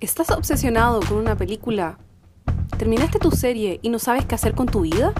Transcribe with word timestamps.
¿Estás 0.00 0.30
obsesionado 0.30 1.00
con 1.00 1.16
una 1.18 1.36
película? 1.36 1.98
¿Terminaste 2.78 3.18
tu 3.18 3.30
serie 3.30 3.78
y 3.82 3.88
no 3.88 3.98
sabes 3.98 4.26
qué 4.26 4.34
hacer 4.34 4.54
con 4.54 4.66
tu 4.66 4.82
vida? 4.82 5.12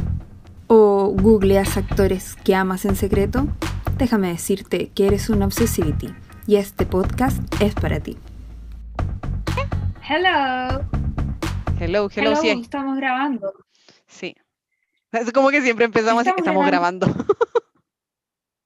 ¿O 0.67 1.14
googleas 1.16 1.76
actores 1.76 2.34
que 2.37 2.54
amas 2.54 2.84
en 2.84 2.96
secreto? 2.96 3.46
Déjame 3.96 4.28
decirte 4.28 4.88
que 4.94 5.06
eres 5.06 5.30
una 5.30 5.46
obsessivity 5.46 6.14
y 6.46 6.56
este 6.56 6.84
podcast 6.84 7.38
es 7.62 7.74
para 7.74 8.00
ti. 8.00 8.18
Hello. 10.09 10.84
Hello, 11.79 12.08
hello, 12.08 12.11
Hello, 12.14 12.36
sí. 12.36 12.48
estamos 12.50 12.96
grabando. 12.96 13.52
Sí. 14.06 14.34
Es 15.12 15.32
como 15.32 15.48
que 15.50 15.62
siempre 15.62 15.86
empezamos 15.86 16.22
Estamos 16.22 16.38
estamos 16.40 16.66
grabando. 16.66 17.06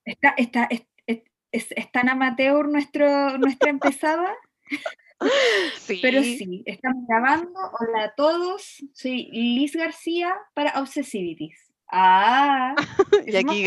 Está, 0.04 0.30
está, 0.36 0.64
es, 0.64 0.82
es- 1.06 1.22
es- 1.52 1.68
es 1.76 1.92
tan 1.92 2.08
amateur 2.08 2.68
nuestro, 2.68 3.38
nuestra 3.38 3.70
empezada, 3.70 4.32
Sí. 5.76 5.98
pero 6.02 6.22
sí, 6.22 6.62
estamos 6.66 7.04
grabando. 7.06 7.52
Hola 7.78 8.04
a 8.04 8.14
todos, 8.14 8.82
soy 8.92 9.28
Liz 9.32 9.74
García 9.74 10.34
para 10.54 10.80
Obsessivities. 10.80 11.72
Ah, 11.90 12.74
Y 13.26 13.36
aquí 13.36 13.64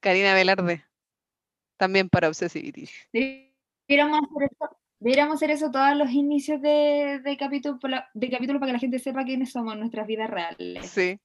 Karina 0.00 0.34
Velarde. 0.34 0.84
También 1.76 2.08
para 2.08 2.28
Obsessivities. 2.28 2.90
Deberíamos 3.12 4.20
hacer 4.22 4.48
eso, 4.50 4.76
deberíamos 4.98 5.34
hacer 5.36 5.50
eso 5.50 5.70
todos 5.70 5.96
los 5.96 6.10
inicios 6.10 6.60
de, 6.62 7.20
de 7.22 7.36
capítulo, 7.36 7.78
para- 7.78 8.08
de 8.14 8.30
capítulo 8.30 8.58
para 8.60 8.70
que 8.70 8.74
la 8.74 8.78
gente 8.80 8.98
sepa 8.98 9.24
quiénes 9.24 9.52
somos 9.52 9.74
en 9.74 9.80
nuestras 9.80 10.06
vidas 10.06 10.30
reales. 10.30 10.86
Sí. 10.90 11.18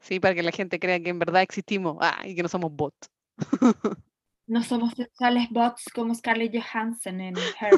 Sí, 0.00 0.20
para 0.20 0.34
que 0.34 0.42
la 0.42 0.52
gente 0.52 0.78
crea 0.78 1.00
que 1.00 1.08
en 1.08 1.18
verdad 1.18 1.40
existimos. 1.42 1.96
Ah, 2.00 2.22
y 2.26 2.34
que 2.34 2.42
no 2.42 2.48
somos 2.48 2.70
bots. 2.72 3.08
No 4.46 4.62
somos 4.62 4.92
sexuales 4.94 5.48
bots 5.50 5.84
como 5.94 6.14
Scarlett 6.14 6.54
Johansson 6.54 7.20
en 7.20 7.34
Her. 7.36 7.72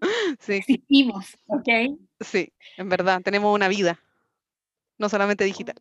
Sí, 0.40 0.54
Existimos, 0.54 1.36
¿ok? 1.46 1.68
sí. 2.20 2.52
En 2.76 2.88
verdad, 2.88 3.20
tenemos 3.22 3.54
una 3.54 3.66
vida. 3.68 3.98
No 4.98 5.08
solamente 5.08 5.44
digital. 5.44 5.76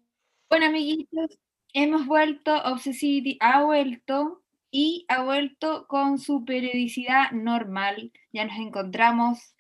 Bueno, 0.49 0.67
amiguitos, 0.67 1.37
hemos 1.73 2.05
vuelto, 2.07 2.55
Obsessivity 2.63 3.37
ha 3.41 3.63
vuelto 3.63 4.41
y 4.71 5.05
ha 5.09 5.21
vuelto 5.23 5.85
con 5.87 6.17
su 6.17 6.45
periodicidad 6.45 7.31
normal. 7.31 8.11
Ya 8.31 8.45
nos 8.45 8.57
encontramos 8.57 9.55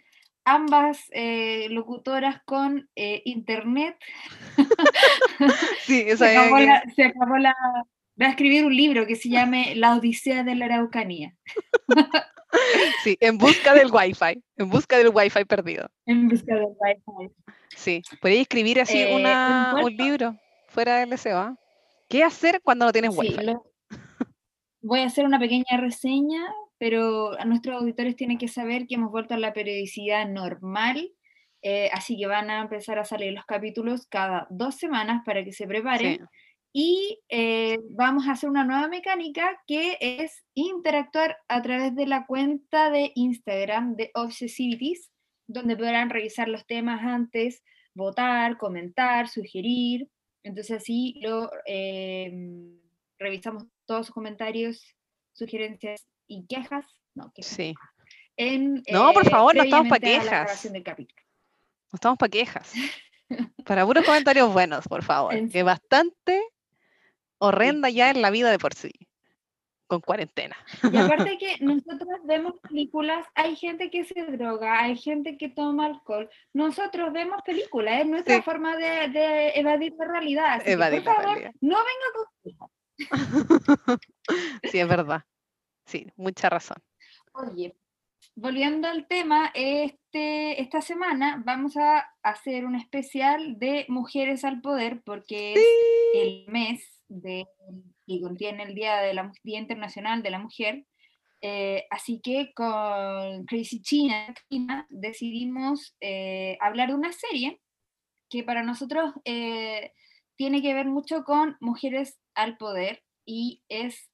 ambas 0.45 1.05
eh, 1.11 1.67
locutoras 1.69 2.41
con 2.45 2.89
eh, 2.95 3.21
internet. 3.25 3.97
Sí, 5.81 6.01
Se 6.03 6.11
esa 6.11 6.31
es 6.31 6.37
acabó, 6.37 6.57
que- 6.57 6.65
la, 6.65 6.83
se 6.95 7.03
acabó 7.05 7.37
la- 7.37 7.55
Voy 8.17 8.25
a 8.27 8.29
escribir 8.31 8.65
un 8.65 8.75
libro 8.75 9.05
que 9.05 9.15
se 9.15 9.29
llame 9.29 9.75
La 9.75 9.95
Odisea 9.95 10.43
de 10.43 10.55
la 10.55 10.65
Araucanía, 10.65 11.35
Sí, 13.03 13.17
en 13.19 13.37
busca 13.37 13.73
del 13.73 13.91
Wi-Fi. 13.91 14.41
En 14.55 14.69
busca 14.69 14.97
del 14.97 15.09
Wi-Fi 15.13 15.45
perdido. 15.45 15.87
en 16.05 16.27
busca 16.27 16.55
del 16.55 16.65
Wi-Fi. 16.65 17.33
Sí. 17.75 18.01
Podéis 18.21 18.41
escribir 18.41 18.81
así 18.81 18.99
Eh, 19.01 19.15
una, 19.15 19.75
un 19.77 19.83
un 19.85 19.95
libro 19.95 20.35
fuera 20.67 20.97
del 20.97 21.09
deseo. 21.09 21.37
¿ah? 21.37 21.55
¿Qué 22.09 22.23
hacer 22.23 22.61
cuando 22.63 22.85
no 22.85 22.91
tienes 22.91 23.11
Sí, 23.13 23.19
Wi-Fi? 23.19 23.45
lo- 23.45 23.63
voy 24.81 25.01
a 25.01 25.05
hacer 25.05 25.25
una 25.25 25.37
pequeña 25.39 25.77
reseña, 25.77 26.41
pero 26.79 27.37
a 27.39 27.45
nuestros 27.45 27.79
auditores 27.81 28.15
tienen 28.15 28.37
que 28.37 28.47
saber 28.47 28.87
que 28.87 28.95
hemos 28.95 29.11
vuelto 29.11 29.33
a 29.33 29.37
la 29.37 29.53
periodicidad 29.53 30.27
normal, 30.27 31.11
eh, 31.61 31.89
así 31.91 32.17
que 32.17 32.27
van 32.27 32.49
a 32.49 32.61
empezar 32.61 32.97
a 32.97 33.03
salir 33.05 33.33
los 33.33 33.45
capítulos 33.45 34.07
cada 34.07 34.47
dos 34.49 34.75
semanas 34.75 35.21
para 35.25 35.43
que 35.43 35.51
se 35.51 35.67
preparen. 35.67 36.17
Sí. 36.17 36.23
Y 36.79 37.23
eh, 37.29 37.79
vamos 37.89 38.27
a 38.27 38.33
hacer 38.33 38.51
una 38.51 38.63
nueva 38.63 38.87
mecánica 38.87 39.59
que 39.65 39.97
es 39.99 40.45
interactuar 40.53 41.35
a 41.47 41.59
través 41.63 41.95
de 41.95 42.05
la 42.05 42.27
cuenta 42.27 42.91
de 42.91 43.13
Instagram 43.15 43.95
de 43.95 44.11
Obsessivities, 44.13 45.09
donde 45.47 45.75
podrán 45.75 46.11
revisar 46.11 46.47
los 46.47 46.67
temas 46.67 47.01
antes, 47.01 47.63
votar, 47.95 48.59
comentar, 48.59 49.27
sugerir. 49.27 50.07
Entonces 50.43 50.77
así 50.83 51.19
lo 51.23 51.49
eh, 51.65 52.31
revisamos 53.17 53.63
todos 53.87 54.05
sus 54.05 54.13
comentarios, 54.13 54.79
sugerencias 55.33 56.07
y 56.27 56.45
quejas. 56.45 56.85
No, 57.15 57.31
quejas. 57.33 57.55
Sí. 57.55 57.73
En, 58.35 58.83
No, 58.91 59.13
por 59.13 59.25
eh, 59.25 59.31
favor, 59.31 59.55
no 59.55 59.63
estamos 59.63 59.89
pa' 59.89 59.95
previamente 59.95 60.29
a 60.29 60.41
la 60.41 60.45
quejas. 60.45 60.71
No 61.91 61.95
estamos 61.95 62.19
para 62.19 62.29
quejas. 62.29 62.71
Para 63.65 63.85
puros 63.85 64.05
comentarios 64.05 64.53
buenos, 64.53 64.87
por 64.87 65.03
favor. 65.03 65.33
Que 65.49 65.61
bastante 65.61 66.41
horrenda 67.39 67.89
ya 67.89 68.09
en 68.09 68.21
la 68.21 68.29
vida 68.29 68.51
de 68.51 68.59
por 68.59 68.73
sí. 68.73 68.91
Con 69.89 70.01
cuarentena. 70.01 70.57
Y 70.91 70.97
aparte 70.97 71.37
que 71.37 71.57
nosotros 71.61 72.19
vemos 72.25 72.55
películas, 72.61 73.25
hay 73.35 73.55
gente 73.55 73.89
que 73.89 74.03
se 74.03 74.21
droga, 74.25 74.81
hay 74.83 74.97
gente 74.97 75.37
que 75.37 75.47
toma 75.47 75.85
alcohol. 75.85 76.29
Nosotros 76.51 77.13
vemos 77.13 77.41
películas, 77.45 78.01
es 78.01 78.05
nuestra 78.07 78.35
Sí. 78.37 78.41
forma 78.41 78.75
de, 78.75 79.07
de 79.09 79.49
evadir 79.55 79.93
la 79.97 80.05
realidad. 80.05 80.61
Evadir 80.67 81.03
la 81.03 81.13
favor, 81.15 81.25
realidad. 81.29 81.51
no 81.61 81.77
venga 81.77 82.57
con 82.57 82.67
Sí, 84.71 84.79
es 84.79 84.87
verdad. 84.87 85.23
Sí, 85.85 86.07
mucha 86.17 86.49
razón. 86.49 86.77
Oye, 87.33 87.73
volviendo 88.35 88.89
al 88.89 89.07
tema, 89.07 89.51
este, 89.53 90.61
esta 90.61 90.81
semana 90.81 91.41
vamos 91.45 91.77
a 91.77 91.99
hacer 92.23 92.65
un 92.65 92.75
especial 92.75 93.57
de 93.57 93.85
Mujeres 93.87 94.43
al 94.43 94.59
Poder 94.59 95.01
porque 95.05 95.53
es 95.53 95.61
el 96.13 96.45
mes 96.51 96.96
de, 97.09 97.45
que 98.05 98.21
contiene 98.21 98.63
el 98.63 98.75
Día, 98.75 98.97
de 98.97 99.13
la, 99.13 99.31
Día 99.43 99.59
Internacional 99.59 100.23
de 100.23 100.29
la 100.29 100.39
Mujer. 100.39 100.85
Eh, 101.41 101.85
así 101.91 102.19
que 102.23 102.51
con 102.55 103.45
Crazy 103.45 103.79
China 103.81 104.33
China, 104.49 104.87
decidimos 104.89 105.95
eh, 106.01 106.57
hablar 106.61 106.89
de 106.89 106.95
una 106.95 107.11
serie 107.13 107.61
que 108.27 108.43
para 108.43 108.63
nosotros 108.63 109.13
eh, 109.23 109.93
tiene 110.35 110.63
que 110.63 110.73
ver 110.73 110.87
mucho 110.87 111.23
con 111.23 111.55
mujeres 111.59 112.19
al 112.33 112.57
poder 112.57 113.03
y 113.23 113.61
es 113.69 114.09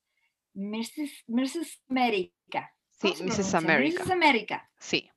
Mrs. 0.54 1.24
Mrs. 1.28 1.82
America. 1.90 2.76
Sí, 2.92 3.14
¿Cómo 3.18 3.32
se 3.32 3.42
Mrs. 3.42 3.56
America. 3.56 4.04
Mrs. 4.04 4.12
America. 4.12 4.72
Sí. 4.80 5.10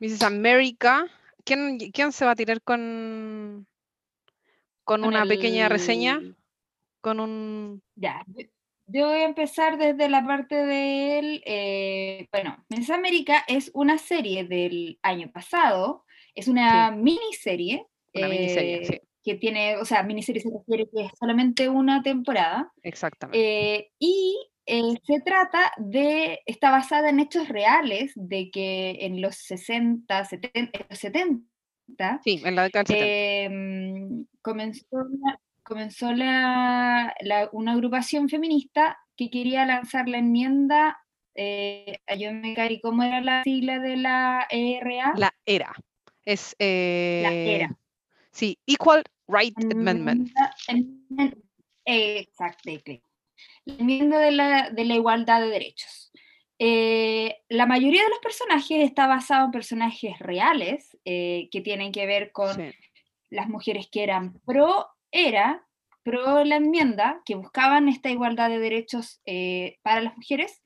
Mrs. 0.00 0.22
America. 0.22 1.06
¿Quién, 1.44 1.78
quién 1.92 2.12
se 2.12 2.24
va 2.24 2.32
a 2.32 2.36
tirar 2.36 2.60
con, 2.62 3.66
con 4.88 5.02
Con 5.02 5.08
una 5.10 5.26
pequeña 5.26 5.68
reseña? 5.68 6.14
el- 6.14 6.34
Con 7.02 7.20
un. 7.20 7.82
Ya, 7.94 8.24
yo, 8.86 9.06
voy 9.08 9.18
a 9.20 9.24
empezar 9.26 9.76
desde 9.76 10.08
la 10.08 10.24
parte 10.26 10.54
del, 10.56 11.42
eh, 11.44 12.26
bueno, 12.32 12.64
Miss 12.70 12.88
América 12.88 13.44
es 13.46 13.70
una 13.74 13.98
serie 13.98 14.44
del 14.44 14.98
año 15.02 15.30
pasado, 15.30 16.04
es 16.34 16.48
una 16.48 16.90
miniserie. 16.90 17.86
Una 18.14 18.28
miniserie, 18.28 18.76
eh, 18.82 18.86
sí. 18.86 19.00
Que 19.22 19.34
tiene, 19.34 19.76
o 19.76 19.84
sea, 19.84 20.02
miniserie 20.04 20.40
se 20.40 20.48
refiere 20.50 20.88
que 20.90 21.04
es 21.04 21.12
solamente 21.20 21.68
una 21.68 22.02
temporada. 22.02 22.72
Exactamente. 22.82 23.38
eh, 23.38 23.90
y 23.98 24.34
eh, 24.64 24.94
se 25.04 25.20
trata 25.20 25.70
de, 25.76 26.40
está 26.46 26.70
basada 26.70 27.10
en 27.10 27.20
hechos 27.20 27.48
reales 27.48 28.12
de 28.16 28.50
que 28.50 28.96
en 29.02 29.20
los 29.20 29.36
60, 29.36 30.24
70, 30.24 30.78
en 30.78 30.86
los 30.88 30.98
70, 30.98 32.20
sí, 32.24 32.40
en 32.44 32.54
la 32.54 32.62
década 32.64 32.84
del 32.84 32.96
70. 32.98 34.28
Comenzó, 34.48 34.86
comenzó 35.62 36.12
la- 36.12 37.14
la- 37.20 37.48
una 37.52 37.72
agrupación 37.72 38.28
feminista 38.28 38.98
que 39.16 39.28
quería 39.30 39.66
lanzar 39.66 40.08
la 40.08 40.18
enmienda, 40.18 40.98
eh, 41.34 41.98
ayúdame 42.06 42.54
Cari, 42.54 42.80
¿cómo 42.80 43.02
era 43.02 43.20
la 43.20 43.42
sigla 43.42 43.78
de 43.78 43.96
la 43.96 44.46
ERA? 44.50 45.12
La 45.16 45.34
era. 45.44 45.72
Es. 46.24 46.54
La 46.58 46.66
eh, 46.66 47.56
ERA. 47.56 47.76
Sí, 48.32 48.58
Equal 48.66 49.02
Right 49.28 49.54
Amendment. 49.72 50.30
Exactly. 51.84 53.02
La 53.64 53.74
enmienda 53.74 54.18
de 54.18 54.30
la, 54.32 54.70
de 54.70 54.84
la 54.84 54.94
igualdad 54.94 55.40
de 55.40 55.48
derechos. 55.48 56.10
Eh, 56.58 57.36
la 57.48 57.66
mayoría 57.66 58.02
de 58.02 58.08
los 58.08 58.18
personajes 58.18 58.82
está 58.84 59.06
basado 59.06 59.44
en 59.44 59.50
personajes 59.52 60.18
reales 60.18 60.96
eh, 61.04 61.48
que 61.52 61.60
tienen 61.60 61.92
que 61.92 62.04
ver 62.06 62.32
con 62.32 62.54
Sí. 62.56 62.70
Las 63.30 63.48
mujeres 63.48 63.88
que 63.90 64.02
eran 64.02 64.34
pro 64.46 64.86
era, 65.10 65.66
pro 66.02 66.44
la 66.44 66.56
enmienda, 66.56 67.20
que 67.24 67.34
buscaban 67.34 67.88
esta 67.88 68.10
igualdad 68.10 68.48
de 68.48 68.58
derechos 68.58 69.20
eh, 69.26 69.78
para 69.82 70.00
las 70.00 70.16
mujeres, 70.16 70.62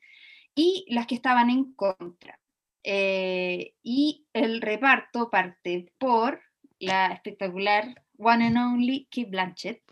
y 0.55 0.85
las 0.89 1.07
que 1.07 1.15
estaban 1.15 1.51
en 1.51 1.73
contra. 1.75 2.39
Eh, 2.85 3.75
y 3.83 4.27
el 4.33 4.61
reparto 4.61 5.31
parte 5.31 5.93
por 5.99 6.41
la 6.79 7.07
espectacular 7.13 8.03
One 8.19 8.47
and 8.49 8.57
Only 8.59 9.09
Kate 9.11 9.31
Blanchett, 9.31 9.83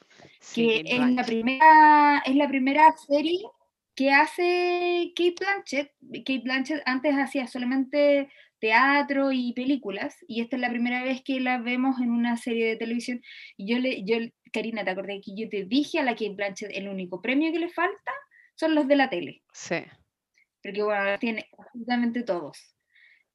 Sí, 0.40 0.82
que 0.84 0.84
es 0.86 0.98
la, 0.98 1.06
Blanchett. 1.06 1.26
primera, 1.26 2.22
es 2.26 2.34
la 2.36 2.48
primera 2.48 2.92
serie 2.96 3.40
que 3.94 4.10
hace 4.12 5.12
Kate 5.14 5.34
Blanchett. 5.38 5.92
Kate 6.24 6.40
Blanchett 6.44 6.82
antes 6.86 7.14
hacía 7.14 7.46
solamente 7.46 8.28
teatro 8.60 9.32
y 9.32 9.52
películas, 9.54 10.16
y 10.28 10.42
esta 10.42 10.56
es 10.56 10.62
la 10.62 10.70
primera 10.70 11.02
vez 11.02 11.22
que 11.22 11.40
la 11.40 11.58
vemos 11.58 12.00
en 12.00 12.10
una 12.10 12.36
serie 12.36 12.66
de 12.66 12.76
televisión. 12.76 13.22
Y 13.56 13.72
yo 13.72 13.78
le, 13.78 14.04
yo, 14.04 14.16
Karina, 14.52 14.84
¿te 14.84 14.90
acordás 14.90 15.16
que 15.24 15.34
yo 15.34 15.48
te 15.48 15.64
dije 15.64 15.98
a 15.98 16.04
la 16.04 16.12
Kate 16.12 16.34
Blanchett 16.34 16.70
el 16.74 16.88
único 16.88 17.20
premio 17.20 17.52
que 17.52 17.58
le 17.58 17.70
falta 17.70 18.12
son 18.54 18.74
los 18.74 18.86
de 18.86 18.96
la 18.96 19.10
tele? 19.10 19.42
Sí. 19.52 19.82
Porque 20.62 20.82
bueno, 20.82 21.18
tiene 21.18 21.48
absolutamente 21.58 22.22
todos. 22.22 22.76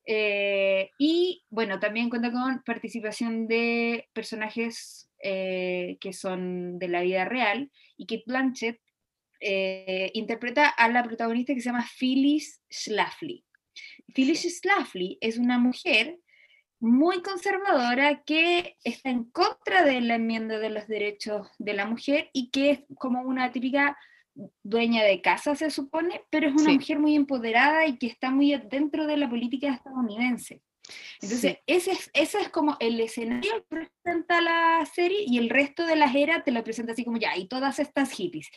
Eh, 0.06 0.92
y 1.00 1.44
bueno, 1.50 1.80
también 1.80 2.10
cuenta 2.10 2.32
con 2.32 2.62
participación 2.64 3.48
de 3.48 4.08
personajes 4.14 5.10
eh, 5.24 5.98
que 6.00 6.14
son 6.14 6.78
de 6.78 6.88
la 6.88 7.02
vida 7.02 7.26
real 7.26 7.72
y 7.98 8.06
que 8.06 8.24
Blanchett 8.28 8.80
eh, 9.40 10.12
interpreta 10.14 10.68
a 10.68 10.90
la 10.90 11.04
protagonista 11.04 11.54
que 11.54 11.62
se 11.62 11.70
llama 11.70 11.88
Phyllis 12.00 12.62
Schlafly. 12.70 13.45
Phyllis 14.16 14.60
Schlafly 14.60 15.18
es 15.20 15.38
una 15.38 15.60
mujer 15.60 16.18
muy 16.80 17.22
conservadora 17.22 18.24
que 18.24 18.78
está 18.84 19.10
en 19.10 19.26
contra 19.26 19.84
de 19.84 20.00
la 20.02 20.16
enmienda 20.16 20.58
de 20.58 20.70
los 20.70 20.88
derechos 20.88 21.48
de 21.60 21.74
la 21.74 21.86
mujer 21.86 22.30
y 22.32 22.50
que 22.50 22.72
es 22.72 22.80
como 22.98 23.22
una 23.22 23.52
típica 23.52 23.98
dueña 24.64 25.04
de 25.04 25.22
casa, 25.22 25.56
se 25.56 25.70
supone, 25.70 26.22
pero 26.30 26.48
es 26.48 26.54
una 26.54 26.74
mujer 26.74 27.00
muy 27.00 27.16
empoderada 27.16 27.86
y 27.88 27.98
que 27.98 28.08
está 28.08 28.32
muy 28.32 28.56
dentro 28.70 29.06
de 29.06 29.18
la 29.18 29.30
política 29.30 29.74
estadounidense. 29.74 30.62
Entonces, 31.22 31.58
ese, 31.66 31.92
es, 31.92 32.12
ese 32.14 32.40
es 32.42 32.50
como 32.50 32.78
el 32.80 33.00
escenario 33.00 33.52
que 33.70 33.88
presenta 33.94 34.42
la 34.42 34.86
serie 34.86 35.24
y 35.26 35.40
el 35.40 35.50
resto 35.50 35.86
de 35.86 35.96
la 35.96 36.12
era 36.14 36.44
te 36.44 36.52
lo 36.52 36.64
presenta 36.64 36.94
así 36.94 37.04
como 37.04 37.18
ya, 37.18 37.36
y 37.38 37.48
todas 37.48 37.80
estas 37.80 38.12
hippies. 38.12 38.50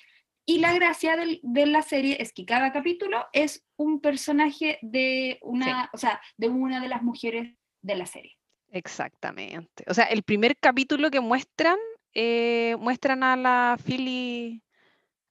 Y 0.49 0.61
la 0.61 0.73
gracia 0.73 1.15
de 1.15 1.67
la 1.67 1.83
serie 1.83 2.17
es 2.23 2.33
que 2.33 2.47
cada 2.47 2.73
capítulo 2.73 3.27
es 3.35 3.67
un 3.77 4.01
personaje 4.01 4.79
de 4.81 5.39
una, 5.43 5.91
o 5.93 5.99
sea, 5.99 6.23
de 6.39 6.49
una 6.49 6.81
de 6.81 6.89
las 6.89 7.03
mujeres 7.03 7.55
de 7.83 7.95
la 7.95 8.07
serie. 8.07 8.39
Exactamente. 8.71 9.85
O 9.89 9.93
sea, 9.93 10.05
el 10.05 10.23
primer 10.23 10.57
capítulo 10.57 11.11
que 11.11 11.21
muestran, 11.21 11.77
eh, 12.15 12.77
muestran 12.81 13.25
a 13.25 13.37
la 13.37 13.79
Philly, 13.85 14.63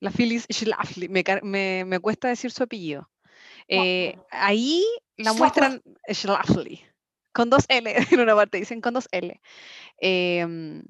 la 0.01 0.11
Phyllis 0.11 0.45
Schlafly, 0.51 1.09
me, 1.09 1.83
me, 1.83 1.99
cuesta 1.99 2.27
decir 2.27 2.51
su 2.51 2.61
apellido. 2.61 3.09
Eh, 3.67 4.19
ahí 4.29 4.85
la 5.15 5.33
muestran 5.33 5.81
Schlafly, 6.13 6.79
con 7.33 7.49
dos 7.49 7.65
L, 7.69 7.91
en 8.11 8.19
una 8.19 8.35
parte 8.35 8.59
dicen 8.59 8.81
con 8.81 8.93
dos 8.93 9.07
L. 9.11 9.41
Em, 9.97 10.83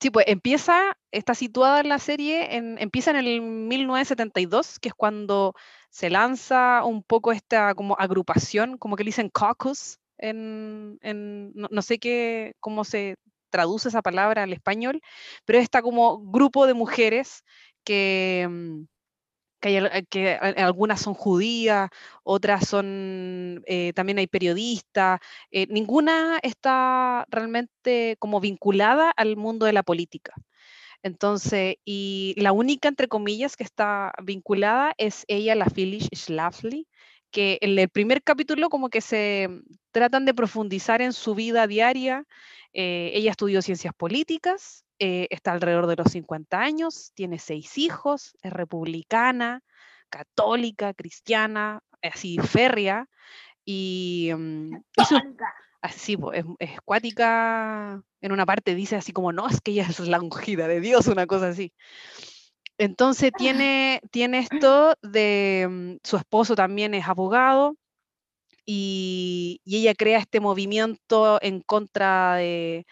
sí, 0.00 0.10
pues 0.10 0.26
empieza, 0.28 0.96
está 1.10 1.34
situada 1.34 1.80
en 1.80 1.88
la 1.88 1.98
serie, 1.98 2.56
en, 2.56 2.78
empieza 2.78 3.10
en 3.10 3.16
el 3.16 3.40
1972, 3.40 4.78
que 4.78 4.88
es 4.88 4.94
cuando 4.94 5.54
se 5.90 6.10
lanza 6.10 6.84
un 6.84 7.02
poco 7.02 7.32
esta 7.32 7.74
como 7.74 7.96
agrupación, 7.98 8.78
como 8.78 8.96
que 8.96 9.04
le 9.04 9.08
dicen 9.08 9.30
caucus, 9.30 9.98
en, 10.18 10.98
no, 11.54 11.82
sé 11.82 11.98
qué, 11.98 12.54
cómo 12.60 12.84
se 12.84 13.16
traduce 13.50 13.88
esa 13.88 14.02
palabra 14.02 14.42
al 14.42 14.52
español, 14.52 15.00
pero 15.44 15.58
está 15.58 15.82
como 15.82 16.18
grupo 16.18 16.66
de 16.66 16.74
mujeres 16.74 17.44
que, 17.84 18.48
mm, 19.66 20.06
que, 20.10 20.34
algunas 20.34 21.00
son 21.00 21.14
judías, 21.14 21.90
otras 22.22 22.68
son, 22.68 23.62
eh, 23.66 23.92
también 23.94 24.18
hay 24.18 24.26
periodistas, 24.26 25.20
eh, 25.50 25.66
ninguna 25.68 26.38
está 26.42 27.26
realmente 27.30 28.16
como 28.18 28.40
vinculada 28.40 29.10
al 29.10 29.36
mundo 29.36 29.66
de 29.66 29.72
la 29.72 29.82
política. 29.82 30.34
Entonces, 31.02 31.76
y 31.84 32.34
la 32.38 32.52
única, 32.52 32.88
entre 32.88 33.08
comillas, 33.08 33.56
que 33.56 33.64
está 33.64 34.12
vinculada 34.22 34.94
es 34.98 35.24
ella, 35.28 35.54
la 35.54 35.66
Phyllis 35.66 36.08
Schlafly, 36.12 36.88
que 37.30 37.58
en 37.60 37.78
el 37.78 37.88
primer 37.88 38.22
capítulo 38.22 38.68
como 38.70 38.88
que 38.88 39.00
se 39.00 39.48
tratan 39.92 40.24
de 40.24 40.34
profundizar 40.34 41.02
en 41.02 41.12
su 41.12 41.34
vida 41.34 41.66
diaria. 41.66 42.24
Eh, 42.78 43.12
ella 43.14 43.30
estudió 43.30 43.62
ciencias 43.62 43.94
políticas, 43.94 44.84
eh, 44.98 45.28
está 45.30 45.52
alrededor 45.52 45.86
de 45.86 45.96
los 45.96 46.12
50 46.12 46.60
años, 46.60 47.10
tiene 47.14 47.38
seis 47.38 47.78
hijos, 47.78 48.36
es 48.42 48.52
republicana, 48.52 49.62
católica, 50.10 50.92
cristiana, 50.92 51.80
así 52.02 52.36
férrea, 52.36 53.08
y, 53.64 54.30
mm, 54.36 54.76
así, 55.80 56.18
es, 56.34 56.44
es 56.58 56.80
cuática, 56.84 58.02
en 58.20 58.32
una 58.32 58.44
parte 58.44 58.74
dice 58.74 58.96
así 58.96 59.10
como, 59.14 59.32
no, 59.32 59.48
es 59.48 59.62
que 59.62 59.70
ella 59.70 59.86
es 59.88 59.98
la 60.00 60.20
ungida 60.20 60.68
de 60.68 60.80
Dios, 60.80 61.06
una 61.06 61.26
cosa 61.26 61.48
así. 61.48 61.72
Entonces 62.76 63.30
ah. 63.32 63.38
tiene, 63.38 64.02
tiene 64.10 64.40
esto 64.40 64.96
de, 65.00 65.66
mm, 65.66 65.96
su 66.04 66.18
esposo 66.18 66.54
también 66.54 66.92
es 66.92 67.08
abogado 67.08 67.74
y, 68.66 69.60
ella 69.64 69.94
crea 69.94 70.18
este 70.18 70.40
movimiento 70.40 71.38
en 71.40 71.60
contra 71.60 72.36
de, 72.36 72.86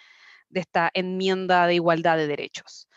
esta 0.52 0.90
enmienda 0.94 1.66
de 1.66 1.74
igualdad 1.74 2.16
de 2.16 2.28
derechos. 2.28 2.88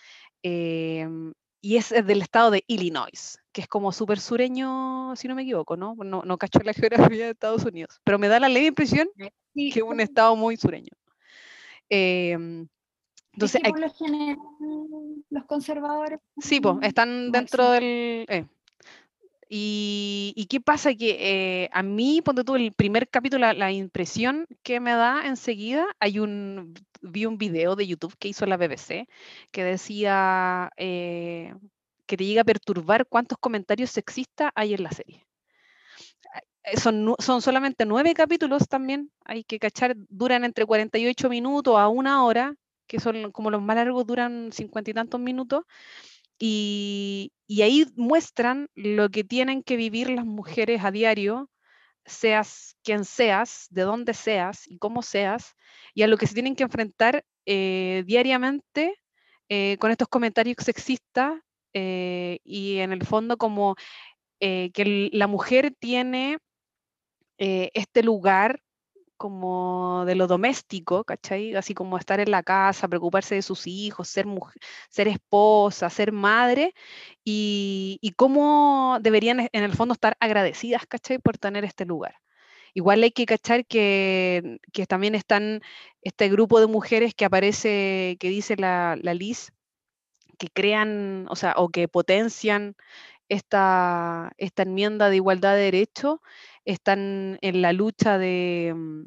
Em, 0.44 1.34
y 1.60 1.78
es 1.78 1.90
del 1.90 2.22
estado 2.22 2.52
de 2.52 2.64
Illinois, 2.68 3.40
que 3.52 3.62
es 3.62 3.68
como 3.68 3.92
súper 3.92 4.20
sureño, 4.20 5.16
si 5.16 5.28
no 5.28 5.36
me 5.36 5.42
equivoco, 5.42 5.76
¿no? 5.76 5.96
¿no? 5.96 6.22
No 6.24 6.38
cacho 6.38 6.60
la 6.64 6.74
geografía 7.12 7.26
de 7.26 7.32
Estados 7.32 7.66
Unidos, 7.66 8.00
pero 8.04 8.20
me 8.20 8.28
da 8.28 8.40
la 8.40 8.50
leve 8.50 8.68
impresión 8.68 9.10
que 9.18 9.32
es 9.56 9.84
un 9.84 10.00
estado 10.00 10.36
muy 10.36 10.56
sureño. 10.56 10.92
Em, 11.90 12.68
entonces, 13.34 13.62
los 15.30 15.46
conservadores. 15.46 16.20
Sí, 16.38 16.60
pues, 16.60 16.78
están 16.82 17.32
dentro 17.32 17.70
del... 17.72 18.26
Eh. 18.28 18.48
Y, 19.50 20.48
qué 20.50 20.60
pasa? 20.62 20.94
Que 20.96 21.64
eh, 21.64 21.70
a 21.72 21.84
mí, 21.84 22.22
cuando 22.24 22.44
tuve 22.44 22.66
el 22.66 22.74
primer 22.74 23.10
capítulo, 23.10 23.52
la, 23.54 23.72
impresión 23.72 24.46
que 24.64 24.80
me 24.80 24.92
da 24.92 25.26
enseguida, 25.26 25.86
hay 26.00 26.20
un, 26.20 26.74
vi 27.02 27.26
un 27.26 27.38
video 27.38 27.76
de 27.76 27.88
YouTube 27.88 28.16
que 28.20 28.28
hizo 28.30 28.46
la 28.46 28.58
BBC 28.58 29.08
que 29.52 29.64
decía 29.64 30.70
eh, 30.78 31.54
que 32.06 32.18
te 32.18 32.26
llega 32.26 32.42
a 32.42 32.46
perturbar 32.46 33.06
cuántos 33.08 33.38
comentarios 33.38 33.92
sexistas 33.92 34.52
hay 34.56 34.74
en 34.74 34.84
la 34.84 34.92
serie. 34.92 35.26
Son, 36.76 37.16
son 37.20 37.42
solamente 37.42 37.86
nueve 37.86 38.14
capítulos 38.14 38.68
también, 38.68 39.10
hay 39.24 39.46
que 39.46 39.58
cachar, 39.58 39.96
duran 40.10 40.44
entre 40.44 40.66
48 40.66 41.30
minutos 41.30 41.78
a 41.78 41.88
una 41.88 42.26
hora, 42.26 42.56
que 42.88 43.00
son 43.00 43.32
como 43.32 43.52
los 43.52 43.62
más 43.62 43.78
largos, 43.78 44.06
duran 44.06 44.52
cincuenta 44.52 44.92
y 44.92 44.94
tantos 44.94 45.20
minutos, 45.22 45.64
y, 46.39 47.31
ahí 47.62 47.86
muestran 47.95 48.69
lo 48.75 49.10
que 49.10 49.24
tienen 49.24 49.63
que 49.63 49.78
vivir 49.78 50.10
las 50.10 50.25
mujeres 50.25 50.84
a 50.84 50.92
diario, 50.92 51.50
seas 52.06 52.75
quien 52.84 53.06
seas, 53.06 53.68
de 53.69 53.84
dónde 53.84 54.13
seas 54.13 54.68
y 54.68 54.78
cómo 54.78 55.01
seas, 55.01 55.56
y 55.94 56.04
a 56.04 56.07
lo 56.07 56.18
que 56.18 56.28
se 56.28 56.34
tienen 56.34 56.56
que 56.56 56.63
enfrentar 56.63 57.25
eh, 57.45 58.04
diariamente 58.06 59.00
eh, 59.50 59.78
con 59.80 59.92
estos 59.92 60.07
comentarios 60.07 60.57
sexistas 60.60 61.39
eh, 61.74 62.40
y 62.44 62.78
en 62.80 62.92
el 62.92 63.06
fondo 63.06 63.38
como 63.38 63.75
que 64.40 65.10
la 65.13 65.25
mujer 65.25 65.74
tiene 65.80 66.38
este 67.40 68.04
lugar 68.04 68.62
como 69.18 70.06
de 70.06 70.16
lo 70.16 70.28
doméstico, 70.28 71.04
¿cachai? 71.04 71.56
Así 71.56 71.74
como 71.74 71.97
estar 71.97 72.19
en 72.19 72.31
la 72.31 72.44
casa, 72.44 72.88
preocuparse 72.88 73.36
de 73.36 73.42
sus 73.42 73.68
hijos, 73.68 74.07
ser, 74.09 74.26
mujer, 74.26 74.62
ser 74.90 75.07
esposa, 75.07 75.90
ser 75.90 76.12
madre, 76.12 76.74
y, 77.24 78.14
cómo 78.18 79.00
deberían 79.02 79.50
en 79.52 79.64
el 79.64 79.74
fondo 79.74 79.94
estar 79.94 80.16
agradecidas, 80.19 80.86
¿cachai? 80.88 81.19
Por 81.19 81.38
tener 81.38 81.66
este 81.66 81.86
lugar. 81.86 82.16
Igual 82.74 83.04
hay 83.04 83.12
que 83.12 83.26
cachar 83.26 83.66
que, 83.66 84.59
también 84.88 85.16
están 85.16 85.62
este 86.02 86.30
grupo 86.30 86.59
de 86.59 86.68
mujeres 86.68 87.16
que 87.16 87.26
aparece, 87.26 88.18
que 88.19 88.30
dice 88.30 88.56
la, 88.57 88.97
la 89.02 89.14
Liz, 89.14 89.52
que 90.38 90.50
crean, 90.50 91.28
o 91.30 91.36
sea, 91.36 91.54
o 91.57 91.69
que 91.69 91.88
potencian 91.88 92.76
esta, 93.30 94.31
esta 94.38 94.64
enmienda 94.64 95.09
de 95.09 95.18
igualdad 95.18 95.56
de 95.56 95.62
derechos 95.64 96.19
están 96.68 97.40
en 97.42 97.62
la 97.62 97.74
lucha 97.74 98.18
de, 98.18 98.74
mm, 98.76 99.04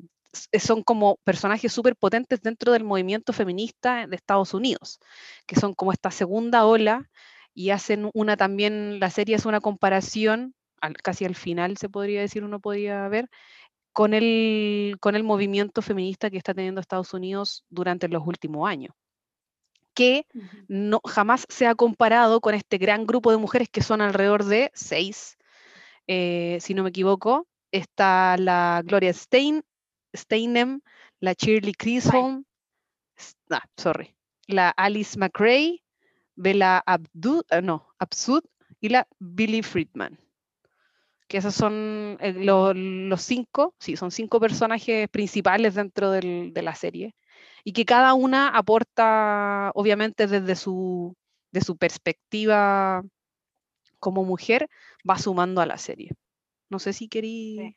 son 0.59 0.83
como 0.83 1.19
personajes 1.25 1.73
súper 1.73 1.97
potentes 1.97 2.41
dentro 2.43 2.73
del 2.73 2.85
movimiento 2.85 3.33
feminista 3.33 4.07
de 4.07 4.17
Estados 4.17 4.55
Unidos, 4.55 4.99
que 5.47 5.57
son 5.57 5.75
como 5.75 5.93
esta 5.93 6.11
segunda 6.11 6.65
ola 6.65 7.11
y 7.55 7.71
hacen 7.71 8.11
una 8.15 8.37
también, 8.37 9.01
la 9.01 9.11
serie 9.11 9.37
es 9.37 9.45
una 9.47 9.61
comparación, 9.61 10.55
casi 11.03 11.25
al 11.27 11.35
final 11.35 11.77
se 11.77 11.89
podría 11.89 12.23
decir, 12.23 12.45
uno 12.45 12.61
podría 12.61 13.07
ver, 13.09 13.29
con 13.93 14.15
el, 14.15 14.97
con 15.01 15.17
el 15.17 15.25
movimiento 15.25 15.83
feminista 15.83 16.31
que 16.31 16.39
está 16.39 16.55
teniendo 16.55 16.81
Estados 16.81 17.13
Unidos 17.13 17.65
durante 17.69 18.09
los 18.09 18.27
últimos 18.27 18.69
años 18.69 18.95
que 19.93 20.25
no, 20.69 21.01
jamás 21.05 21.45
se 21.49 21.67
ha 21.67 21.75
comparado 21.75 22.41
con 22.41 22.55
este 22.55 22.79
gran 22.79 23.07
grupo 23.07 23.33
de 23.33 23.39
mujeres 23.39 23.69
que 23.69 23.83
son 23.83 24.01
alrededor 24.01 24.45
de 24.45 24.71
seis, 24.73 25.37
eh, 26.07 26.59
si 26.61 26.75
no 26.75 26.83
me 26.83 26.89
equivoco, 26.91 27.47
está 27.73 28.37
la 28.37 28.83
Gloria 28.85 29.13
Stein, 29.13 29.63
Steinem, 30.15 30.81
la 31.21 31.35
Shirley 31.35 31.75
Chisholm, 31.75 32.45
ah, 33.51 33.65
sorry, 33.77 34.15
la 34.47 34.71
Alice 34.71 35.19
McRae, 35.19 35.83
Bella 36.35 36.83
Abdud, 36.87 37.45
eh, 37.51 37.63
no, 37.63 37.89
Absud 37.99 38.43
y 38.81 38.89
la 38.89 39.07
Billy 39.19 39.63
Friedman. 39.63 40.19
Que 41.29 41.39
esos 41.39 41.55
son 41.55 42.17
eh, 42.21 42.33
los 42.35 43.23
cinco, 43.23 43.75
sí, 43.79 43.97
son 43.97 44.11
cinco 44.11 44.41
personajes 44.41 45.09
principales 45.09 45.75
dentro 45.75 46.11
de 46.11 46.63
la 46.63 46.75
serie. 46.75 47.15
Y 47.63 47.73
que 47.73 47.85
cada 47.85 48.15
una 48.15 48.49
aporta, 48.49 49.71
obviamente, 49.75 50.27
desde 50.27 50.57
su, 50.57 51.15
de 51.53 51.61
su 51.61 51.77
perspectiva 51.77 53.03
como 54.01 54.25
mujer, 54.25 54.69
va 55.09 55.19
sumando 55.19 55.61
a 55.61 55.67
la 55.67 55.79
serie. 55.79 56.11
No 56.71 56.79
sé 56.79 56.93
si 56.93 57.09
querí... 57.09 57.77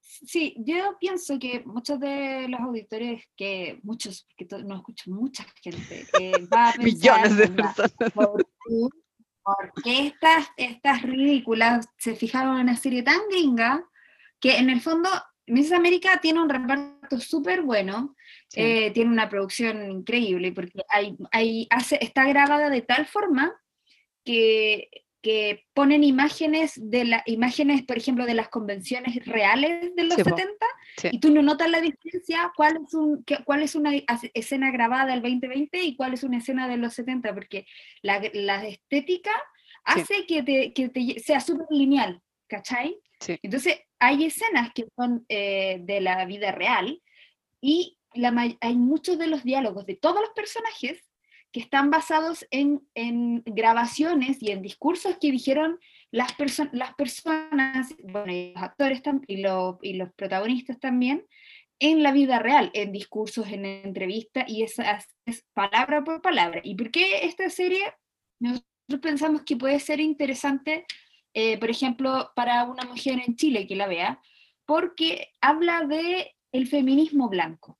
sí, 0.00 0.54
yo 0.58 0.96
pienso 0.98 1.38
que 1.38 1.62
muchos 1.66 2.00
de 2.00 2.48
los 2.48 2.60
auditores, 2.60 3.24
que 3.36 3.80
muchos, 3.82 4.26
que 4.36 4.46
no 4.64 4.76
escucho 4.76 5.10
mucha 5.10 5.44
gente, 5.62 6.06
eh, 6.20 6.46
va 6.46 6.68
a 6.68 6.72
pensar, 6.72 6.84
millones 6.84 7.36
de 7.36 7.48
personas. 7.48 7.92
¿por 9.44 9.82
qué, 9.82 10.06
estas, 10.06 10.46
estas 10.56 11.02
ridículas 11.02 11.86
se 11.98 12.14
fijaron 12.14 12.56
en 12.56 12.62
una 12.62 12.76
serie 12.76 13.02
tan 13.02 13.20
gringa 13.28 13.84
que 14.40 14.56
en 14.56 14.70
el 14.70 14.80
fondo 14.80 15.10
Miss 15.46 15.72
América 15.72 16.20
tiene 16.20 16.40
un 16.40 16.48
reparto 16.48 17.20
súper 17.20 17.62
bueno, 17.62 18.16
eh, 18.54 18.90
tiene 18.92 19.10
una 19.10 19.28
producción 19.28 19.90
increíble, 19.90 20.52
porque 20.52 20.82
hay, 20.88 21.16
hay, 21.32 21.66
hace, 21.70 21.98
está 22.00 22.26
grabada 22.26 22.70
de 22.70 22.82
tal 22.82 23.06
forma 23.06 23.54
que 24.24 24.88
que 25.24 25.64
ponen 25.72 26.04
imágenes 26.04 26.74
de 26.76 27.06
las 27.06 27.22
imágenes, 27.24 27.82
por 27.82 27.96
ejemplo, 27.96 28.26
de 28.26 28.34
las 28.34 28.50
convenciones 28.50 29.24
reales 29.24 29.96
de 29.96 30.04
los 30.04 30.16
70, 30.16 30.52
y 31.10 31.18
tú 31.18 31.30
no 31.30 31.40
notas 31.40 31.70
la 31.70 31.80
diferencia 31.80 32.52
cuál 32.54 32.80
es, 32.86 32.92
un, 32.92 33.24
cuál 33.46 33.62
es 33.62 33.74
una 33.74 33.92
escena 34.34 34.70
grabada 34.70 35.12
del 35.12 35.22
2020 35.22 35.82
y 35.82 35.96
cuál 35.96 36.12
es 36.12 36.24
una 36.24 36.36
escena 36.36 36.68
de 36.68 36.76
los 36.76 36.92
70, 36.92 37.32
porque 37.32 37.66
la, 38.02 38.20
la 38.34 38.66
estética 38.66 39.32
hace 39.84 40.26
que, 40.26 40.42
te, 40.42 40.74
que 40.74 40.90
te, 40.90 41.18
sea 41.20 41.40
súper 41.40 41.68
lineal, 41.70 42.20
¿cachai? 42.46 42.94
Entonces, 43.26 43.80
hay 43.98 44.26
escenas 44.26 44.72
que 44.74 44.84
son 44.94 45.24
eh, 45.30 45.78
de 45.80 46.02
la 46.02 46.26
vida 46.26 46.52
real 46.52 47.00
y 47.62 47.96
la, 48.12 48.34
hay 48.60 48.76
muchos 48.76 49.18
de 49.18 49.28
los 49.28 49.42
diálogos 49.42 49.86
de 49.86 49.96
todos 49.96 50.20
los 50.20 50.30
personajes 50.34 51.02
que 51.54 51.60
están 51.60 51.88
basados 51.88 52.44
en, 52.50 52.82
grabaciones 53.46 54.42
y 54.42 54.50
en 54.50 54.60
discursos 54.60 55.18
que 55.20 55.30
dijeron 55.30 55.78
las, 56.10 56.34
las 56.72 56.94
personas, 56.94 57.94
bueno, 58.02 58.32
y 58.32 58.52
los 58.52 58.62
actores 58.64 59.00
y, 59.28 59.40
y, 59.82 59.92
los 59.94 60.12
protagonistas 60.14 60.80
también, 60.80 61.24
en 61.78 62.02
la 62.02 62.10
vida 62.10 62.40
real, 62.40 62.72
en 62.74 62.90
discursos, 62.90 63.46
en 63.52 63.66
entrevistas, 63.66 64.46
y 64.48 64.64
esa 64.64 64.98
es 65.26 65.44
palabra 65.52 66.02
por 66.02 66.20
palabra. 66.20 66.60
¿Y 66.64 66.74
por 66.74 66.90
qué 66.90 67.24
esta 67.24 67.48
serie? 67.50 67.84
Nosotros 68.40 69.00
pensamos 69.00 69.42
que 69.42 69.56
puede 69.56 69.78
ser 69.78 70.00
interesante, 70.00 70.84
eh, 71.34 71.56
por 71.58 71.70
ejemplo, 71.70 72.32
para 72.34 72.64
una 72.64 72.82
mujer 72.82 73.22
en 73.24 73.36
Chile 73.36 73.68
que 73.68 73.76
la 73.76 73.86
vea, 73.86 74.20
porque 74.66 75.28
habla 75.40 75.84
de 75.84 76.34
el 76.50 76.66
feminismo 76.66 77.28
blanco 77.28 77.78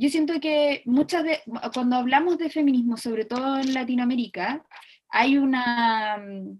yo 0.00 0.08
siento 0.08 0.40
que 0.40 0.80
muchas 0.86 1.24
de, 1.24 1.40
cuando 1.74 1.96
hablamos 1.96 2.38
de 2.38 2.48
feminismo, 2.48 2.96
sobre 2.96 3.26
todo 3.26 3.58
en 3.58 3.74
Latinoamérica, 3.74 4.64
hay 5.10 5.36
una, 5.36 6.16
mm, 6.16 6.58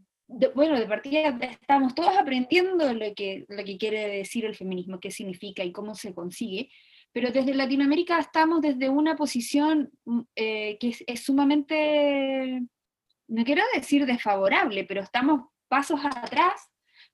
bueno, 0.55 0.79
de 0.79 0.87
partida 0.87 1.39
estamos 1.41 1.95
todos 1.95 2.19
aprendiendo 2.19 2.93
lo 2.93 3.15
que, 3.15 3.47
lo 3.49 3.65
que 3.65 3.79
quiere 3.79 4.09
decir 4.09 4.45
el 4.45 4.55
feminismo, 4.55 5.01
qué 5.01 5.11
significa 5.11 5.65
y 5.65 5.73
cómo 5.73 5.95
se 5.95 6.13
consigue, 6.13 6.69
pero 7.13 7.31
desde 7.31 7.55
Latinoamérica 7.55 8.19
estamos 8.19 8.61
desde 8.61 8.91
una 8.91 9.17
posición 9.17 9.91
mm, 10.05 10.21
eh, 10.37 10.77
que 10.79 10.95
es, 11.07 11.21
sumamente, 11.25 12.61
no 13.27 13.45
quiero 13.45 13.63
decir 13.75 14.05
desfavorable, 14.05 14.85
pero 14.85 15.01
estamos 15.01 15.49
pasos 15.67 16.01
atrás 16.05 16.69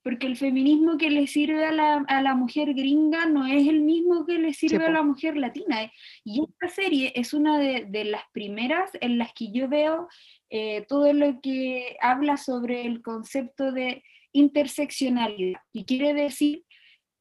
porque 0.07 0.29
el 0.29 0.37
feminismo 0.37 0.97
que 0.99 1.11
le 1.11 1.27
sirve 1.27 1.67
a 1.67 1.73
la, 1.73 1.97
a 2.07 2.23
la, 2.23 2.37
mujer 2.37 2.75
gringa 2.75 3.27
no 3.27 3.45
es 3.45 3.67
el 3.67 3.81
mismo 3.81 4.25
que 4.25 4.39
le 4.39 4.55
sirve 4.55 4.87
a 4.87 4.91
la 4.91 5.03
mujer 5.03 5.37
latina. 5.37 5.91
Y 6.23 6.45
esta 6.45 6.69
serie 6.69 7.13
es 7.17 7.35
una 7.35 7.59
de, 7.59 7.87
de 7.89 8.05
las 8.05 8.23
primeras 8.33 8.89
en 9.01 9.19
las 9.19 9.33
que 9.33 9.51
yo 9.51 9.69
veo 9.69 10.07
eh, 10.49 10.87
todo 10.89 11.13
lo 11.13 11.41
que 11.41 11.97
habla 12.01 12.37
sobre 12.37 12.87
el 12.87 13.03
concepto 13.03 13.73
de 13.73 14.05
interseccionalidad, 14.31 15.59
y 15.73 15.85
quiere 15.85 16.15
decir 16.15 16.63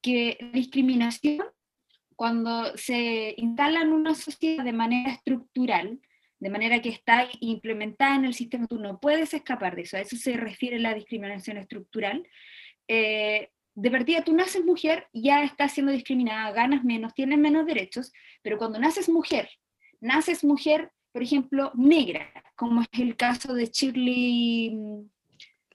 que 0.03 0.37
discriminación, 0.53 1.43
cuando 2.15 2.77
se 2.77 3.33
instala 3.37 3.81
en 3.81 3.93
una 3.93 4.13
sociedad 4.13 4.63
de 4.63 4.73
manera 4.73 5.11
estructural, 5.11 5.99
de 6.37 6.49
manera 6.51 6.79
que 6.83 6.89
está 6.89 7.27
implementada 7.39 8.15
en 8.17 8.25
el 8.25 8.35
sistema, 8.35 8.67
tú 8.67 8.77
no 8.77 8.99
puedes 8.99 9.33
escapar 9.33 9.75
de 9.75 9.81
eso, 9.81 9.97
a 9.97 10.01
eso 10.01 10.17
se 10.17 10.37
refiere 10.37 10.77
la 10.77 10.93
discriminación 10.93 11.57
estructural, 11.57 12.27
eh, 12.87 13.49
de 13.75 13.91
partida 13.91 14.23
tú 14.23 14.33
naces 14.33 14.63
mujer, 14.63 15.07
ya 15.13 15.43
estás 15.43 15.73
siendo 15.73 15.91
discriminada, 15.91 16.51
ganas 16.51 16.83
menos, 16.83 17.13
tienes 17.13 17.37
menos 17.37 17.65
derechos, 17.65 18.11
pero 18.41 18.57
cuando 18.57 18.79
naces 18.79 19.09
mujer, 19.09 19.49
naces 19.99 20.43
mujer, 20.43 20.91
por 21.11 21.21
ejemplo, 21.21 21.71
negra, 21.75 22.31
como 22.55 22.81
es 22.81 22.87
el 22.93 23.15
caso 23.15 23.53
de 23.53 23.65
Shirley... 23.65 24.77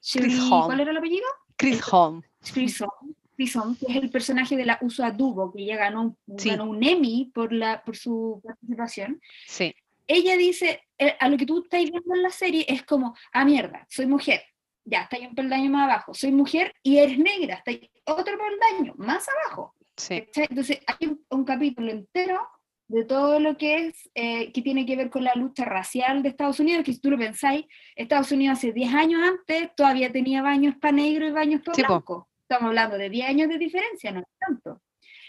Shirley 0.03 0.39
¿Cuál 0.49 0.81
era 0.81 0.91
el 0.91 0.97
apellido? 0.97 1.27
Chris 1.57 1.83
Holm. 1.93 2.23
Chris 2.55 2.81
Holm. 2.81 3.77
que 3.77 3.93
es 3.93 3.97
el 3.97 4.11
personaje 4.11 4.57
de 4.57 4.65
la 4.65 4.79
Uso 4.81 5.05
Adubo, 5.05 5.53
que 5.53 5.63
ella 5.63 5.77
ganó, 5.77 6.17
ganó 6.27 6.65
un 6.65 6.83
Emmy 6.83 7.31
por, 7.35 7.53
la, 7.53 7.83
por 7.85 7.97
su 7.97 8.41
participación. 8.43 9.21
Sí. 9.47 9.75
Ella 10.07 10.37
dice, 10.39 10.83
eh, 10.99 11.17
a 11.21 11.29
lo 11.29 11.37
que 11.37 11.47
tú 11.47 11.63
estás 11.63 11.83
viendo 11.83 12.15
en 12.15 12.23
la 12.23 12.31
serie 12.31 12.65
es 12.67 12.83
como, 12.83 13.15
ah, 13.33 13.45
mierda, 13.45 13.87
soy 13.91 14.07
mujer, 14.07 14.43
ya 14.85 15.03
está 15.03 15.17
ahí 15.17 15.27
un 15.27 15.35
peldaño 15.35 15.71
más 15.71 15.91
abajo, 15.91 16.15
soy 16.15 16.33
mujer 16.33 16.75
y 16.83 16.99
eres 16.99 17.19
negra, 17.19 17.55
está 17.55 17.71
ahí 17.71 17.91
otro 18.05 18.37
peldaño 18.37 18.95
más 18.97 19.27
abajo. 19.29 19.75
Entonces 20.09 20.81
hay 20.87 21.19
un, 21.29 21.45
capítulo 21.45 21.91
entero 21.91 22.41
de 22.89 23.05
todo 23.05 23.39
lo 23.39 23.57
que 23.57 23.87
es, 23.87 24.11
eh, 24.15 24.51
que 24.53 24.63
tiene 24.63 24.87
que 24.87 24.97
ver 24.97 25.11
con 25.11 25.25
la 25.25 25.35
lucha 25.35 25.65
racial 25.65 26.23
de 26.23 26.31
Estados 26.31 26.59
Unidos, 26.59 26.85
que 26.85 26.93
si 26.93 27.01
tú 27.01 27.11
lo 27.11 27.19
pensáis, 27.19 27.67
Estados 27.95 28.33
Unidos 28.33 28.59
hace 28.59 28.73
10 28.73 28.95
años 28.95 29.21
antes 29.23 29.75
todavía 29.77 30.11
tenía 30.11 30.43
baños 30.43 30.75
para 30.81 30.93
negro 30.93 31.27
y 31.27 31.31
baños 31.31 31.61
para 31.63 31.87
blanco. 31.87 32.29
Estamos 32.41 32.69
hablando 32.69 32.99
de 32.99 33.11
10 33.11 33.29
años 33.29 33.49
de 33.49 33.59
diferencia, 33.59 34.11
no 34.11 34.21
es 34.21 34.27
tanto. 34.39 34.81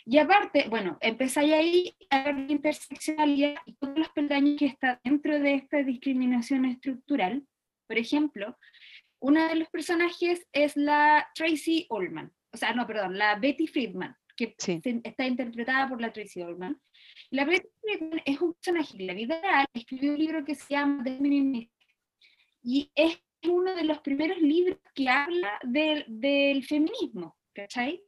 Y 0.06 0.18
aparte, 0.18 0.68
bueno, 0.70 0.98
empezáis 1.02 1.54
ahí 1.54 1.96
a 2.10 2.24
ver 2.24 2.36
la 2.36 2.52
interseccionalidad 2.52 3.56
y 3.66 3.74
todos 3.74 3.98
los 3.98 4.10
peldaños 4.10 4.58
que 4.58 4.66
están 4.66 5.00
dentro 5.04 5.40
de 5.40 5.54
esta 5.54 5.84
discriminación 5.84 6.66
estructural. 6.66 7.44
Por 7.88 7.98
ejemplo, 7.98 8.58
una 9.22 9.48
de 9.48 9.56
los 9.56 9.70
personajes 9.70 10.46
es 10.52 10.76
la 10.76 11.30
Tracy 11.36 11.86
Ullman, 11.90 12.32
o 12.52 12.58
sea, 12.58 12.74
no, 12.74 12.86
perdón, 12.86 13.18
la 13.18 13.36
Betty 13.36 13.68
Friedman, 13.68 14.16
que 14.36 14.56
está 14.58 15.26
interpretada 15.26 15.88
por 15.88 16.02
la 16.02 16.12
Tracy 16.12 16.42
Ullman. 16.42 16.82
La 17.30 17.46
Betty 17.46 17.68
Friedman 17.82 18.22
es 18.26 18.42
un 18.42 18.54
personaje 18.54 18.98
en 18.98 19.08
la 19.08 19.14
vida 19.14 19.40
real, 19.40 19.66
escribió 19.74 20.14
un 20.14 20.20
libro 20.20 20.44
que 20.44 20.56
se 20.56 20.74
llama 20.74 21.04
The 21.04 21.18
Feminist, 21.18 21.72
y 22.64 22.92
es 22.96 23.22
uno 23.44 23.76
de 23.76 23.84
los 23.84 24.00
primeros 24.00 24.40
libros 24.42 24.78
que 24.94 25.08
habla 25.08 25.60
del, 25.64 26.06
del 26.08 26.66
feminismo, 26.66 27.38
¿cachai? 27.54 28.04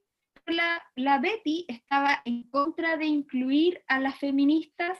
La, 0.48 0.84
la 0.96 1.20
Betty 1.20 1.65
estaba 1.67 2.22
en 2.25 2.43
contra 2.50 2.98
de 2.98 3.05
incluir 3.05 3.82
a 3.88 4.00
las 4.00 4.17
feministas, 4.17 5.00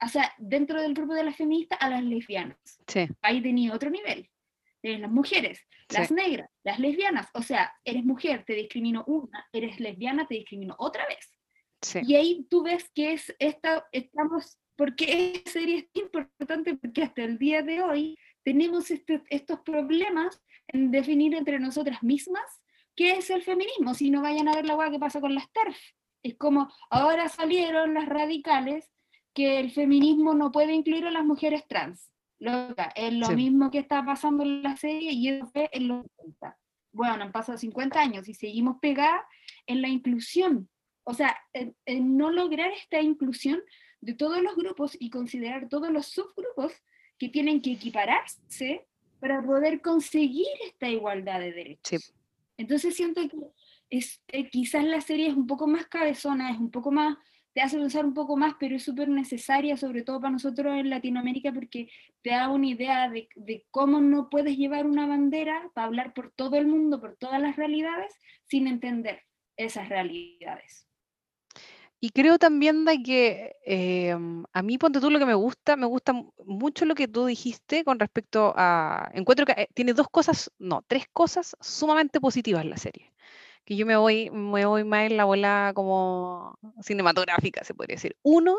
o 0.00 0.08
sea, 0.08 0.32
dentro 0.38 0.80
del 0.80 0.94
grupo 0.94 1.14
de 1.14 1.24
las 1.24 1.36
feministas, 1.36 1.78
a 1.80 1.90
las 1.90 2.04
lesbianas. 2.04 2.80
Sí. 2.86 3.06
Ahí 3.22 3.42
tenía 3.42 3.74
otro 3.74 3.90
nivel 3.90 4.30
eres 4.84 5.00
las 5.00 5.10
mujeres, 5.10 5.66
las 5.88 6.10
negras, 6.10 6.50
las 6.62 6.78
lesbianas, 6.78 7.28
o 7.34 7.42
sea, 7.42 7.72
eres 7.84 8.04
mujer, 8.04 8.44
te 8.46 8.54
discrimino 8.54 9.02
una, 9.06 9.48
eres 9.52 9.80
lesbiana, 9.80 10.26
te 10.26 10.34
discrimino 10.34 10.74
otra 10.78 11.06
vez. 11.06 11.30
Y 12.06 12.14
ahí 12.14 12.46
tú 12.48 12.62
ves 12.62 12.90
que 12.94 13.12
es 13.12 13.34
esta, 13.38 13.86
estamos, 13.92 14.58
porque 14.76 15.32
esta 15.34 15.50
serie 15.52 15.78
es 15.78 16.02
importante 16.02 16.76
porque 16.76 17.02
hasta 17.02 17.24
el 17.24 17.38
día 17.38 17.62
de 17.62 17.82
hoy 17.82 18.18
tenemos 18.42 18.90
este, 18.90 19.22
estos 19.28 19.60
problemas 19.60 20.40
en 20.68 20.90
definir 20.90 21.34
entre 21.34 21.58
nosotras 21.58 22.02
mismas 22.02 22.44
qué 22.96 23.16
es 23.16 23.28
el 23.30 23.42
feminismo, 23.42 23.94
si 23.94 24.10
no 24.10 24.22
vayan 24.22 24.48
a 24.48 24.54
ver 24.54 24.66
la 24.66 24.76
hueá 24.76 24.90
que 24.90 24.98
pasa 24.98 25.20
con 25.20 25.34
las 25.34 25.50
TERF. 25.52 25.78
Es 26.22 26.36
como 26.36 26.72
ahora 26.90 27.28
salieron 27.28 27.92
las 27.92 28.06
radicales 28.06 28.90
que 29.34 29.60
el 29.60 29.72
feminismo 29.72 30.32
no 30.32 30.52
puede 30.52 30.72
incluir 30.72 31.06
a 31.06 31.10
las 31.10 31.24
mujeres 31.24 31.66
trans 31.68 32.13
es 32.38 33.12
lo 33.12 33.30
mismo 33.30 33.70
que 33.70 33.78
está 33.78 34.04
pasando 34.04 34.42
en 34.42 34.62
la 34.62 34.76
serie 34.76 35.12
y 35.12 35.28
eso 35.28 35.46
fue 35.46 35.68
en 35.72 35.88
los 35.88 36.06
50. 36.18 36.58
Bueno, 36.92 37.24
han 37.24 37.32
pasado 37.32 37.58
50 37.58 38.00
años 38.00 38.28
y 38.28 38.34
seguimos 38.34 38.78
pegadas 38.80 39.22
en 39.66 39.82
la 39.82 39.88
inclusión. 39.88 40.68
O 41.04 41.14
sea, 41.14 41.36
en, 41.52 42.16
no 42.16 42.30
lograr 42.30 42.70
esta 42.70 43.00
inclusión 43.00 43.60
de 44.00 44.14
todos 44.14 44.40
los 44.42 44.54
grupos 44.56 44.96
y 44.98 45.10
considerar 45.10 45.68
todos 45.68 45.90
los 45.90 46.06
subgrupos 46.06 46.72
que 47.18 47.28
tienen 47.28 47.60
que 47.60 47.72
equipararse 47.72 48.86
para 49.20 49.42
poder 49.42 49.80
conseguir 49.80 50.46
esta 50.66 50.88
igualdad 50.88 51.40
de 51.40 51.52
derechos. 51.52 52.14
Entonces 52.56 52.94
siento 52.94 53.28
que 53.28 53.36
es, 53.90 54.22
eh, 54.28 54.48
quizás 54.48 54.84
la 54.84 55.00
serie 55.00 55.28
es 55.28 55.34
un 55.34 55.46
poco 55.46 55.66
más 55.66 55.86
cabezona, 55.86 56.50
es 56.50 56.58
un 56.58 56.70
poco 56.70 56.90
más 56.90 57.16
te 57.54 57.62
hace 57.62 57.78
pensar 57.78 58.04
un 58.04 58.14
poco 58.14 58.36
más, 58.36 58.54
pero 58.58 58.74
es 58.74 58.82
súper 58.82 59.08
necesaria, 59.08 59.76
sobre 59.76 60.02
todo 60.02 60.20
para 60.20 60.32
nosotros 60.32 60.74
en 60.74 60.90
Latinoamérica, 60.90 61.52
porque 61.52 61.88
te 62.20 62.30
da 62.30 62.48
una 62.48 62.66
idea 62.66 63.08
de, 63.08 63.64
cómo 63.70 64.00
no 64.00 64.28
puedes 64.28 64.56
llevar 64.56 64.86
una 64.86 65.06
bandera 65.06 65.70
para 65.72 65.86
hablar 65.86 66.14
por 66.14 66.32
todo 66.32 66.56
el 66.56 66.66
mundo, 66.66 67.00
por 67.00 67.16
todas 67.16 67.40
las 67.40 67.54
realidades, 67.54 68.12
sin 68.44 68.66
entender 68.66 69.22
esas 69.56 69.88
realidades. 69.88 70.88
Y 72.00 72.10
creo 72.10 72.38
también 72.38 72.84
de 72.84 73.02
que 73.02 73.56
em, 73.64 74.44
a 74.52 74.60
mí, 74.62 74.76
ponte 74.76 75.00
tú 75.00 75.08
lo 75.08 75.20
que 75.20 75.24
me 75.24 75.34
gusta, 75.34 75.76
me 75.76 75.86
gusta 75.86 76.12
mucho 76.44 76.84
lo 76.84 76.96
que 76.96 77.08
tú 77.08 77.24
dijiste 77.24 77.84
con 77.84 78.00
respecto 78.00 78.52
a... 78.56 79.10
Encuentro 79.14 79.46
que 79.46 79.52
eh, 79.52 79.68
tiene 79.72 79.94
dos 79.94 80.08
cosas, 80.10 80.50
no, 80.58 80.82
tres 80.86 81.04
cosas 81.12 81.56
sumamente 81.60 82.20
positivas 82.20 82.66
la 82.66 82.76
serie 82.76 83.13
que 83.64 83.76
yo 83.76 83.86
me 83.86 83.96
voy, 83.96 84.30
me 84.30 84.66
voy 84.66 84.84
más 84.84 85.10
en 85.10 85.16
la 85.16 85.24
bola 85.24 85.72
como 85.74 86.58
cinematográfica, 86.82 87.64
se 87.64 87.74
podría 87.74 87.96
decir. 87.96 88.16
Uno, 88.22 88.56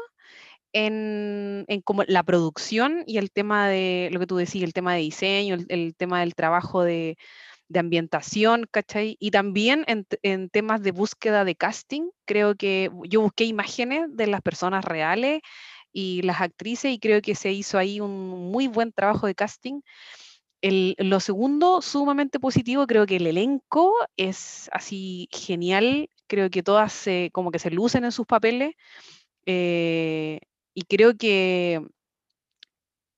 en, 0.75 1.65
como 1.85 2.03
la 2.03 2.23
producción 2.23 3.03
y 3.07 3.17
el 3.17 3.31
tema 3.31 3.69
de 3.69 4.09
lo 4.11 4.19
que 4.19 4.27
tú 4.27 4.35
decías, 4.35 4.65
el 4.65 4.73
tema 4.73 4.93
de 4.93 5.01
diseño, 5.01 5.55
el, 5.69 5.95
tema 5.95 6.19
del 6.19 6.35
trabajo 6.35 6.83
de, 6.83 7.17
ambientación, 7.73 8.67
¿cachai? 8.69 9.17
Y 9.19 9.31
también 9.31 9.85
en, 9.87 10.49
temas 10.49 10.81
de 10.81 10.91
búsqueda 10.91 11.45
de 11.45 11.55
casting, 11.55 12.09
creo 12.25 12.55
que 12.55 12.91
yo 13.07 13.21
busqué 13.21 13.45
imágenes 13.45 14.07
de 14.09 14.27
las 14.27 14.41
personas 14.41 14.83
reales 14.83 15.41
y 15.93 16.21
las 16.23 16.41
actrices 16.41 16.91
y 16.91 16.99
creo 16.99 17.21
que 17.21 17.35
se 17.35 17.51
hizo 17.51 17.77
ahí 17.77 18.01
un 18.01 18.51
muy 18.51 18.67
buen 18.67 18.91
trabajo 18.91 19.27
de 19.27 19.35
casting. 19.35 19.79
Lo 20.71 21.19
segundo, 21.19 21.81
sumamente 21.81 22.39
positivo, 22.39 22.87
creo 22.87 23.05
que 23.05 23.17
el 23.17 23.27
elenco 23.27 23.93
es 24.17 24.69
así 24.73 25.27
genial, 25.31 26.09
creo 26.27 26.49
que 26.49 26.63
todas 26.63 27.05
como 27.31 27.51
que 27.51 27.59
se 27.59 27.71
lucen 27.71 28.05
en 28.05 28.11
sus 28.11 28.25
papeles. 28.25 28.75
Eh, 29.45 30.39
y 30.73 30.83
creo 30.83 31.15
que, 31.17 31.81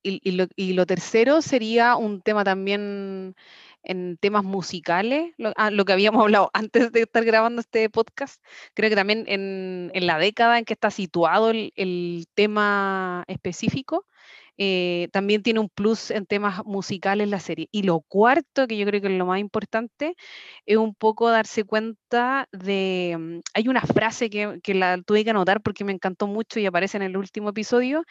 y, 0.03 0.73
lo, 0.73 0.85
tercero 0.85 1.41
sería 1.41 1.95
un 1.95 2.21
tema 2.21 2.43
también 2.43 3.35
en 3.83 4.17
temas 4.17 4.43
musicales, 4.43 5.33
lo, 5.37 5.53
ah, 5.55 5.71
que 5.85 5.93
habíamos 5.93 6.21
hablado 6.23 6.49
antes 6.53 6.91
de 6.91 7.01
estar 7.01 7.25
grabando 7.25 7.61
este 7.61 7.89
podcast, 7.89 8.43
creo 8.73 8.89
que 8.89 8.95
también 8.95 9.25
en, 9.27 9.91
la 10.05 10.17
década 10.19 10.59
en 10.59 10.65
que 10.65 10.73
está 10.73 10.91
situado 10.91 11.51
el 11.51 12.25
tema 12.35 13.23
específico, 13.27 14.05
eh, 14.57 15.09
también 15.11 15.43
tiene 15.43 15.59
un 15.59 15.69
plus 15.69 16.11
en 16.11 16.25
temas 16.25 16.65
musicales 16.65 17.29
la 17.29 17.39
serie. 17.39 17.67
Y 17.71 17.83
lo 17.83 18.01
cuarto, 18.01 18.67
que 18.67 18.77
yo 18.77 18.85
creo 18.85 19.01
que 19.01 19.07
es 19.07 19.13
lo 19.13 19.25
más 19.25 19.39
importante, 19.39 20.15
es 20.65 20.77
un 20.77 20.95
poco 20.95 21.29
darse 21.29 21.63
cuenta 21.63 22.47
de... 22.51 23.15
Mm, 23.19 23.39
hay 23.53 23.67
una 23.67 23.81
frase 23.81 24.29
que, 24.29 24.59
la 24.73 25.01
tuve 25.01 25.23
que 25.23 25.31
anotar 25.31 25.61
porque 25.61 25.83
me 25.83 25.93
encantó 25.93 26.27
mucho 26.27 26.59
y 26.59 26.65
aparece 26.65 26.97
en 26.97 27.03
el 27.03 27.17
último 27.17 27.49
episodio, 27.49 28.03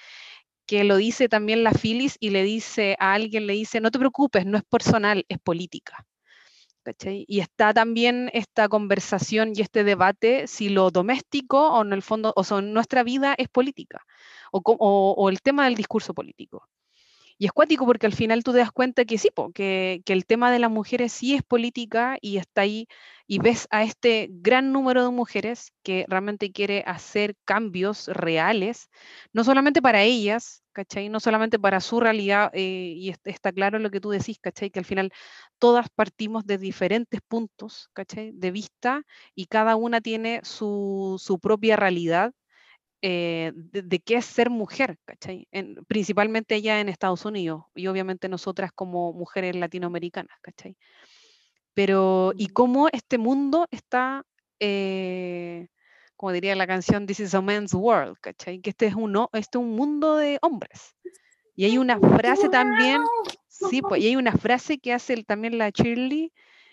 que 0.66 0.84
lo 0.84 0.96
dice 0.96 1.28
también 1.28 1.64
la 1.64 1.72
Phyllis 1.72 2.16
y 2.20 2.30
le 2.30 2.42
dice 2.44 2.96
a 3.00 3.14
alguien, 3.14 3.46
le 3.46 3.54
dice, 3.54 3.80
no 3.80 3.90
te 3.90 3.98
preocupes, 3.98 4.46
no 4.46 4.58
es 4.58 4.64
personal, 4.64 5.24
es 5.28 5.38
política. 5.38 6.06
Y 7.28 7.40
está 7.40 7.74
también 7.74 8.30
esta 8.32 8.68
conversación 8.68 9.52
y 9.54 9.62
este 9.62 9.84
debate 9.84 10.46
si 10.46 10.68
lo 10.68 10.90
doméstico 10.90 11.70
o 11.70 11.82
en 11.82 11.92
el 11.92 12.02
fondo, 12.02 12.32
o 12.36 12.44
sea, 12.44 12.60
nuestra 12.60 13.02
vida 13.02 13.34
es 13.38 13.48
política, 13.48 14.04
o, 14.52 15.28
el 15.30 15.40
tema 15.40 15.64
del 15.64 15.74
discurso 15.74 16.14
político. 16.14 16.68
Y 17.38 17.46
es 17.46 17.52
cuático 17.52 17.84
porque 17.84 18.06
al 18.06 18.14
final 18.14 18.42
tú 18.42 18.52
te 18.52 18.58
das 18.58 18.72
cuenta 18.72 19.04
que 19.04 19.18
sí, 19.18 19.28
que, 19.54 20.00
que, 20.06 20.12
el 20.14 20.24
tema 20.24 20.50
de 20.50 20.58
las 20.58 20.70
mujeres 20.70 21.12
sí 21.12 21.34
es 21.34 21.42
política 21.42 22.16
y 22.22 22.38
está 22.38 22.62
ahí, 22.62 22.88
y 23.26 23.38
ves 23.40 23.68
a 23.70 23.82
este 23.82 24.28
gran 24.30 24.72
número 24.72 25.04
de 25.04 25.10
mujeres 25.10 25.72
que 25.82 26.06
realmente 26.08 26.50
quiere 26.52 26.82
hacer 26.86 27.34
cambios 27.44 28.08
reales, 28.08 28.88
no 29.32 29.44
solamente 29.44 29.82
para 29.82 30.02
ellas, 30.02 30.62
¿cachai? 30.76 31.08
No 31.08 31.20
solamente 31.20 31.58
para 31.58 31.80
su 31.80 32.00
realidad, 32.00 32.50
eh, 32.52 32.92
y 32.94 33.14
está 33.24 33.50
claro 33.50 33.78
lo 33.78 33.90
que 33.90 33.98
tú 33.98 34.10
decís, 34.10 34.38
¿cachai? 34.38 34.70
Que 34.70 34.78
al 34.78 34.84
final 34.84 35.10
todas 35.58 35.88
partimos 35.88 36.44
de 36.46 36.58
diferentes 36.58 37.22
puntos, 37.26 37.88
¿cachai? 37.94 38.32
De 38.34 38.50
vista 38.50 39.02
y 39.34 39.46
cada 39.46 39.74
una 39.76 40.02
tiene 40.02 40.42
su, 40.44 41.18
propia 41.40 41.76
realidad 41.76 42.34
eh, 43.00 43.52
de, 43.54 44.00
qué 44.00 44.16
es 44.16 44.26
ser 44.26 44.50
mujer, 44.50 44.98
¿cachai? 45.06 45.48
principalmente 45.88 46.56
ella 46.56 46.80
en 46.80 46.88
Estados 46.90 47.24
Unidos 47.24 47.64
y 47.74 47.86
obviamente 47.86 48.28
nosotras 48.28 48.70
como 48.74 49.12
mujeres 49.14 49.56
latinoamericanas, 49.56 50.36
¿cachai? 50.42 50.76
Pero, 51.74 52.32
y 52.36 52.48
cómo 52.48 52.88
este 52.92 53.18
mundo 53.18 53.66
está 53.70 54.24
eh, 54.60 55.68
como 56.16 56.32
diría 56.32 56.56
la 56.56 56.66
canción 56.66 57.06
This 57.06 57.20
is 57.20 57.34
a 57.34 57.40
Man's 57.40 57.74
World, 57.74 58.16
¿cachai? 58.20 58.60
Que 58.60 58.70
este 58.70 58.86
es, 58.86 58.94
un, 58.94 59.26
este 59.32 59.58
es 59.58 59.64
un 59.64 59.76
mundo 59.76 60.16
de 60.16 60.38
hombres. 60.42 60.96
Y 61.54 61.64
hay 61.64 61.78
una 61.78 61.98
frase 61.98 62.48
también, 62.48 63.00
sí, 63.48 63.80
pues, 63.82 64.02
y 64.02 64.08
hay 64.08 64.16
una 64.16 64.32
frase 64.32 64.78
que 64.78 64.92
hace 64.92 65.22
también 65.24 65.58
la 65.58 65.70
Shirley 65.70 66.32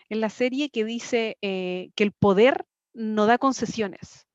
en 0.10 0.22
la 0.22 0.30
serie 0.30 0.70
que 0.70 0.84
dice 0.84 1.38
eh, 1.42 1.90
que 1.96 2.04
el 2.04 2.12
poder 2.12 2.66
no 2.94 3.26
da 3.26 3.38
concesiones. 3.38 4.28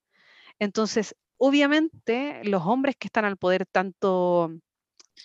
Entonces, 0.58 1.14
obviamente, 1.36 2.40
los 2.44 2.64
hombres 2.64 2.96
que 2.98 3.08
están 3.08 3.24
al 3.24 3.36
poder, 3.36 3.66
tanto 3.66 4.50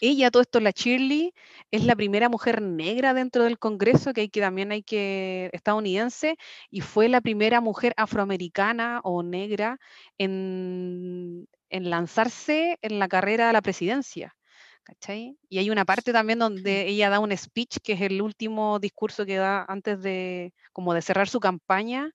ella, 0.01 0.31
todo 0.31 0.41
esto, 0.41 0.59
la 0.59 0.71
Shirley, 0.71 1.33
es 1.71 1.85
la 1.85 1.95
primera 1.95 2.29
mujer 2.29 2.61
negra 2.61 3.13
dentro 3.13 3.43
del 3.43 3.59
Congreso, 3.59 4.13
que, 4.13 4.21
hay 4.21 4.29
que 4.29 4.41
también 4.41 4.71
hay 4.71 4.83
que, 4.83 5.49
estadounidense, 5.53 6.37
y 6.69 6.81
fue 6.81 7.09
la 7.09 7.21
primera 7.21 7.61
mujer 7.61 7.93
afroamericana 7.97 9.01
o 9.03 9.23
negra 9.23 9.79
en, 10.17 11.47
lanzarse 11.69 12.77
en 12.81 12.99
la 12.99 13.07
carrera 13.07 13.49
a 13.49 13.53
la 13.53 13.61
presidencia. 13.61 14.35
¿cachai? 14.83 15.37
Y 15.49 15.59
hay 15.59 15.69
una 15.69 15.85
parte 15.85 16.11
también 16.11 16.39
donde 16.39 16.87
ella 16.87 17.09
da 17.09 17.19
un 17.19 17.35
speech, 17.35 17.77
que 17.81 17.93
es 17.93 18.01
el 18.01 18.21
último 18.21 18.79
discurso 18.79 19.25
que 19.25 19.37
da 19.37 19.65
antes 19.67 20.01
de, 20.01 20.53
como 20.73 20.93
de 20.93 21.01
cerrar 21.01 21.29
su 21.29 21.39
campaña, 21.39 22.11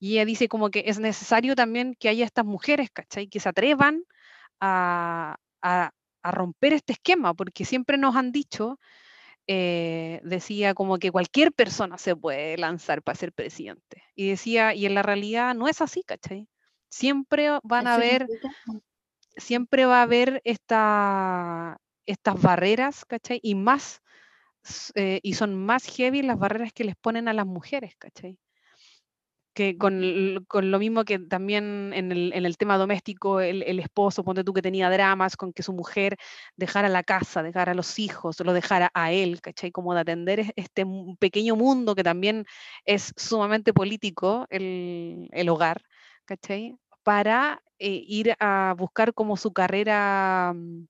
y 0.00 0.14
ella 0.14 0.24
dice 0.24 0.48
como 0.48 0.70
que 0.70 0.84
es 0.86 0.98
necesario 0.98 1.54
también 1.56 1.94
que 1.98 2.08
haya 2.08 2.24
estas 2.24 2.44
mujeres, 2.44 2.90
¿cachai? 2.90 3.28
Que 3.28 3.40
se 3.40 3.48
atrevan 3.48 4.04
a, 4.60 5.36
a 5.62 5.92
romper 6.30 6.72
este 6.72 6.94
esquema, 6.94 7.34
porque 7.34 7.64
siempre 7.64 7.98
nos 7.98 8.16
han 8.16 8.32
dicho, 8.32 8.78
eh, 9.46 10.20
decía 10.24 10.74
como 10.74 10.98
que 10.98 11.10
cualquier 11.10 11.52
persona 11.52 11.96
se 11.98 12.14
puede 12.14 12.58
lanzar 12.58 13.02
para 13.02 13.16
ser 13.16 13.32
presidente. 13.32 14.02
Y 14.14 14.28
decía, 14.28 14.74
y 14.74 14.86
en 14.86 14.94
la 14.94 15.02
realidad 15.02 15.54
no 15.54 15.68
es 15.68 15.80
así, 15.80 16.02
¿cachai? 16.02 16.48
Siempre 16.90 17.48
van 17.62 17.86
a 17.86 17.94
haber, 17.94 18.26
siempre 19.36 19.86
va 19.86 20.00
a 20.00 20.02
haber 20.02 20.40
esta, 20.44 21.78
estas 22.06 22.40
barreras, 22.40 23.04
¿cachai? 23.04 23.40
Y 23.42 23.54
más, 23.54 24.02
eh, 24.94 25.20
y 25.22 25.34
son 25.34 25.54
más 25.54 25.84
heavy 25.86 26.22
las 26.22 26.38
barreras 26.38 26.72
que 26.72 26.84
les 26.84 26.96
ponen 26.96 27.28
a 27.28 27.32
las 27.32 27.46
mujeres, 27.46 27.94
¿cachai? 27.96 28.38
Con, 29.78 30.44
con, 30.48 30.70
lo 30.70 30.78
mismo 30.78 31.04
que 31.04 31.18
también 31.18 31.92
en 31.94 32.12
el, 32.12 32.32
en 32.32 32.46
el 32.46 32.56
tema 32.56 32.78
doméstico, 32.78 33.40
el, 33.40 33.62
el, 33.62 33.78
esposo, 33.80 34.24
ponte 34.24 34.44
tú 34.44 34.52
que 34.52 34.62
tenía 34.62 34.90
dramas 34.90 35.36
con 35.36 35.52
que 35.52 35.62
su 35.62 35.72
mujer 35.72 36.16
dejara 36.56 36.88
la 36.88 37.02
casa, 37.02 37.42
dejara 37.42 37.72
a 37.72 37.74
los 37.74 37.98
hijos, 37.98 38.38
lo 38.40 38.52
dejara 38.52 38.90
a 38.94 39.12
él, 39.12 39.40
¿cachai? 39.40 39.70
Como 39.70 39.94
de 39.94 40.00
atender 40.00 40.52
este 40.56 40.84
pequeño 41.18 41.56
mundo 41.56 41.94
que 41.94 42.04
también 42.04 42.46
es 42.84 43.12
sumamente 43.16 43.72
político, 43.72 44.46
el, 44.50 45.28
el 45.32 45.48
hogar, 45.48 45.82
¿cachai? 46.24 46.76
Para 47.02 47.62
eh, 47.78 48.04
ir 48.06 48.34
a 48.40 48.74
buscar 48.76 49.14
como 49.14 49.36
su 49.36 49.52
carrera 49.52 50.52
mm, 50.54 50.86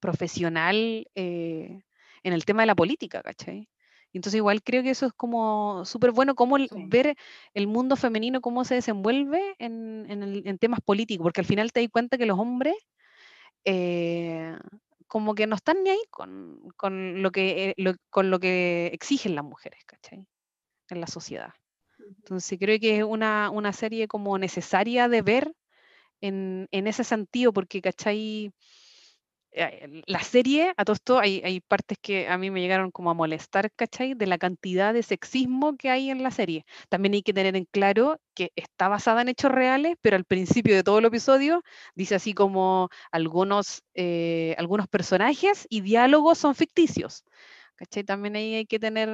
profesional 0.00 1.08
eh, 1.14 1.80
en 2.22 2.32
el 2.32 2.44
tema 2.44 2.62
de 2.62 2.66
la 2.66 2.74
política, 2.74 3.22
¿cachai? 3.22 3.68
Entonces 4.16 4.38
igual 4.38 4.62
creo 4.62 4.82
que 4.82 4.90
eso 4.90 5.06
es 5.06 5.12
como 5.12 5.84
súper 5.84 6.10
bueno, 6.12 6.34
cómo 6.34 6.56
ver 6.88 7.16
el 7.54 7.66
mundo 7.66 7.96
femenino, 7.96 8.40
cómo 8.40 8.64
se 8.64 8.74
desenvuelve 8.74 9.54
en, 9.58 10.58
temas 10.58 10.80
políticos, 10.80 11.24
porque 11.24 11.42
al 11.42 11.46
final 11.46 11.72
te 11.72 11.80
das 11.80 11.90
cuenta 11.90 12.18
que 12.18 12.26
los 12.26 12.38
hombres 12.38 12.74
eh, 13.64 14.56
como 15.06 15.34
que 15.34 15.46
no 15.46 15.56
están 15.56 15.82
ni 15.82 15.90
ahí 15.90 16.00
con, 16.10 17.22
lo 17.22 17.30
que, 17.30 17.74
eh, 17.76 17.94
con 18.10 18.30
lo 18.30 18.40
que 18.40 18.88
exigen 18.92 19.34
las 19.34 19.44
mujeres, 19.44 19.84
¿cachai? 19.84 20.26
En 20.88 21.00
la 21.00 21.06
sociedad. 21.06 21.52
Entonces 21.98 22.58
creo 22.58 22.78
que 22.78 22.98
es 22.98 23.04
una, 23.04 23.72
serie 23.72 24.08
como 24.08 24.38
necesaria 24.38 25.08
de 25.08 25.22
ver 25.22 25.52
en, 26.20 26.68
en 26.70 26.86
ese 26.86 27.04
sentido, 27.04 27.52
porque, 27.52 27.80
¿cachai? 27.82 28.52
Eh, 29.58 30.02
la 30.06 30.20
serie, 30.20 30.74
a 30.76 30.84
todo 30.84 30.92
esto, 30.94 31.18
hay, 31.18 31.60
partes 31.66 31.96
que 31.98 32.28
a 32.28 32.36
mí 32.36 32.50
me 32.50 32.60
llegaron 32.60 32.90
como 32.90 33.10
a 33.10 33.14
molestar, 33.14 33.72
¿cachai? 33.72 34.12
De 34.12 34.26
la 34.26 34.36
cantidad 34.36 34.92
de 34.92 35.02
sexismo 35.02 35.78
que 35.78 35.88
hay 35.88 36.10
en 36.10 36.22
la 36.22 36.30
serie. 36.30 36.66
También 36.90 37.14
hay 37.14 37.22
que 37.22 37.32
tener 37.32 37.56
en 37.56 37.64
claro 37.64 38.20
que 38.34 38.52
está 38.54 38.88
basada 38.88 39.22
en 39.22 39.30
hechos 39.30 39.50
reales, 39.50 39.96
pero 40.02 40.16
al 40.16 40.24
principio 40.26 40.74
de 40.74 40.82
todo 40.82 40.98
el 40.98 41.06
episodio 41.06 41.62
dice 41.94 42.16
así 42.16 42.34
como 42.34 42.90
algunos, 43.10 43.82
eh, 43.94 44.54
algunos 44.58 44.88
personajes 44.88 45.66
y 45.70 45.80
diálogos 45.80 46.36
son 46.36 46.54
ficticios, 46.54 47.24
¿cachai? 47.76 48.04
También 48.04 48.36
ahí 48.36 48.56
hay 48.56 48.66
que 48.66 48.78
tener 48.78 49.08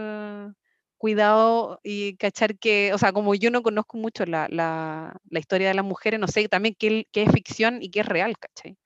cuidado 0.99 1.81
y 1.85 2.17
cachar 2.17 2.59
que, 2.59 2.93
o 2.95 2.99
sea, 2.99 3.13
como 3.13 3.35
yo 3.37 3.51
no 3.53 3.63
conozco 3.63 3.97
mucho 3.97 4.27
la, 4.27 5.15
historia 5.31 5.69
de 5.69 5.75
las 5.75 5.85
mujeres, 5.85 6.19
no 6.21 6.29
sé 6.29 6.49
también 6.49 6.75
qué, 6.79 7.07
qué 7.13 7.23
es 7.25 7.33
ficción 7.33 7.83
y 7.83 7.91
qué 7.91 8.01
es 8.01 8.07
real, 8.07 8.37
¿cachai? 8.39 8.77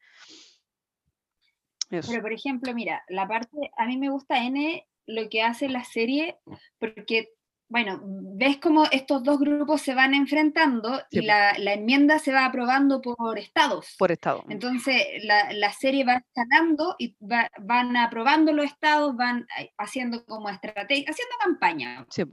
Pero, 1.89 2.23
por 2.23 2.33
ejemplo, 2.33 2.75
mira, 2.75 3.03
la 3.09 3.27
parte, 3.29 3.71
a 3.77 3.87
mí 3.87 3.97
me 3.97 4.11
gusta 4.11 4.45
N 4.45 4.87
lo 5.07 5.29
que 5.29 5.43
hace 5.43 5.69
la 5.69 5.85
serie, 5.85 6.37
porque, 6.79 7.29
bueno, 7.69 8.01
ves 8.03 8.59
cómo 8.59 8.87
estos 8.91 9.23
dos 9.23 9.39
grupos 9.39 9.83
se 9.83 9.95
van 9.95 10.15
enfrentando 10.15 11.01
y 11.11 11.21
la, 11.21 11.53
enmienda 11.53 12.19
se 12.19 12.33
va 12.33 12.45
aprobando 12.45 13.01
por 13.01 13.39
estados. 13.39 13.95
Por 13.99 14.11
estado. 14.11 14.45
Entonces, 14.49 14.97
la, 15.23 15.73
serie 15.73 16.05
va 16.05 16.15
escalando 16.15 16.97
y 16.99 17.17
van 17.21 17.97
aprobando 17.97 18.53
los 18.53 18.67
estados, 18.67 19.17
van 19.17 19.47
haciendo 19.79 20.25
como 20.25 20.49
estrategia, 20.49 21.09
haciendo 21.09 21.35
campaña. 21.45 22.07
Sí. 22.11 22.25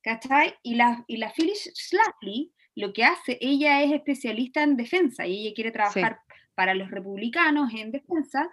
¿cachai? 0.00 0.54
Y 0.62 0.76
la, 0.76 1.04
y 1.06 1.18
la 1.18 1.30
Phyllis 1.32 1.70
Schlafly 1.74 2.52
lo 2.74 2.92
que 2.92 3.04
hace, 3.04 3.38
ella 3.40 3.82
es 3.82 3.92
especialista 3.92 4.62
en 4.62 4.76
defensa 4.76 5.26
y 5.26 5.46
ella 5.46 5.54
quiere 5.54 5.72
trabajar 5.72 6.20
para 6.54 6.74
los 6.74 6.90
republicanos 6.90 7.72
en 7.74 7.90
defensa, 7.90 8.48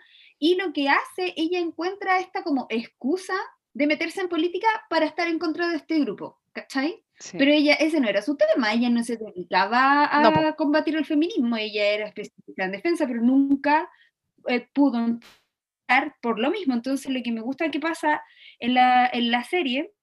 y 0.46 0.54
lo 0.54 0.74
que 0.74 0.90
hace, 0.90 1.34
ella 1.38 1.58
encuentra 1.58 2.20
esta 2.20 2.44
como 2.44 2.68
excusa 2.70 3.34
de 3.74 3.88
meterse 3.88 4.22
en 4.22 4.30
política 4.30 4.68
para 4.92 5.08
estar 5.08 5.28
en 5.28 5.40
contra 5.40 5.70
de 5.70 5.78
este 5.78 6.00
grupo, 6.02 6.40
¿cachai? 6.54 7.04
Pero 7.32 7.50
ella, 7.50 7.74
ese 7.74 8.00
no 8.00 8.08
era 8.08 8.22
su 8.22 8.38
tema, 8.38 8.72
ella 8.72 8.92
no 8.92 9.04
se 9.04 9.18
dedicaba 9.18 10.06
a 10.06 10.56
combatir 10.56 10.98
el 10.98 11.06
feminismo, 11.06 11.58
ella 11.58 11.86
era 11.86 12.06
especialista 12.10 12.66
en 12.66 12.72
defensa, 12.74 13.08
pero 13.08 13.22
nunca 13.22 13.90
eh, 14.48 14.68
pudo 14.72 15.00
entrar 15.00 16.16
por 16.22 16.38
lo 16.38 16.52
mismo. 16.52 16.76
Entonces, 16.76 17.12
lo 17.12 17.24
que 17.24 17.32
me 17.32 17.42
gusta 17.42 17.72
que 17.72 17.80
pasa 17.80 18.22
en 18.60 18.76
la, 18.76 19.10
en 19.12 19.32
la 19.32 19.44
serie 19.46 19.94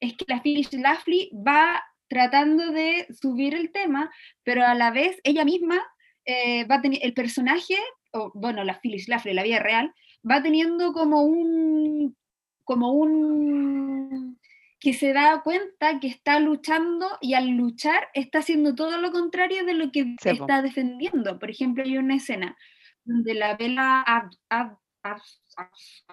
es 0.00 0.16
que 0.16 0.24
la 0.26 0.40
Phyllis 0.40 0.68
Schlafly 0.68 1.32
va 1.46 1.84
tratando 2.08 2.72
de 2.72 3.06
subir 3.10 3.54
el 3.54 3.72
tema, 3.72 4.10
pero 4.42 4.64
a 4.64 4.74
la 4.74 4.90
vez 4.90 5.20
ella 5.22 5.44
misma 5.44 5.86
eh, 6.24 6.64
va 6.64 6.76
a 6.76 6.80
tener, 6.80 7.00
el 7.02 7.12
personaje, 7.12 7.76
o 8.12 8.32
bueno, 8.34 8.64
la 8.64 8.80
Phyllis 8.80 9.04
Schlafly, 9.04 9.34
la 9.34 9.42
vida 9.42 9.58
real, 9.58 9.94
va 10.28 10.42
teniendo 10.42 10.92
como 10.92 11.22
un, 11.22 12.16
como 12.64 12.92
un, 12.92 14.38
que 14.78 14.94
se 14.94 15.12
da 15.12 15.42
cuenta 15.42 16.00
que 16.00 16.08
está 16.08 16.40
luchando 16.40 17.06
y 17.20 17.34
al 17.34 17.48
luchar 17.48 18.08
está 18.14 18.38
haciendo 18.38 18.74
todo 18.74 18.98
lo 18.98 19.12
contrario 19.12 19.64
de 19.64 19.74
lo 19.74 19.92
que 19.92 20.16
está 20.24 20.62
defendiendo. 20.62 21.38
Por 21.38 21.50
ejemplo, 21.50 21.84
hay 21.84 21.98
una 21.98 22.16
escena 22.16 22.56
donde 23.04 23.34
la 23.34 23.56
vela 23.56 24.02
ab, 24.02 24.78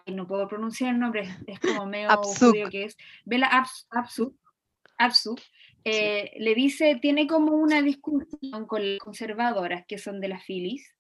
no 0.06 0.28
puedo 0.28 0.48
pronunciar 0.48 0.94
el 0.94 1.00
nombre, 1.00 1.28
es 1.48 1.60
como 1.60 1.86
medio 1.86 2.10
judío 2.18 2.70
que 2.70 2.86
es, 2.86 2.98
Vela 3.26 3.48
Absu, 3.92 4.38
Absu 4.98 5.36
eh, 5.84 6.32
le 6.40 6.56
dice, 6.56 6.98
tiene 7.02 7.28
como 7.28 7.54
una 7.54 7.82
discusión 7.82 8.66
con 8.66 8.82
las 8.84 9.00
conservadoras 9.00 9.86
que 9.88 9.98
son 9.98 10.20
de 10.20 10.28
las 10.28 10.44
Phillies, 10.44 10.97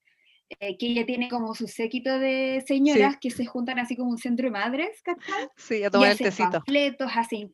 eh, 0.59 0.77
que 0.77 0.87
ella 0.87 1.05
tiene 1.05 1.29
como 1.29 1.53
su 1.55 1.67
séquito 1.67 2.19
de 2.19 2.63
señoras 2.65 3.17
que 3.19 3.31
se 3.31 3.45
juntan 3.45 3.79
así 3.79 3.95
como 3.95 4.11
un 4.11 4.17
centro 4.17 4.45
de 4.45 4.51
madres, 4.51 5.01
¿cachai? 5.03 5.49
Sí, 5.55 5.83
a 5.83 5.91
tomar 5.91 6.09
y 6.09 6.11
hacen 6.11 6.27
hacen 6.27 6.49
panfletos, 6.51 7.11
hacen 7.13 7.51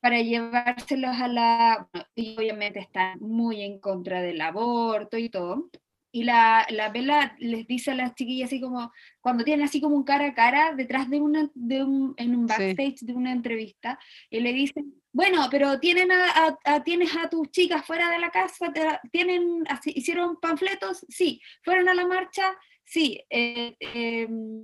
para 0.00 0.20
llevárselos 0.22 1.16
a 1.16 1.28
la... 1.28 1.88
y 2.14 2.36
obviamente 2.38 2.78
están 2.78 3.18
muy 3.20 3.62
en 3.62 3.80
contra 3.80 4.22
del 4.22 4.40
aborto 4.40 5.18
y 5.18 5.28
todo. 5.28 5.70
Y 6.10 6.24
la, 6.24 6.66
la 6.70 6.88
Vela 6.88 7.36
les 7.38 7.66
dice 7.66 7.90
a 7.90 7.94
las 7.94 8.14
chiquillas 8.14 8.48
así 8.48 8.60
como, 8.60 8.92
cuando 9.20 9.44
tienen 9.44 9.66
así 9.66 9.80
como 9.80 9.96
un 9.96 10.04
cara 10.04 10.28
a 10.28 10.34
cara 10.34 10.74
detrás 10.74 11.10
de 11.10 11.20
una, 11.20 11.50
de 11.54 11.82
un, 11.82 12.14
en 12.16 12.34
un 12.34 12.46
backstage 12.46 13.00
de 13.00 13.12
una 13.12 13.32
entrevista, 13.32 13.98
y 14.30 14.40
le 14.40 14.52
dicen, 14.52 14.94
bueno, 15.12 15.48
pero 15.50 15.78
tienen 15.80 16.10
a, 16.12 16.82
tienes 16.84 17.14
a 17.16 17.28
tus 17.28 17.50
chicas 17.50 17.84
fuera 17.84 18.10
de 18.10 18.18
la 18.18 18.30
casa, 18.30 18.72
tienen, 19.10 19.64
hicieron 19.86 20.38
panfletos, 20.40 21.04
sí, 21.08 21.40
fueron 21.62 21.88
a 21.88 21.94
la 21.94 22.06
marcha, 22.06 22.56
sí, 22.84 23.22
eh, 23.28 23.76
em, 23.80 24.62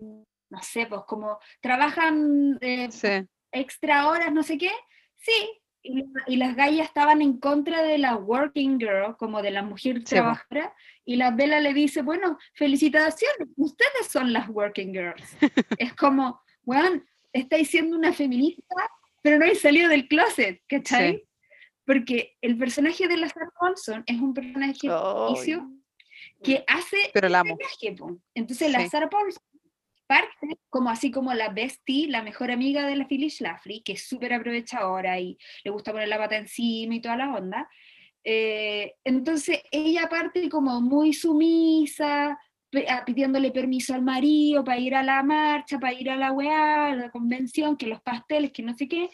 no 0.50 0.62
sé, 0.62 0.86
pues 0.86 1.02
como 1.06 1.38
trabajan 1.60 2.58
eh, 2.60 2.88
extra 3.52 4.08
horas, 4.08 4.32
no 4.32 4.42
sé 4.42 4.58
qué, 4.58 4.70
sí, 5.16 5.62
y, 5.84 6.36
las 6.36 6.56
gallas 6.56 6.86
estaban 6.86 7.20
en 7.20 7.38
contra 7.38 7.82
de 7.82 7.98
la 7.98 8.16
working 8.16 8.78
girl, 8.78 9.16
como 9.18 9.42
de 9.42 9.50
la 9.50 9.62
mujer 9.62 10.02
trabajadora, 10.02 10.74
y 11.04 11.16
la 11.16 11.30
Vela 11.30 11.60
le 11.60 11.74
dice, 11.74 12.00
bueno, 12.00 12.38
felicitaciones, 12.54 13.48
ustedes 13.56 14.08
son 14.10 14.32
las 14.32 14.48
working 14.48 14.92
girls. 14.92 15.36
es 15.78 15.94
como, 15.94 16.40
bueno, 16.62 17.02
estáis 17.32 17.68
siendo 17.68 17.96
una 17.96 18.12
feminista, 18.14 18.74
pero 19.22 19.38
no 19.38 19.44
hay 19.44 19.56
salido 19.56 19.90
del 19.90 20.08
closet, 20.08 20.62
¿cachai? 20.66 21.22
Porque 21.84 22.36
el 22.40 22.56
personaje 22.56 23.06
de 23.06 23.18
la 23.18 23.28
Sarah 23.28 23.50
Paulson 23.60 24.02
es 24.06 24.18
un 24.18 24.32
personaje 24.32 24.88
que 26.42 26.64
hace... 26.66 27.10
Pero 27.12 27.28
la 27.28 27.40
amo. 27.40 27.58
Entonces 28.34 28.72
la 28.72 28.88
Sarah 28.88 29.10
Paulson 29.10 29.42
como 30.70 30.90
así 30.90 31.10
como 31.10 31.34
la 31.34 31.48
bestie, 31.50 32.08
la 32.08 32.22
mejor 32.22 32.50
amiga 32.50 32.86
de 32.86 32.96
la 32.96 33.06
Phyllis 33.06 33.36
Schlafly, 33.36 33.82
que 33.82 33.92
es 33.92 34.06
súper 34.06 34.34
aprovechadora 34.34 35.18
y 35.20 35.38
le 35.64 35.70
gusta 35.70 35.92
poner 35.92 36.08
la 36.08 36.18
pata 36.18 36.36
encima 36.36 36.94
y 36.94 37.00
toda 37.00 37.16
la 37.16 37.34
onda. 37.34 37.68
Eh, 38.24 38.94
entonces 39.04 39.62
ella 39.70 40.08
parte 40.08 40.48
como 40.48 40.80
muy 40.80 41.12
sumisa, 41.12 42.38
ah, 42.88 43.02
pidiéndole 43.04 43.50
permiso 43.50 43.94
al 43.94 44.02
marido 44.02 44.64
para 44.64 44.78
ir 44.78 44.94
a 44.94 45.02
la 45.02 45.22
marcha, 45.22 45.78
para 45.78 45.92
ir 45.92 46.10
a 46.10 46.16
la 46.16 46.32
weá, 46.32 46.86
a 46.86 46.96
la 46.96 47.10
convención, 47.10 47.76
que 47.76 47.86
los 47.86 48.00
pasteles, 48.00 48.50
que 48.52 48.62
no 48.62 48.74
sé 48.74 48.88
qué, 48.88 49.10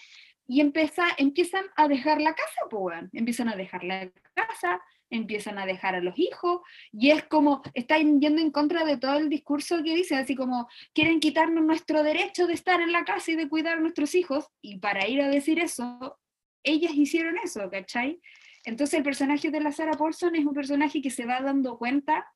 y 0.46 0.60
empieza, 0.60 1.04
empiezan 1.18 1.64
a 1.76 1.88
dejar 1.88 2.20
la 2.20 2.34
casa, 2.34 2.62
pues, 2.70 2.98
empiezan 3.12 3.48
a 3.48 3.56
dejar 3.56 3.84
la 3.84 4.10
casa, 4.34 4.80
empiezan 5.10 5.58
a 5.58 5.66
dejar 5.66 5.94
a 5.94 6.00
los 6.00 6.18
hijos, 6.18 6.60
y 6.92 7.10
es 7.10 7.24
como, 7.24 7.62
están 7.74 8.20
yendo 8.20 8.40
en 8.40 8.50
contra 8.50 8.84
de 8.84 8.96
todo 8.96 9.18
el 9.18 9.28
discurso 9.28 9.82
que 9.82 9.94
dice, 9.94 10.14
así 10.14 10.34
como, 10.34 10.68
quieren 10.94 11.20
quitarnos 11.20 11.64
nuestro 11.64 12.02
derecho 12.02 12.46
de 12.46 12.54
estar 12.54 12.80
en 12.80 12.92
la 12.92 13.04
casa 13.04 13.32
y 13.32 13.36
de 13.36 13.48
cuidar 13.48 13.78
a 13.78 13.80
nuestros 13.80 14.14
hijos, 14.14 14.46
y 14.62 14.78
para 14.78 15.08
ir 15.08 15.20
a 15.20 15.28
decir 15.28 15.58
eso, 15.58 16.18
ellas 16.62 16.94
hicieron 16.94 17.36
eso, 17.38 17.68
¿cachai? 17.70 18.20
Entonces 18.64 18.98
el 18.98 19.04
personaje 19.04 19.50
de 19.50 19.60
la 19.60 19.72
Sarah 19.72 19.96
Paulson 19.96 20.36
es 20.36 20.44
un 20.44 20.54
personaje 20.54 21.00
que 21.00 21.10
se 21.10 21.26
va 21.26 21.40
dando 21.40 21.78
cuenta 21.78 22.26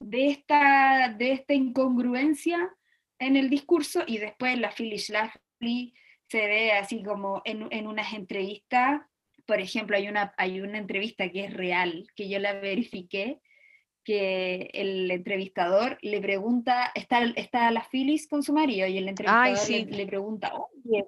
de 0.00 0.28
esta, 0.28 1.14
de 1.16 1.32
esta 1.32 1.54
incongruencia 1.54 2.70
en 3.18 3.36
el 3.36 3.50
discurso, 3.50 4.02
y 4.06 4.18
después 4.18 4.58
la 4.58 4.70
Phyllis 4.70 5.06
Schlafly 5.06 5.94
se 6.28 6.46
ve 6.46 6.72
así 6.72 7.02
como 7.02 7.42
en, 7.44 7.68
en 7.70 7.86
unas 7.86 8.12
entrevistas 8.12 9.02
por 9.46 9.60
ejemplo, 9.60 9.96
hay 9.96 10.08
una, 10.08 10.34
hay 10.36 10.60
una 10.60 10.78
entrevista 10.78 11.28
que 11.30 11.44
es 11.44 11.54
real, 11.54 12.06
que 12.14 12.28
yo 12.28 12.38
la 12.38 12.54
verifiqué, 12.54 13.40
que 14.04 14.70
el 14.72 15.10
entrevistador 15.10 15.98
le 16.02 16.20
pregunta, 16.20 16.92
está, 16.94 17.24
está 17.36 17.70
la 17.70 17.86
Phyllis 17.90 18.28
con 18.28 18.42
su 18.42 18.52
marido 18.52 18.86
y 18.86 18.98
el 18.98 19.08
entrevistador 19.08 19.90
le, 19.90 20.06
pregunta, 20.06 20.52
oye, 20.54 21.06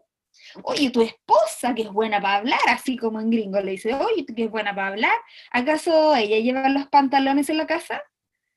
oye, 0.62 0.90
tu 0.90 1.02
esposa 1.02 1.74
que 1.74 1.82
es 1.82 1.90
buena 1.90 2.20
para 2.20 2.38
hablar, 2.38 2.60
así 2.68 2.96
como 2.96 3.20
en 3.20 3.30
gringo 3.30 3.60
le 3.60 3.72
dice, 3.72 3.94
oye, 3.94 4.24
tú 4.26 4.34
que 4.34 4.44
es 4.44 4.50
buena 4.50 4.74
para 4.74 4.88
hablar, 4.88 5.16
¿acaso 5.50 6.16
ella 6.16 6.38
lleva 6.38 6.68
los 6.70 6.88
pantalones 6.88 7.50
en 7.50 7.58
la 7.58 7.66
casa? 7.66 8.02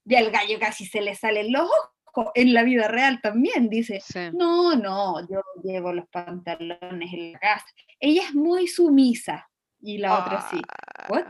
Y 0.06 0.16
al 0.16 0.32
gallo 0.32 0.58
casi 0.60 0.86
se 0.86 1.02
le 1.02 1.16
salen 1.16 1.52
los 1.52 1.64
ojos, 1.64 1.92
en 2.34 2.54
la 2.54 2.64
vida 2.64 2.88
real 2.88 3.22
también, 3.22 3.70
dice, 3.70 4.02
no, 4.34 4.76
no, 4.76 5.22
yo 5.30 5.42
llevo 5.64 5.94
los 5.94 6.08
pantalones 6.10 7.14
en 7.14 7.34
la 7.34 7.40
casa. 7.40 7.66
Ella 8.00 8.24
es 8.24 8.34
muy 8.34 8.68
sumisa, 8.68 9.49
y 9.82 9.98
la 9.98 10.20
otra 10.20 10.42
sí. 10.50 10.62
¿What? 11.10 11.26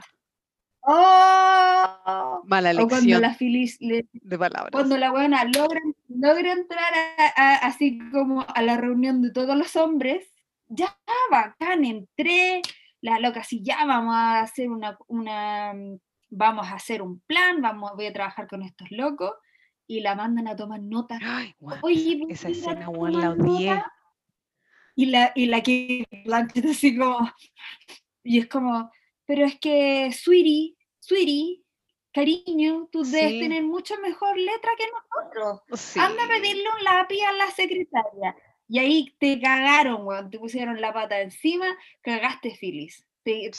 ¡Oh! 0.81 2.41
Mala 2.45 2.73
lección. 2.73 2.85
O 2.85 2.89
cuando 2.89 3.19
la 3.19 3.33
Phyllis 3.35 3.77
de 3.79 4.37
palabras. 4.37 4.71
Cuando 4.71 4.97
la 4.97 5.11
buena 5.11 5.43
logra, 5.43 5.81
logra 6.07 6.53
entrar 6.53 6.93
así 7.35 7.99
como 8.11 8.45
a 8.47 8.61
la 8.61 8.77
reunión 8.77 9.21
de 9.21 9.31
todos 9.31 9.57
los 9.57 9.75
hombres, 9.75 10.31
ya 10.67 10.97
bacán, 11.31 11.85
entré, 11.85 12.61
la 13.01 13.19
loca 13.19 13.41
así, 13.41 13.61
ya 13.63 13.85
vamos 13.85 14.15
a 14.15 14.41
hacer 14.41 14.69
una, 14.69 14.97
una 15.07 15.73
vamos 16.29 16.67
a 16.67 16.75
hacer 16.75 17.01
un 17.01 17.19
plan, 17.21 17.61
vamos, 17.61 17.91
voy 17.95 18.07
a 18.07 18.13
trabajar 18.13 18.47
con 18.47 18.61
estos 18.61 18.89
locos, 18.91 19.33
y 19.87 20.01
la 20.01 20.15
mandan 20.15 20.47
a 20.47 20.55
tomar 20.55 20.81
nota. 20.81 21.19
Ay, 21.21 21.55
Oye, 21.81 22.23
esa 22.29 22.49
escena, 22.49 22.81
la 22.81 23.31
odié. 23.31 23.83
Y 24.95 25.07
la, 25.07 25.31
y 25.33 25.45
la 25.47 25.61
que 25.61 26.07
así 26.69 26.97
como, 26.97 27.31
y 28.29 28.37
es 28.37 28.47
como, 28.47 28.91
pero 29.25 29.43
es 29.43 29.59
que, 29.59 30.11
sweetie, 30.11 30.75
sweetie, 30.99 31.63
cariño, 32.13 32.87
tú 32.91 33.03
debes 33.03 33.39
tener 33.39 33.63
mucho 33.63 33.99
mejor 34.01 34.37
letra 34.37 34.69
que 34.77 34.85
nosotros. 34.91 35.97
Anda 35.97 36.25
a 36.25 36.27
pedirle 36.27 36.63
un 36.77 36.83
lápiz 36.83 37.23
a 37.23 37.31
la 37.31 37.49
secretaria. 37.49 38.35
Y 38.67 38.77
ahí 38.77 39.15
te 39.19 39.41
cagaron, 39.41 40.05
weón, 40.05 40.29
te 40.29 40.37
pusieron 40.37 40.79
la 40.79 40.93
pata 40.93 41.19
encima, 41.21 41.65
cagaste 42.01 42.55
Phyllis. 42.55 43.03
Te, 43.23 43.49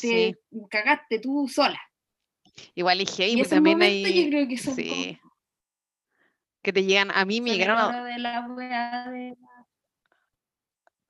cagaste 0.70 1.18
tú 1.18 1.48
sola. 1.48 1.80
Igual 2.76 3.00
y 3.00 3.06
hey, 3.18 3.34
pues 3.38 3.48
también 3.48 3.82
hay. 3.82 4.24
Yo 4.24 4.30
creo 4.30 4.46
que 4.46 4.56
sí. 4.56 5.18
Que 6.62 6.72
te 6.72 6.84
llegan, 6.84 7.10
a 7.12 7.24
mí 7.24 7.40
me 7.40 7.56
llegaron. 7.56 7.92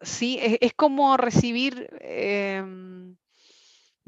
Sí, 0.00 0.38
es, 0.40 0.72
como 0.72 1.18
recibir. 1.18 1.90
Em, 2.00 3.18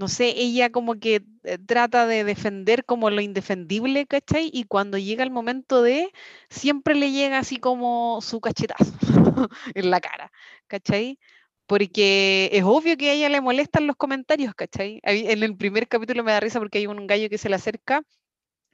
no 0.02 0.08
sé, 0.08 0.34
ella 0.36 0.70
como 0.70 0.96
que 0.98 1.22
eh, 1.44 1.58
trata 1.58 2.08
de 2.08 2.24
defender 2.24 2.84
como 2.84 3.08
lo 3.08 3.20
indefendible, 3.20 4.04
¿cachai? 4.06 4.50
Y 4.52 4.64
cuando 4.64 4.98
llega 4.98 5.22
el 5.22 5.30
momento 5.30 5.80
de, 5.80 6.10
siempre 6.50 6.96
le 6.96 7.12
llega 7.12 7.38
así 7.38 7.58
como 7.58 8.20
su 8.20 8.40
cachetazo 8.40 8.92
en 9.76 9.90
la 9.90 10.00
cara, 10.00 10.32
¿cachai? 10.66 11.20
Porque 11.66 12.50
es 12.52 12.64
obvio 12.64 12.96
que 12.96 13.10
a 13.10 13.12
ella 13.12 13.28
le 13.28 13.40
molestan 13.40 13.86
los 13.86 13.94
comentarios, 13.94 14.54
¿cachai? 14.56 15.00
En 15.04 15.40
el 15.44 15.56
primer 15.56 15.86
capítulo 15.86 16.24
me 16.24 16.32
da 16.32 16.40
risa 16.40 16.58
porque 16.58 16.78
hay 16.78 16.88
un 16.88 17.06
gallo 17.06 17.28
que 17.30 17.38
se 17.38 17.48
le 17.48 17.54
acerca 17.54 18.02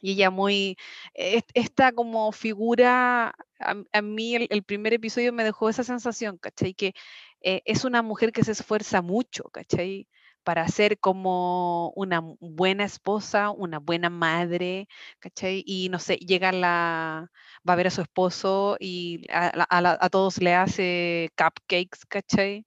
y 0.00 0.12
ella 0.12 0.30
muy, 0.30 0.78
esta 1.14 1.92
como 1.92 2.32
figura, 2.32 3.34
a, 3.60 4.02
mí 4.02 4.34
el, 4.36 4.62
primer 4.62 4.94
episodio 4.94 5.34
me 5.34 5.44
dejó 5.44 5.68
esa 5.68 5.84
sensación, 5.84 6.38
¿cachai? 6.38 6.72
Que 6.72 6.94
eh, 7.42 7.60
es 7.66 7.84
una 7.84 8.00
mujer 8.02 8.32
que 8.32 8.44
se 8.44 8.52
esfuerza 8.52 9.02
mucho, 9.02 9.44
¿cachai? 9.52 10.08
Para 10.48 10.66
ser 10.68 10.98
como 10.98 11.90
una 11.94 12.22
buena 12.40 12.84
esposa, 12.84 13.50
una 13.50 13.80
buena 13.80 14.08
madre, 14.08 14.88
¿cachai? 15.18 15.62
Y 15.66 15.90
no 15.90 15.98
sé, 15.98 16.16
llega 16.16 16.52
la, 16.52 17.30
va 17.68 17.72
a 17.74 17.76
ver 17.76 17.88
a 17.88 17.90
su 17.90 18.00
esposo 18.00 18.78
y 18.80 19.26
a, 19.30 20.08
todos 20.10 20.38
le 20.40 20.54
hace 20.54 21.30
cupcakes, 21.36 22.06
¿cachai? 22.08 22.64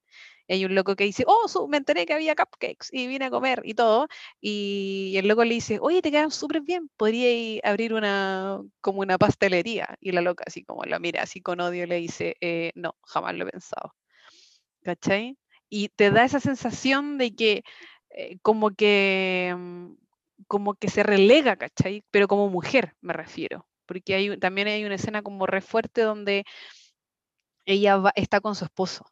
hay 0.47 0.65
un 0.65 0.75
loco 0.75 0.95
que 0.95 1.05
dice, 1.05 1.23
oh, 1.27 1.67
me 1.67 1.77
enteré 1.77 2.05
que 2.05 2.13
había 2.13 2.35
cupcakes 2.35 2.89
y 2.91 3.07
vine 3.07 3.25
a 3.25 3.31
comer 3.31 3.61
y 3.65 3.73
todo. 3.73 4.07
Y, 4.41 5.15
el 5.17 5.27
loco 5.27 5.43
le 5.43 5.55
dice, 5.55 5.79
oye, 5.81 6.01
te 6.03 6.11
quedan 6.11 6.29
súper 6.31 6.61
bien, 6.61 6.89
podría 6.97 7.61
abrir 7.63 7.93
una, 7.95 8.59
como 8.81 8.99
una 9.01 9.17
pastelería. 9.17 9.97
Y 10.01 10.11
la 10.11 10.21
loca 10.21 10.43
así 10.45 10.63
como 10.63 10.83
la 10.83 10.99
mira 10.99 11.23
así 11.23 11.41
con 11.41 11.61
odio 11.61 11.87
le 11.87 11.95
dice, 11.95 12.35
eh, 12.41 12.71
no, 12.75 12.95
jamás 13.03 13.33
lo 13.35 13.47
he 13.47 13.51
pensado. 13.51 13.95
¿Cachai? 14.83 15.37
Y 15.71 15.89
te 15.89 16.11
da 16.11 16.25
esa 16.25 16.41
sensación 16.41 17.17
de 17.17 17.33
que 17.33 17.63
eh, 18.11 18.37
como 18.43 18.71
que 18.71 19.55
mm, 19.57 19.93
como 20.47 20.75
que 20.75 20.89
se 20.89 21.01
relega, 21.01 21.55
¿cachai? 21.55 22.03
Pero 22.11 22.27
como 22.27 22.49
mujer 22.49 22.95
me 23.01 23.13
refiero, 23.13 23.67
porque 23.85 24.15
hay, 24.15 24.37
también 24.37 24.67
hay 24.67 24.83
una 24.83 24.95
escena 24.95 25.21
como 25.21 25.47
re 25.47 25.61
fuerte 25.61 26.01
donde 26.01 26.43
ella 27.65 28.01
está 28.15 28.41
con 28.41 28.55
su 28.55 28.65
esposo 28.65 29.05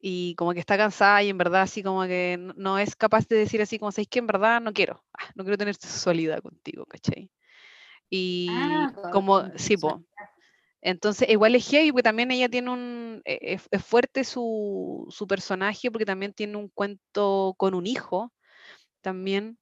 y 0.00 0.34
como 0.36 0.52
que 0.52 0.60
está 0.60 0.76
cansada 0.76 1.22
y 1.22 1.28
en 1.28 1.38
verdad 1.38 1.62
así 1.62 1.82
como 1.82 2.02
que 2.04 2.36
no, 2.56 2.78
es 2.78 2.96
capaz 2.96 3.28
de 3.28 3.36
decir 3.36 3.62
así 3.62 3.78
como, 3.78 3.92
¿sabéis 3.92 4.08
que 4.08 4.18
en 4.18 4.26
verdad 4.26 4.60
no 4.60 4.72
quiero? 4.72 5.04
Ah, 5.12 5.30
no 5.36 5.44
quiero 5.44 5.58
tener 5.58 5.74
sexualidad 5.76 6.42
contigo, 6.42 6.86
¿cachai? 6.86 7.30
Y 8.10 8.48
ah, 8.50 8.92
como, 9.12 9.44
sí, 9.56 9.76
po. 9.76 10.02
Entonces, 10.80 11.28
igual 11.28 11.54
es 11.54 11.68
heavy, 11.68 11.92
porque 11.92 12.02
también 12.04 12.30
ella 12.30 12.48
tiene 12.48 12.70
un, 12.70 13.22
e, 13.24 13.58
es, 13.70 13.84
fuerte 13.84 14.24
su, 14.24 15.06
su, 15.10 15.26
personaje, 15.26 15.90
porque 15.90 16.06
también 16.06 16.32
tiene 16.32 16.56
un 16.56 16.68
cuento 16.68 17.54
con 17.56 17.74
un 17.74 17.86
hijo, 17.86 18.32
también, 19.02 19.58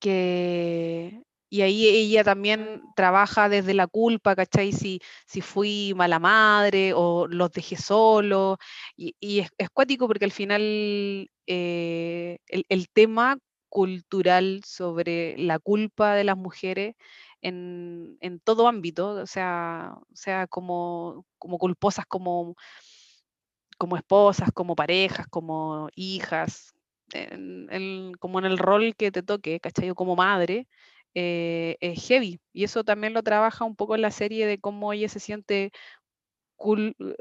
que, 0.00 1.24
y 1.54 1.62
ahí 1.62 1.86
ella 1.86 2.24
también 2.24 2.82
trabaja 2.96 3.48
desde 3.48 3.74
la 3.74 3.86
culpa, 3.86 4.34
¿cachai? 4.34 4.72
Si, 4.72 5.00
si 5.24 5.40
fui 5.40 5.92
mala 5.94 6.18
madre 6.18 6.92
o 6.94 7.28
los 7.28 7.52
dejé 7.52 7.76
solos. 7.76 8.58
Y, 8.96 9.14
es, 9.40 9.70
cuático 9.72 10.08
porque 10.08 10.24
al 10.24 10.32
final 10.32 11.30
eh, 11.46 12.38
el, 12.48 12.88
tema 12.88 13.38
cultural 13.68 14.62
sobre 14.66 15.38
la 15.38 15.60
culpa 15.60 16.16
de 16.16 16.24
las 16.24 16.36
mujeres 16.36 16.96
en, 17.44 18.40
todo 18.44 18.68
ámbito, 18.68 19.10
o 19.10 19.26
sea, 19.26 19.94
sea 20.14 20.46
como, 20.46 21.26
como 21.38 21.58
culposas 21.58 22.06
como, 22.06 22.56
como 23.78 23.96
esposas, 23.96 24.50
como 24.52 24.74
parejas, 24.76 25.26
como 25.28 25.88
hijas, 25.94 26.74
como 28.20 28.38
en 28.38 28.44
el 28.46 28.58
rol 28.58 28.94
que 28.96 29.12
te 29.12 29.22
toque, 29.22 29.60
¿cachai? 29.60 29.90
Como 29.94 30.16
madre, 30.16 30.68
eh, 31.14 31.76
es 31.80 32.06
heavy. 32.06 32.40
Y 32.52 32.64
eso 32.64 32.84
también 32.84 33.12
lo 33.14 33.22
trabaja 33.22 33.64
un 33.64 33.76
poco 33.76 33.94
en 33.94 34.02
la 34.02 34.10
serie 34.10 34.46
de 34.46 34.58
cómo 34.58 34.92
ella 34.92 35.08
se 35.08 35.20
siente, 35.20 35.70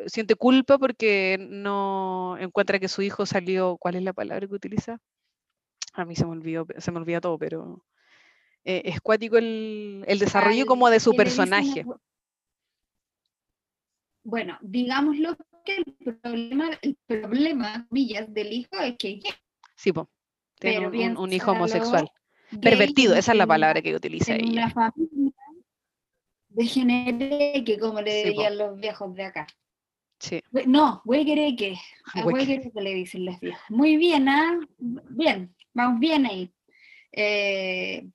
siente 0.07 0.35
culpa 0.35 0.77
porque 0.77 1.37
no 1.49 2.37
encuentra 2.39 2.79
que 2.79 2.87
su 2.87 3.01
hijo 3.01 3.25
salió, 3.25 3.77
¿cuál 3.77 3.95
es 3.95 4.03
la 4.03 4.13
palabra 4.13 4.47
que 4.47 4.55
utiliza? 4.55 4.99
A 5.93 6.05
mí 6.05 6.15
se 6.15 6.25
me 6.25 6.31
olvidó, 6.31 6.65
se 6.77 6.91
me 6.91 6.99
olvida 6.99 7.21
todo, 7.21 7.37
pero 7.37 7.83
eh, 8.65 8.81
es 8.85 9.01
cuático 9.01 9.37
el, 9.37 10.05
desarrollo 10.19 10.65
como 10.65 10.89
de 10.89 10.99
su 10.99 11.13
personaje. 11.13 11.85
Bueno, 14.23 14.57
digámoslo 14.61 15.35
que 15.65 15.77
el 15.77 16.15
problema, 16.21 16.69
el 16.81 16.97
problema, 17.05 17.87
del 17.89 18.53
hijo 18.53 18.79
es 18.79 18.97
que... 18.97 19.19
Sí, 19.75 19.91
tiene 20.59 21.17
un, 21.17 21.33
hijo 21.33 21.51
homosexual. 21.51 22.09
Pervertido, 22.61 23.15
esa 23.15 23.33
es 23.33 23.37
la 23.37 23.47
palabra 23.47 23.81
que 23.81 23.95
utiliza 23.95 24.35
ella. 24.35 24.49
Una 24.49 24.69
familia 24.69 25.33
de 26.53 27.63
que 27.65 27.79
como 27.79 28.01
le 28.01 28.25
dirían 28.25 28.57
los 28.57 28.79
viejos 28.79 29.13
de 29.15 29.23
acá. 29.23 29.47
Sí. 30.19 30.41
No, 30.65 31.01
huequereque. 31.03 31.77
A 32.13 32.23
que 32.23 32.81
le 32.81 32.93
dicen 32.93 33.25
las 33.25 33.39
viejas. 33.41 33.69
Muy 33.69 33.97
bien, 33.97 34.29
¿ah? 34.29 34.59
Bien, 34.77 35.53
vamos 35.73 35.99
bien 35.99 36.25
ahí. 36.25 36.53
Eh, 37.11 38.07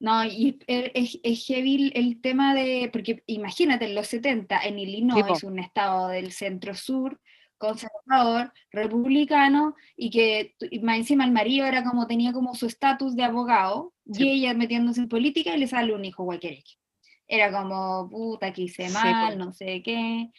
no, 0.00 0.24
y 0.24 0.58
es, 0.66 1.18
es, 1.22 1.46
heavy 1.46 1.90
el 1.94 2.20
tema 2.20 2.54
de, 2.54 2.88
porque 2.92 3.24
imagínate, 3.26 3.86
en 3.86 3.96
los 3.96 4.06
70 4.06 4.60
en 4.60 4.78
Illinois, 4.78 5.42
un 5.42 5.58
estado 5.58 6.08
del 6.08 6.30
centro 6.30 6.74
sur, 6.74 7.20
conservador, 7.56 8.52
republicano, 8.70 9.74
y 9.96 10.10
que 10.10 10.54
más 10.82 10.98
encima 10.98 11.24
el 11.24 11.32
marido 11.32 11.66
era 11.66 11.82
como, 11.82 12.06
tenía 12.06 12.32
como 12.32 12.54
su 12.54 12.66
estatus 12.66 13.16
de 13.16 13.24
abogado, 13.24 13.92
y 14.06 14.28
ella 14.28 14.54
metiéndose 14.54 15.00
en 15.00 15.08
política 15.08 15.56
y 15.56 15.58
le 15.58 15.66
sale 15.66 15.92
un 15.92 16.04
hijo 16.04 16.24
cualquier 16.24 16.62
Era 17.26 17.50
como, 17.50 18.08
puta, 18.08 18.52
que 18.52 18.62
hice 18.62 18.88
mal, 18.90 19.36
no 19.36 19.52
sé 19.52 19.82
qué. 19.82 20.30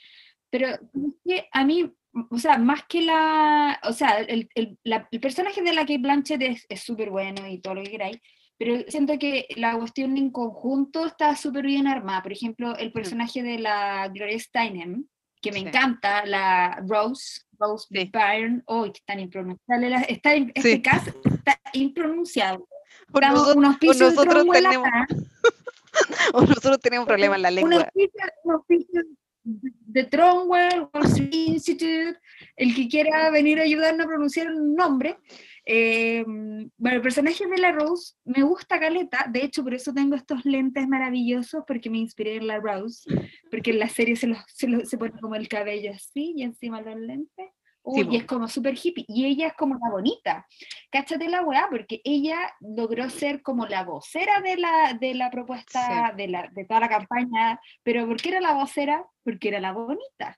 Pero 0.50 0.70
a 1.52 1.66
mí, 1.66 1.92
o 2.32 2.38
sea, 2.38 2.58
más 2.58 2.86
que 2.86 3.02
la, 3.02 3.78
o 3.84 3.92
sea, 3.92 4.20
el, 4.20 4.50
el, 4.56 4.80
el 4.86 5.20
personaje 5.20 5.62
de 5.62 5.74
la 5.74 5.82
Kate 5.82 5.98
Blanchett 5.98 6.66
es 6.70 6.82
súper 6.82 7.10
bueno 7.10 7.46
y 7.46 7.60
todo 7.60 7.76
lo 7.76 7.84
que 7.84 7.92
queráis, 7.92 8.20
pero 8.60 8.84
siento 8.90 9.18
que 9.18 9.48
la 9.56 9.78
cuestión 9.78 10.18
en 10.18 10.32
conjunto 10.32 11.06
está 11.06 11.34
súper 11.38 11.66
bien 11.66 11.88
armada. 11.88 12.22
Por 12.22 12.34
ejemplo, 12.34 12.76
el 12.76 12.92
personaje 12.92 13.42
de 13.42 13.58
la 13.58 14.10
Gloria 14.10 14.38
Steinem, 14.38 15.06
que 15.42 15.54
me 15.54 15.60
encanta, 15.60 16.26
la 16.26 16.84
Rose, 16.86 17.40
Rose 17.58 17.88
Byrne, 17.90 18.62
oh, 18.66 18.92
tan 19.06 19.22
impronunciable, 19.22 20.06
está, 20.10 20.36
este 20.36 20.82
caso 20.82 21.12
está 21.24 21.58
impronunciable. 21.72 22.66
Por 23.14 23.26
nosotros, 23.26 23.98
nosotros 23.98 24.46
tenemos, 24.52 24.88
nosotros 26.34 26.80
tenemos 26.82 27.08
problemas 27.08 27.38
en 27.38 27.42
la 27.42 27.52
lengua. 27.52 27.90
Unos 28.44 28.66
pisos, 28.68 29.06
de 29.44 30.04
Tronwell, 30.04 30.90
Institute, 31.32 32.20
el 32.58 32.76
que 32.76 32.88
quiera 32.88 33.32
venir 33.32 33.60
a 33.60 33.64
ayudarnos 33.64 34.06
a 34.06 34.10
pronunciar 34.10 34.52
un 34.52 34.76
nombre, 34.76 35.18
eh, 35.72 36.26
bueno, 36.26 36.96
el 36.96 37.02
personaje 37.04 37.46
de 37.46 37.58
la 37.60 37.72
Rose 37.72 38.16
me 38.26 38.42
gusta 38.42 38.80
Caleta, 38.80 39.28
de 39.30 39.44
hecho 39.44 39.62
por 39.64 39.76
eso 39.76 39.94
tengo 39.94 40.16
estos 40.16 40.44
lentes 40.44 40.88
maravillosos 40.88 41.64
porque 41.68 41.92
me 41.92 42.00
inspiré 42.00 42.38
en 42.38 42.48
la 42.48 42.60
Rose, 42.60 43.08
porque 43.52 43.70
en 43.70 43.78
la 43.78 43.88
serie 43.88 44.16
se, 44.16 44.34
se, 44.48 44.84
se 44.84 44.98
pone 44.98 45.20
como 45.22 45.36
el 45.36 45.48
cabello 45.48 45.92
así 45.94 46.34
y 46.36 46.42
encima 46.42 46.82
los 46.82 46.96
lentes. 46.96 47.50
Uy, 47.84 48.08
y 48.10 48.16
es 48.18 48.26
como 48.26 48.48
súper 48.48 48.76
hippie. 48.82 49.06
Y 49.08 49.26
ella 49.26 49.48
es 49.48 49.54
como 49.54 49.76
la 49.76 49.92
bonita. 49.92 50.48
Cáchate 50.92 51.30
la 51.30 51.44
weá, 51.44 51.68
porque 51.70 52.02
ella 52.04 52.52
logró 52.62 53.08
ser 53.12 53.44
como 53.44 53.68
la 53.68 53.84
vocera 53.84 54.42
de 54.42 54.58
la, 54.58 54.98
de 55.00 55.14
la 55.14 55.30
propuesta, 55.30 56.14
de, 56.18 56.28
la, 56.30 56.50
de 56.52 56.66
toda 56.66 56.82
la 56.82 56.90
campaña. 56.90 57.60
Pero 57.84 58.08
¿por 58.08 58.18
qué 58.18 58.30
era 58.30 58.42
la 58.42 58.54
vocera? 58.54 59.06
Porque 59.24 59.50
era 59.50 59.60
la 59.60 59.72
bonita. 59.72 60.38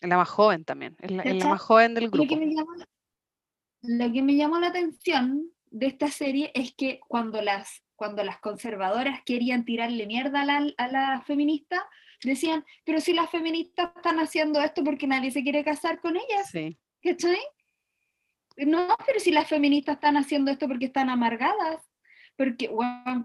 La 0.00 0.16
más 0.16 0.28
joven 0.28 0.64
también. 0.64 0.96
Es 1.00 1.10
la, 1.10 1.22
la 1.22 1.48
más 1.48 1.60
joven 1.60 1.94
del 1.94 2.08
grupo 2.10 2.24
lo 2.24 2.28
que 2.28 2.36
me 2.36 2.46
llamó 4.36 4.58
la 4.58 4.68
atención 4.68 5.50
de 5.70 5.86
esta 5.86 6.08
serie 6.08 6.50
es 6.54 6.74
que 6.74 7.00
cuando 7.08 7.42
las, 7.42 7.82
cuando 7.96 8.22
las 8.24 8.38
conservadoras 8.38 9.20
querían 9.24 9.64
tirarle 9.64 10.06
mierda 10.06 10.42
a 10.42 10.44
la, 10.44 10.66
a 10.76 10.88
la 10.88 11.22
feminista, 11.22 11.86
decían, 12.22 12.64
pero 12.84 13.00
si 13.00 13.12
las 13.12 13.30
feministas 13.30 13.90
están 13.96 14.18
haciendo 14.18 14.60
esto 14.62 14.82
porque 14.84 15.06
nadie 15.06 15.30
se 15.30 15.42
quiere 15.42 15.64
casar 15.64 16.00
con 16.00 16.16
ellas. 16.16 16.50
Sí. 16.50 16.78
¿Cachai? 17.02 17.38
No, 18.56 18.88
pero 19.04 19.20
si 19.20 19.30
las 19.30 19.48
feministas 19.48 19.96
están 19.96 20.16
haciendo 20.16 20.50
esto 20.50 20.68
porque 20.68 20.86
están 20.86 21.10
amargadas. 21.10 21.82
Porque, 22.36 22.68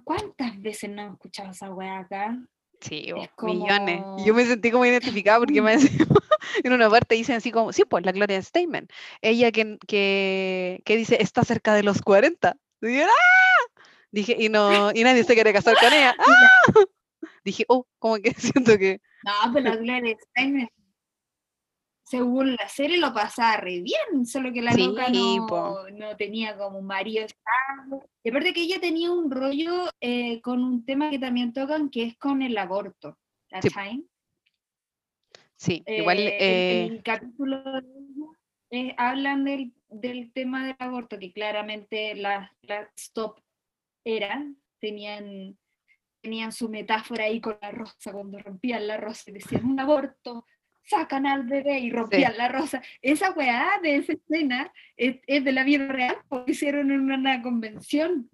¿cuántas 0.04 0.62
veces 0.62 0.90
no 0.90 1.02
he 1.02 1.12
escuchado 1.12 1.52
esa 1.52 1.74
weá 1.74 2.00
acá? 2.00 2.38
Sí, 2.82 3.12
millones. 3.42 4.02
Yo 4.26 4.34
me 4.34 4.46
sentí 4.46 4.72
como 4.72 4.86
identificada 4.86 5.40
porque 5.40 5.62
me 5.62 5.76
en 6.64 6.74
una 6.74 6.90
parte 6.90 7.16
dicen 7.16 7.36
así 7.36 7.52
como, 7.52 7.74
sí, 7.74 7.84
pues 7.86 8.06
la 8.06 8.12
Gloria 8.12 8.42
Steinem, 8.42 8.88
ella 9.22 9.52
que, 9.52 9.78
que, 9.88 10.82
que 10.86 10.98
dice, 10.98 11.22
está 11.22 11.44
cerca 11.44 11.74
de 11.74 11.84
los 11.84 12.02
40. 12.02 12.56
Dije, 12.82 13.04
¡ah! 13.04 13.82
Dije, 14.12 14.36
y, 14.40 14.50
no, 14.50 14.92
y 14.94 15.04
nadie 15.04 15.24
se 15.24 15.34
quiere 15.34 15.54
casar 15.54 15.76
con 15.80 15.94
ella. 15.94 16.16
¡Ah! 16.20 16.84
Dije, 17.44 17.66
oh, 17.68 17.86
como 18.00 18.18
que 18.18 18.34
siento 18.34 18.78
que... 18.78 19.02
No, 19.24 19.54
pero 19.54 19.70
la 19.70 19.76
Gloria 19.76 20.16
Steinem, 20.30 20.70
según 22.10 22.56
la 22.56 22.68
serie, 22.68 22.98
lo 22.98 23.14
pasaba 23.14 23.58
re 23.58 23.82
bien, 23.82 24.26
solo 24.26 24.52
que 24.52 24.64
la 24.64 24.74
loca 24.74 25.10
no, 25.10 25.88
no, 25.92 26.18
tenía 26.18 26.58
como 26.58 26.80
un 26.80 26.88
marido 26.88 27.24
estable. 27.24 28.04
Y 28.24 28.30
aparte 28.30 28.52
que 28.52 28.64
ella 28.64 28.80
tenía 28.80 29.12
un 29.12 29.30
rollo 29.30 29.88
eh, 30.02 30.42
con 30.42 30.64
un 30.64 30.84
tema 30.84 31.12
que 31.12 31.20
también 31.20 31.54
tocan, 31.54 31.88
que 31.92 32.06
es 32.06 32.18
con 32.18 32.42
el 32.42 32.58
aborto. 32.58 33.16
¿Cachai? 33.48 34.04
Sí, 35.56 35.84
igual. 35.86 36.18
Eh, 36.18 36.86
el, 36.86 37.04
capítulo 37.04 37.62
eh, 38.72 38.96
hablan 38.98 39.44
del, 39.44 39.72
del, 39.88 40.34
tema 40.34 40.66
del 40.66 40.76
aborto, 40.80 41.20
que 41.20 41.32
claramente 41.32 42.16
las 42.16 42.50
la 42.64 42.90
stop 42.96 43.40
eran, 44.04 44.58
tenían, 44.80 45.60
tenían 46.22 46.54
su 46.54 46.70
metáfora 46.70 47.26
ahí 47.26 47.40
con 47.40 47.60
la 47.62 47.70
rosa, 47.70 48.12
cuando 48.12 48.40
rompían 48.40 48.88
la 48.88 48.98
rosa 48.98 49.30
y 49.30 49.34
decían 49.34 49.66
un 49.66 49.80
aborto 49.80 50.48
sacan 50.90 51.28
al 51.28 51.44
bebé 51.44 51.80
y 51.80 51.92
rompían 51.92 52.36
la 52.38 52.48
rosa. 52.48 52.82
Esa 53.02 53.32
weá 53.32 53.80
de 53.82 53.98
esa 53.98 54.14
escena 54.14 54.74
es, 54.98 55.22
de 55.28 55.52
la 55.52 55.64
vida 55.64 55.88
real, 55.88 56.18
porque 56.28 56.52
hicieron 56.52 56.92
en 56.92 57.12
una 57.12 57.42
convención. 57.42 58.30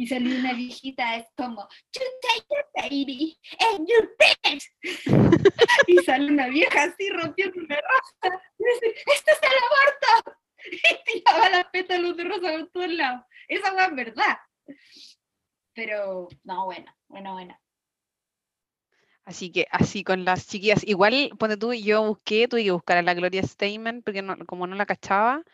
Y 0.00 0.06
salió 0.06 0.38
una 0.38 0.52
viejita, 0.52 1.16
es 1.16 1.26
como, 1.36 1.68
you 1.92 2.02
take 2.22 2.46
your 2.50 2.66
baby 2.72 3.36
and 3.58 3.88
you 3.88 4.08
bitch. 4.16 4.64
y 5.88 5.96
sale 6.04 6.30
una 6.30 6.46
vieja 6.46 6.84
así 6.84 7.10
rompiendo 7.10 7.60
una 7.60 7.76
rosa. 7.76 8.42
Y 8.58 8.64
dice, 8.64 9.00
esto 9.12 9.32
es 9.32 9.40
el 9.42 9.58
aborto. 9.58 10.40
Y 10.70 11.20
tiraba 11.20 11.48
las 11.50 11.64
pétalos 11.66 12.16
de 12.16 12.24
rosa 12.24 12.52
por 12.52 12.70
todos 12.70 12.92
lados. 12.92 13.24
Esa 13.48 13.72
weá 13.72 13.86
es 13.86 13.94
verdad. 13.94 14.38
Pero, 15.72 16.28
no, 16.44 16.64
bueno, 16.66 16.94
bueno, 17.08 17.32
bueno. 17.32 17.58
Así 19.28 19.52
que 19.52 19.66
así 19.70 20.04
con 20.04 20.24
las 20.24 20.46
chiquillas, 20.48 20.82
igual, 20.86 21.30
ponte 21.38 21.58
tú, 21.58 21.74
yo 21.74 22.02
busqué, 22.02 22.48
tuve 22.48 22.64
que 22.64 22.70
buscar 22.70 22.96
a 22.96 23.02
la 23.02 23.12
Gloria 23.12 23.42
Steinman 23.42 24.00
porque 24.02 24.22
no, 24.22 24.34
como 24.46 24.66
no 24.66 24.74
la 24.74 24.86
cachaba, 24.86 25.44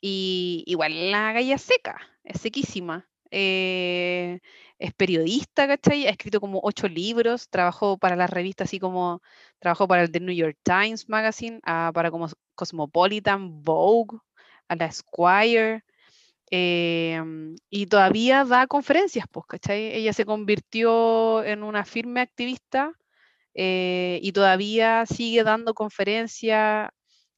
y 0.00 0.64
igual 0.66 1.10
la 1.10 1.32
galla 1.34 1.58
seca, 1.58 1.98
es 2.24 2.40
sequísima. 2.40 3.06
Eh, 3.30 4.40
es 4.78 4.94
periodista, 4.94 5.66
¿cachai? 5.68 6.06
Ha 6.06 6.10
escrito 6.10 6.40
como 6.40 6.60
ocho 6.62 6.88
libros, 6.88 7.50
trabajó 7.50 7.98
para 7.98 8.16
las 8.16 8.30
revistas 8.30 8.68
así 8.68 8.78
como, 8.80 9.20
trabajó 9.58 9.86
para 9.88 10.02
el 10.04 10.10
The 10.12 10.20
New 10.20 10.34
York 10.34 10.56
Times 10.62 11.08
Magazine, 11.10 11.60
ah, 11.64 11.90
para 11.94 12.10
como 12.10 12.28
Cosmopolitan, 12.54 13.62
Vogue, 13.62 14.18
a 14.68 14.76
la 14.76 14.86
Esquire, 14.86 15.84
em, 16.50 17.56
y 17.70 17.86
todavía 17.86 18.44
da 18.44 18.66
conferencias, 18.66 19.26
pues, 19.30 19.46
¿cachai? 19.46 19.94
Ella 19.94 20.12
se 20.14 20.24
convirtió 20.24 21.44
en 21.44 21.62
una 21.62 21.84
firme 21.84 22.20
activista 22.22 22.94
eh, 23.60 24.20
y 24.22 24.30
todavía 24.30 25.04
sigue 25.04 25.42
dando 25.42 25.74
conferencias 25.74 26.90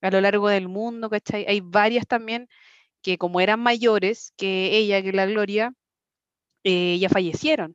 a 0.02 0.11
lo 0.11 0.20
largo 0.20 0.50
del 0.50 0.68
mundo, 0.68 1.09
¿cachai? 1.09 1.46
Hay 1.48 1.62
varias 1.62 2.06
también 2.06 2.46
que 3.00 3.16
como 3.16 3.40
eran 3.40 3.61
mayores 3.61 4.35
que 4.37 4.76
ella, 4.76 5.02
que 5.02 5.12
la 5.12 5.24
Gloria, 5.24 5.72
eh, 6.64 6.98
ya 6.98 7.09
fallecieron. 7.09 7.74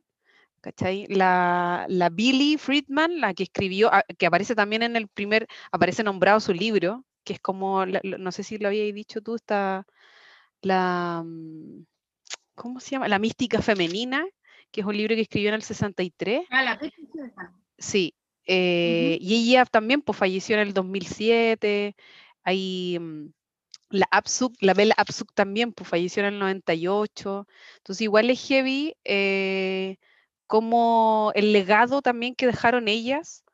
¿Cachai? 0.60 1.06
La, 1.08 1.86
la 1.88 2.08
Billy 2.08 2.56
Friedman, 2.56 3.20
la 3.20 3.34
que 3.34 3.42
escribió, 3.44 3.92
ah, 3.92 4.04
que 4.16 4.26
aparece 4.26 4.54
también 4.54 4.84
en 4.84 4.94
el 4.94 5.08
primer, 5.08 5.48
aparece 5.72 6.04
nombrado 6.04 6.38
su 6.38 6.52
libro, 6.52 7.04
que 7.24 7.32
es 7.34 7.40
como, 7.40 7.84
no 7.86 8.32
sé 8.32 8.44
si 8.44 8.58
lo 8.58 8.68
habíais 8.68 8.94
dicho 8.94 9.22
tú, 9.22 9.34
está 9.34 9.86
la, 10.62 11.24
mm, 11.24 11.84
¿cómo 12.54 12.78
se 12.78 12.90
llama? 12.92 13.08
La 13.08 13.18
mística 13.18 13.60
femenina, 13.60 14.24
que 14.70 14.82
es 14.82 14.86
un 14.86 14.96
libro 14.96 15.16
que 15.16 15.22
escribió 15.22 15.48
en 15.48 15.56
el 15.56 15.62
63. 15.62 16.46
Ah, 16.50 16.62
la 16.62 16.78
Sí, 17.78 18.14
eh, 18.46 19.18
y 19.20 19.34
ella 19.50 19.64
también 19.66 20.02
pues, 20.02 20.18
falleció 20.18 20.56
en 20.56 20.62
el 20.62 20.74
2007. 20.74 21.96
Hay 22.44 22.98
mm, 22.98 23.28
la 23.90 24.08
Absuk, 24.10 24.54
la 24.60 24.74
Bella 24.74 24.94
Absuk 24.96 25.32
también 25.34 25.72
pues, 25.72 25.88
falleció 25.88 26.22
en 26.22 26.34
el 26.34 26.38
98. 26.38 27.46
Entonces, 27.78 28.00
igual 28.02 28.30
es 28.30 28.46
heavy 28.46 28.96
eh, 29.04 29.96
como 30.46 31.32
el 31.34 31.52
legado 31.52 32.02
también 32.02 32.34
que 32.34 32.46
dejaron 32.46 32.88
ellas. 32.88 33.44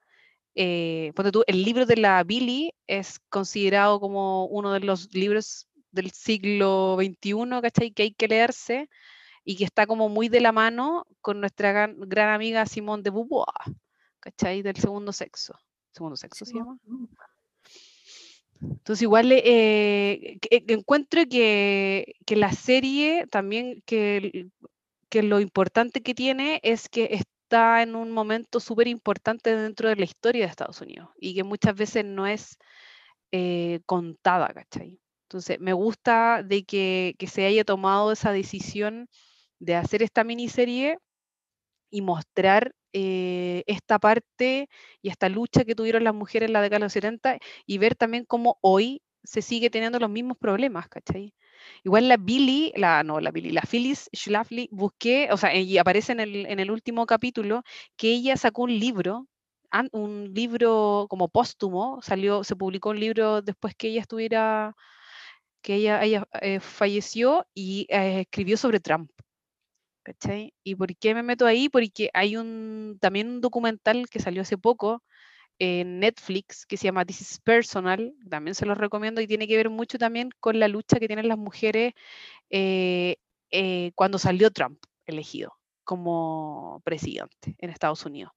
Eh, 0.55 1.13
tú, 1.33 1.45
el 1.47 1.65
libro 1.65 1.87
de 1.87 1.97
la 1.97 2.23
Billy 2.25 2.75
es 2.87 3.21
considerado 3.31 4.01
como 4.01 4.47
uno 4.47 4.73
de 4.73 4.81
los 4.81 5.15
libros 5.15 5.69
del 5.93 6.11
siglo 6.13 6.97
XXI, 6.99 7.61
¿cachai? 7.63 7.93
Que 7.93 8.05
hay 8.05 8.13
que 8.15 8.29
leerse 8.29 8.89
y 9.45 9.57
que 9.57 9.65
está 9.65 9.87
como 9.87 10.09
muy 10.09 10.29
de 10.29 10.41
la 10.41 10.53
mano 10.53 11.07
con 11.21 11.41
nuestra 11.41 11.73
gran, 11.73 11.97
gran 12.01 12.31
amiga 12.31 12.67
Simone 12.67 13.03
de 13.03 13.11
Beauvoir. 13.11 13.49
¿Cachai? 14.23 14.63
Del 14.63 14.77
segundo 14.77 15.13
sexo. 15.13 15.55
¿Segundo 15.91 16.17
sexo 16.17 16.45
se 16.47 16.55
llama? 16.55 16.79
Entonces 18.63 19.03
igual 19.03 19.33
eh, 19.33 20.39
encuentro 20.51 21.23
que, 21.29 22.17
la 22.29 22.53
serie 22.53 23.27
también, 23.27 23.83
que, 23.85 24.49
que, 25.09 25.23
lo 25.23 25.41
importante 25.41 26.01
que 26.01 26.15
tiene 26.15 26.61
es 26.63 26.89
que 26.89 27.09
está 27.11 27.83
en 27.83 27.97
un 27.97 28.13
momento 28.13 28.61
súper 28.61 28.87
importante 28.87 29.55
dentro 29.55 29.89
de 29.89 29.97
la 29.97 30.05
historia 30.05 30.45
de 30.45 30.51
Estados 30.51 30.81
Unidos 30.81 31.11
y 31.19 31.35
que 31.35 31.43
muchas 31.43 31.75
veces 31.75 32.05
no 32.05 32.27
es 32.27 32.57
eh, 33.33 33.81
contada, 33.85 34.49
¿cachai? 34.55 35.01
Entonces 35.25 35.59
me 35.59 35.73
gusta 35.73 36.43
de 36.45 36.65
que, 36.65 37.17
que 37.19 37.27
se 37.27 37.45
haya 37.45 37.65
tomado 37.65 38.13
esa 38.13 38.33
decisión 38.33 39.09
de 39.59 39.75
hacer 39.75 40.03
esta 40.03 40.25
miniserie 40.25 40.99
y 41.91 42.03
mostrar 42.03 42.75
eh, 42.93 43.65
esta 43.67 43.99
parte 43.99 44.69
y 45.03 45.09
esta 45.09 45.29
lucha 45.29 45.65
que 45.65 45.75
tuvieron 45.75 46.05
las 46.05 46.15
mujeres 46.15 46.49
en 46.49 46.53
la 46.53 46.63
década 46.63 46.81
de 46.81 46.85
los 46.87 46.93
70 46.93 47.39
y 47.67 47.79
ver 47.79 47.95
también 47.95 48.25
cómo 48.25 48.59
hoy 48.61 49.03
se 49.25 49.43
sigue 49.43 49.71
teniendo 49.71 49.99
los 49.99 50.11
mismos 50.11 50.37
problemas, 50.39 50.89
¿cachai? 50.89 51.35
Igual 51.85 52.09
la 52.09 52.17
Billy, 52.17 52.73
la, 52.77 53.03
no, 53.05 53.21
la 53.21 53.31
Billy, 53.31 53.51
la 53.51 53.63
Phyllis 53.63 54.11
Schlafly, 54.15 54.69
busqué, 54.73 55.29
o 55.31 55.37
sea, 55.37 55.55
y 55.55 55.79
aparece 55.79 56.13
en 56.13 56.21
el, 56.21 56.47
en 56.47 56.61
el 56.61 56.71
último 56.71 57.07
capítulo 57.07 57.63
que 57.97 58.13
ella 58.13 58.37
sacó 58.37 58.63
un 58.63 58.79
libro, 58.79 59.29
un 59.93 60.33
libro 60.35 61.07
como 61.09 61.29
póstumo, 61.29 62.01
salió, 62.03 62.45
se 62.45 62.57
publicó 62.57 62.91
un 62.91 63.01
libro 63.01 63.43
después 63.43 63.75
que 63.75 63.89
ella 63.89 64.01
estuviera, 64.03 64.75
que 65.63 65.77
ella, 65.77 66.03
ella 66.05 66.27
eh, 66.41 66.61
falleció 66.61 67.47
y 67.55 67.87
eh, 67.91 68.23
escribió 68.23 68.57
sobre 68.57 68.81
Trump. 68.81 69.11
¿Cachai? 70.03 70.55
¿Y 70.65 70.75
por 70.77 70.95
qué 70.97 71.15
me 71.15 71.23
meto 71.23 71.47
ahí? 71.47 71.69
Porque 71.69 72.11
hay 72.15 72.37
un, 72.37 72.99
también 73.01 73.29
un 73.29 73.41
documental 73.41 74.09
que 74.11 74.21
salió 74.21 74.43
hace 74.43 74.59
poco 74.59 75.03
en 75.59 76.01
Netflix 76.01 76.67
que 76.67 76.77
se 76.77 76.85
llama 76.85 77.05
This 77.05 77.21
is 77.21 77.41
Personal, 77.41 78.15
también 78.29 78.55
se 78.55 78.67
los 78.67 78.79
recomiendo 78.79 79.21
y 79.21 79.27
tiene 79.27 79.47
que 79.47 79.57
ver 79.57 79.71
mucho 79.71 79.99
también 79.99 80.31
con 80.41 80.59
la 80.59 80.69
lucha 80.69 80.99
que 80.99 81.07
tienen 81.07 81.29
las 81.29 81.39
mujeres 81.39 81.93
eh, 82.51 83.17
eh, 83.51 83.93
cuando 83.95 84.19
salió 84.19 84.51
Trump 84.51 84.79
elegido 85.07 85.55
como 85.85 86.81
presidente 86.85 87.57
en 87.59 87.71
Estados 87.71 88.05
Unidos 88.07 88.33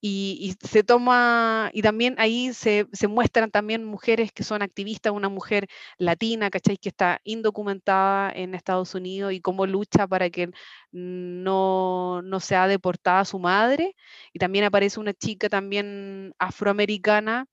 y, 0.00 0.54
se 0.62 0.84
toma, 0.84 1.70
y 1.72 1.82
también 1.82 2.14
ahí 2.18 2.52
se, 2.52 2.86
muestran 3.08 3.50
también 3.50 3.84
mujeres 3.84 4.30
que 4.32 4.44
son 4.44 4.62
activistas, 4.62 5.12
una 5.12 5.28
mujer 5.28 5.68
latina, 5.98 6.50
¿cachai? 6.50 6.76
Que 6.76 6.90
está 6.90 7.20
indocumentada 7.24 8.30
en 8.32 8.54
Estados 8.54 8.94
Unidos 8.94 9.32
y 9.32 9.40
cómo 9.40 9.66
lucha 9.66 10.06
para 10.06 10.30
que 10.30 10.50
no, 10.92 12.22
no 12.22 12.40
sea 12.40 12.68
deportada 12.68 13.24
su 13.24 13.38
madre. 13.38 13.96
Y 14.32 14.38
también 14.38 14.64
aparece 14.64 15.00
una 15.00 15.14
chica 15.14 15.48
también 15.48 16.34
afroamericana, 16.38 17.46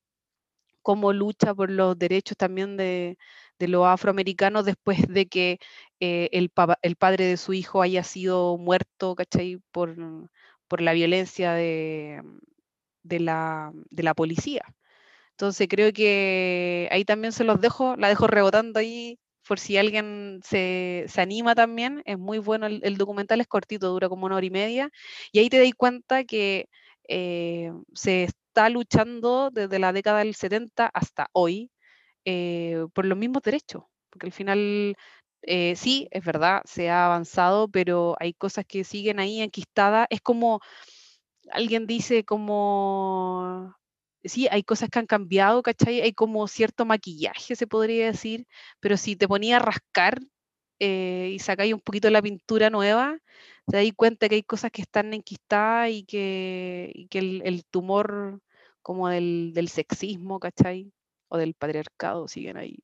cómo 0.82 1.12
lucha 1.12 1.54
por 1.54 1.70
los 1.70 1.98
derechos 1.98 2.36
también 2.36 2.76
de, 2.76 3.18
los 3.58 3.86
afroamericanos 3.86 4.64
después 4.66 5.06
de 5.08 5.26
que 5.26 5.58
eh, 6.00 6.28
el, 6.32 6.52
el, 6.82 6.96
padre 6.96 7.24
de 7.26 7.36
su 7.38 7.54
hijo 7.54 7.82
haya 7.82 8.04
sido 8.04 8.58
muerto, 8.58 9.14
¿cachai? 9.14 9.58
Por, 9.72 9.96
por 10.74 10.82
la 10.82 10.92
violencia 10.92 11.52
de, 11.52 12.20
de, 13.04 13.20
la, 13.20 13.70
de 13.90 14.02
la 14.02 14.12
policía. 14.12 14.64
Entonces 15.30 15.68
creo 15.70 15.92
que 15.92 16.88
ahí 16.90 17.04
también 17.04 17.30
se 17.32 17.44
los 17.44 17.60
dejo, 17.60 17.94
la 17.96 18.08
dejo 18.08 18.26
rebotando 18.26 18.80
ahí 18.80 19.20
por 19.46 19.60
si 19.60 19.76
alguien 19.78 20.40
se, 20.42 21.04
se 21.06 21.20
anima 21.20 21.54
también. 21.54 22.02
Es 22.06 22.18
muy 22.18 22.38
bueno, 22.38 22.66
el, 22.66 22.96
documental 22.96 23.40
es 23.40 23.46
cortito, 23.46 23.88
dura 23.88 24.08
como 24.08 24.26
una 24.26 24.34
hora 24.34 24.46
y 24.46 24.50
media, 24.50 24.90
y 25.30 25.38
ahí 25.38 25.48
te 25.48 25.60
das 25.60 25.72
cuenta 25.76 26.24
que 26.24 26.68
eh, 27.06 27.70
se 27.94 28.24
está 28.24 28.68
luchando 28.68 29.50
desde 29.52 29.78
la 29.78 29.92
década 29.92 30.18
del 30.18 30.34
70 30.34 30.90
hasta 30.92 31.28
hoy 31.32 31.70
eh, 32.24 32.84
por 32.94 33.06
los 33.06 33.16
mismos 33.16 33.44
derechos, 33.44 33.84
porque 34.10 34.26
al 34.26 34.32
final 34.32 34.96
eh, 35.46 35.76
sí, 35.76 36.08
es 36.10 36.24
verdad, 36.24 36.62
se 36.64 36.90
ha 36.90 37.06
avanzado, 37.06 37.68
pero 37.68 38.16
hay 38.20 38.32
cosas 38.34 38.64
que 38.66 38.84
siguen 38.84 39.20
ahí 39.20 39.40
enquistadas. 39.42 40.06
Es 40.10 40.20
como, 40.20 40.60
alguien 41.50 41.86
dice 41.86 42.24
como, 42.24 43.74
sí, 44.24 44.48
hay 44.50 44.62
cosas 44.64 44.90
que 44.90 44.98
han 45.00 45.06
cambiado, 45.06 45.62
¿cachai? 45.62 46.00
Hay 46.02 46.12
como 46.14 46.48
cierto 46.48 46.84
maquillaje, 46.86 47.56
se 47.56 47.66
podría 47.66 48.06
decir, 48.06 48.46
pero 48.80 48.96
si 48.96 49.16
te 49.16 49.28
ponía 49.28 49.56
a 49.56 49.60
rascar 49.60 50.20
eh, 50.78 51.32
y 51.34 51.38
sacáis 51.40 51.74
un 51.74 51.80
poquito 51.80 52.10
la 52.10 52.22
pintura 52.22 52.70
nueva, 52.70 53.18
te 53.66 53.76
das 53.78 53.86
cuenta 53.96 54.28
que 54.28 54.36
hay 54.36 54.42
cosas 54.44 54.70
que 54.72 54.82
están 54.82 55.14
enquistadas 55.14 55.90
y 55.90 56.04
que, 56.04 57.06
el, 57.12 57.64
tumor 57.70 58.40
como 58.82 59.08
del, 59.08 59.52
del 59.54 59.68
sexismo, 59.68 60.40
¿cachai? 60.40 60.92
O 61.28 61.38
del 61.38 61.54
patriarcado 61.54 62.28
siguen 62.28 62.56
ahí 62.58 62.83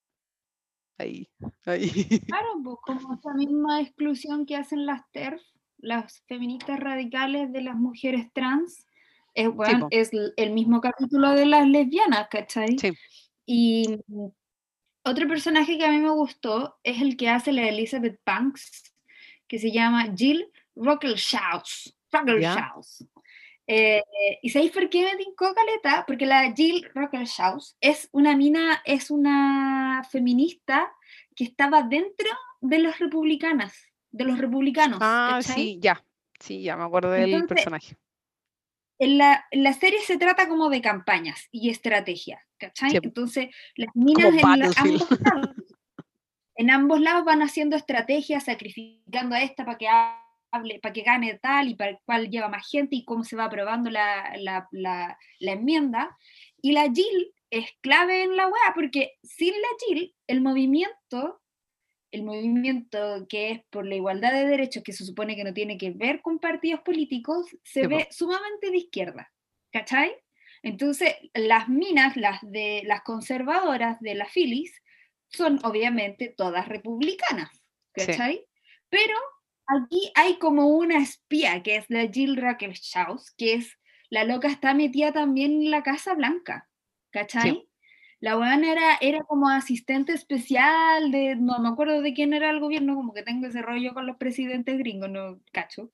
ahí, 1.01 1.29
Claro, 2.27 2.49
pues 2.63 2.77
como 2.83 3.15
esa 3.15 3.35
misma 3.35 3.81
exclusión 3.81 4.47
que 4.47 4.57
hacen 4.57 4.87
las 4.87 5.03
TERF, 5.13 5.43
las 5.79 6.23
feministas 6.29 6.79
radicales 6.79 7.53
de 7.53 7.63
las 7.63 7.77
mujeres 7.77 8.27
trans, 8.33 8.87
es, 9.35 9.49
es 9.91 10.11
el 10.37 10.53
mismo 10.53 10.81
capítulo 10.81 11.31
de 11.31 11.47
las 11.47 11.67
lesbianas, 11.67 12.29
¿cachai? 12.31 12.79
Sí. 12.79 12.93
Y 13.47 14.01
otro 15.03 15.27
personaje 15.29 15.79
que 15.79 15.85
a 15.85 15.91
mí 15.91 15.99
me 15.99 16.11
gustó 16.11 16.79
es 16.83 17.01
el 17.01 17.17
que 17.17 17.29
hace 17.29 17.53
la 17.53 17.69
Elizabeth 17.69 18.21
Banks, 18.25 18.95
que 19.49 19.59
se 19.59 19.71
llama 19.73 20.13
Jill 20.15 20.47
Rockelshaus. 20.77 21.97
Eh, 23.73 24.03
¿Y 24.43 24.51
sabéis 24.51 24.73
por 24.73 24.89
qué 24.91 25.05
me 25.05 25.15
tincó 25.17 25.55
caleta? 25.55 26.05
Porque 26.05 26.27
la 26.27 26.53
Jill 26.53 26.91
Rockelshaus 26.93 27.77
es 27.81 28.09
una 28.11 28.37
mina, 28.37 28.83
es 28.85 29.13
una 29.13 30.03
feminista 30.11 30.93
que 31.37 31.45
estaba 31.45 31.85
dentro 31.85 32.29
de 32.61 32.81
los 32.81 32.99
republicanas, 32.99 33.73
de 34.11 34.25
los 34.25 34.39
republicanos. 34.39 34.99
Ah, 35.01 35.39
¿cachai? 35.41 35.55
sí, 35.55 35.79
ya. 35.81 36.05
Sí, 36.41 36.63
ya 36.63 36.77
me 36.77 36.83
acuerdo 36.83 37.13
del 37.13 37.27
Entonces, 37.33 37.49
personaje. 37.49 37.97
En 38.99 39.19
la, 39.19 39.47
en 39.53 39.63
la 39.63 39.73
serie 39.73 40.01
se 40.01 40.19
trata 40.19 40.49
como 40.49 40.69
de 40.69 40.83
campañas 40.83 41.49
y 41.53 41.71
estrategia, 41.71 42.45
¿cachai? 42.59 42.91
Sí. 42.91 42.99
Entonces, 43.01 43.55
las 43.77 43.95
minas 43.95 44.35
en 44.35 44.59
la- 44.59 44.73
ambos 44.77 45.11
lados, 45.21 45.51
en 46.57 46.71
ambos 46.71 47.01
lados 47.01 47.25
van 47.25 47.43
haciendo 47.43 47.77
estrategias, 47.77 48.47
sacrificando 48.47 49.37
a 49.37 49.43
esta 49.43 49.65
para 49.65 49.79
que 49.79 49.89
hable, 50.53 50.79
para 50.81 50.93
que 50.93 51.03
gane 51.03 51.39
tal 51.39 51.69
y 51.69 51.75
para 51.75 51.99
cuál 52.05 52.29
lleva 52.31 52.49
más 52.49 52.69
gente 52.69 52.97
y 52.97 53.05
cómo 53.05 53.25
se 53.25 53.37
va 53.37 53.45
aprobando 53.45 53.91
la, 53.91 54.35
la- 54.39 54.69
la- 54.73 55.19
la 55.39 55.53
enmienda. 55.53 56.17
Y 56.63 56.73
la 56.73 56.91
Jill 56.93 57.33
es 57.51 57.67
clave 57.81 58.23
en 58.23 58.37
la 58.37 58.47
weá, 58.47 58.73
porque 58.75 59.13
sin 59.23 59.53
la 59.55 59.69
Jill, 59.87 60.15
el 60.27 60.41
movimiento, 60.41 61.41
el 62.13 62.23
movimiento 62.25 63.27
que 63.29 63.51
es 63.51 63.61
por 63.71 63.87
la 63.87 63.95
igualdad 63.97 64.33
de 64.33 64.47
derechos, 64.47 64.83
que 64.83 64.93
se 64.93 65.05
supone 65.05 65.37
que 65.37 65.45
no 65.45 65.53
tiene 65.55 65.79
que 65.79 65.91
ver 65.91 66.21
con 66.23 66.39
partidos 66.39 66.81
políticos, 66.81 67.47
se 67.65 67.83
Sí, 67.83 67.89
po. 67.89 67.97
ve 67.97 68.09
sumamente 68.11 68.71
de 68.71 68.77
izquierda, 68.79 69.33
¿cachai? 69.73 70.15
Entonces, 70.63 71.15
las 71.35 71.69
minas, 71.69 72.17
las, 72.17 72.39
de, 72.43 72.83
las 72.85 73.03
conservadoras 73.03 73.99
de 74.01 74.15
la 74.15 74.27
Phyllis, 74.27 74.73
son 75.29 75.59
obviamente 75.65 76.35
todas 76.37 76.67
republicanas, 76.69 77.51
Sí. 77.97 78.07
¿cachai? 78.07 78.45
Pero 78.89 79.15
aquí 79.77 80.13
hay 80.15 80.39
como 80.39 80.69
una 80.69 80.99
espía, 80.99 81.63
que 81.63 81.77
es 81.77 81.87
la 81.89 82.09
Jill 82.09 82.37
Rackelshaus, 82.37 83.31
que 83.33 83.55
es, 83.55 83.79
la 84.09 84.25
loca 84.25 84.49
está 84.49 84.75
metida 84.75 85.13
también 85.13 85.63
en 85.63 85.71
la 85.71 85.83
Casa 85.83 86.15
Blanca, 86.15 86.69
¿cachai? 87.11 87.69
La 88.21 88.37
buena 88.37 88.71
era, 88.71 88.97
era 89.01 89.21
como 89.25 89.49
asistente 89.49 90.13
especial 90.13 91.11
de, 91.11 91.37
no 91.37 91.59
me 91.59 91.69
acuerdo 91.69 92.03
de 92.03 92.13
quién 92.13 92.35
era 92.35 92.51
el 92.51 92.61
gobierno, 92.61 92.95
como 92.95 93.15
que 93.15 93.23
tengo 93.23 93.47
ese 93.47 93.63
rollo 93.63 93.95
con 93.95 94.07
los 94.07 94.17
presidentes 94.17 94.77
gringos, 94.79 95.09
no 95.11 95.41
cacho. 95.53 95.91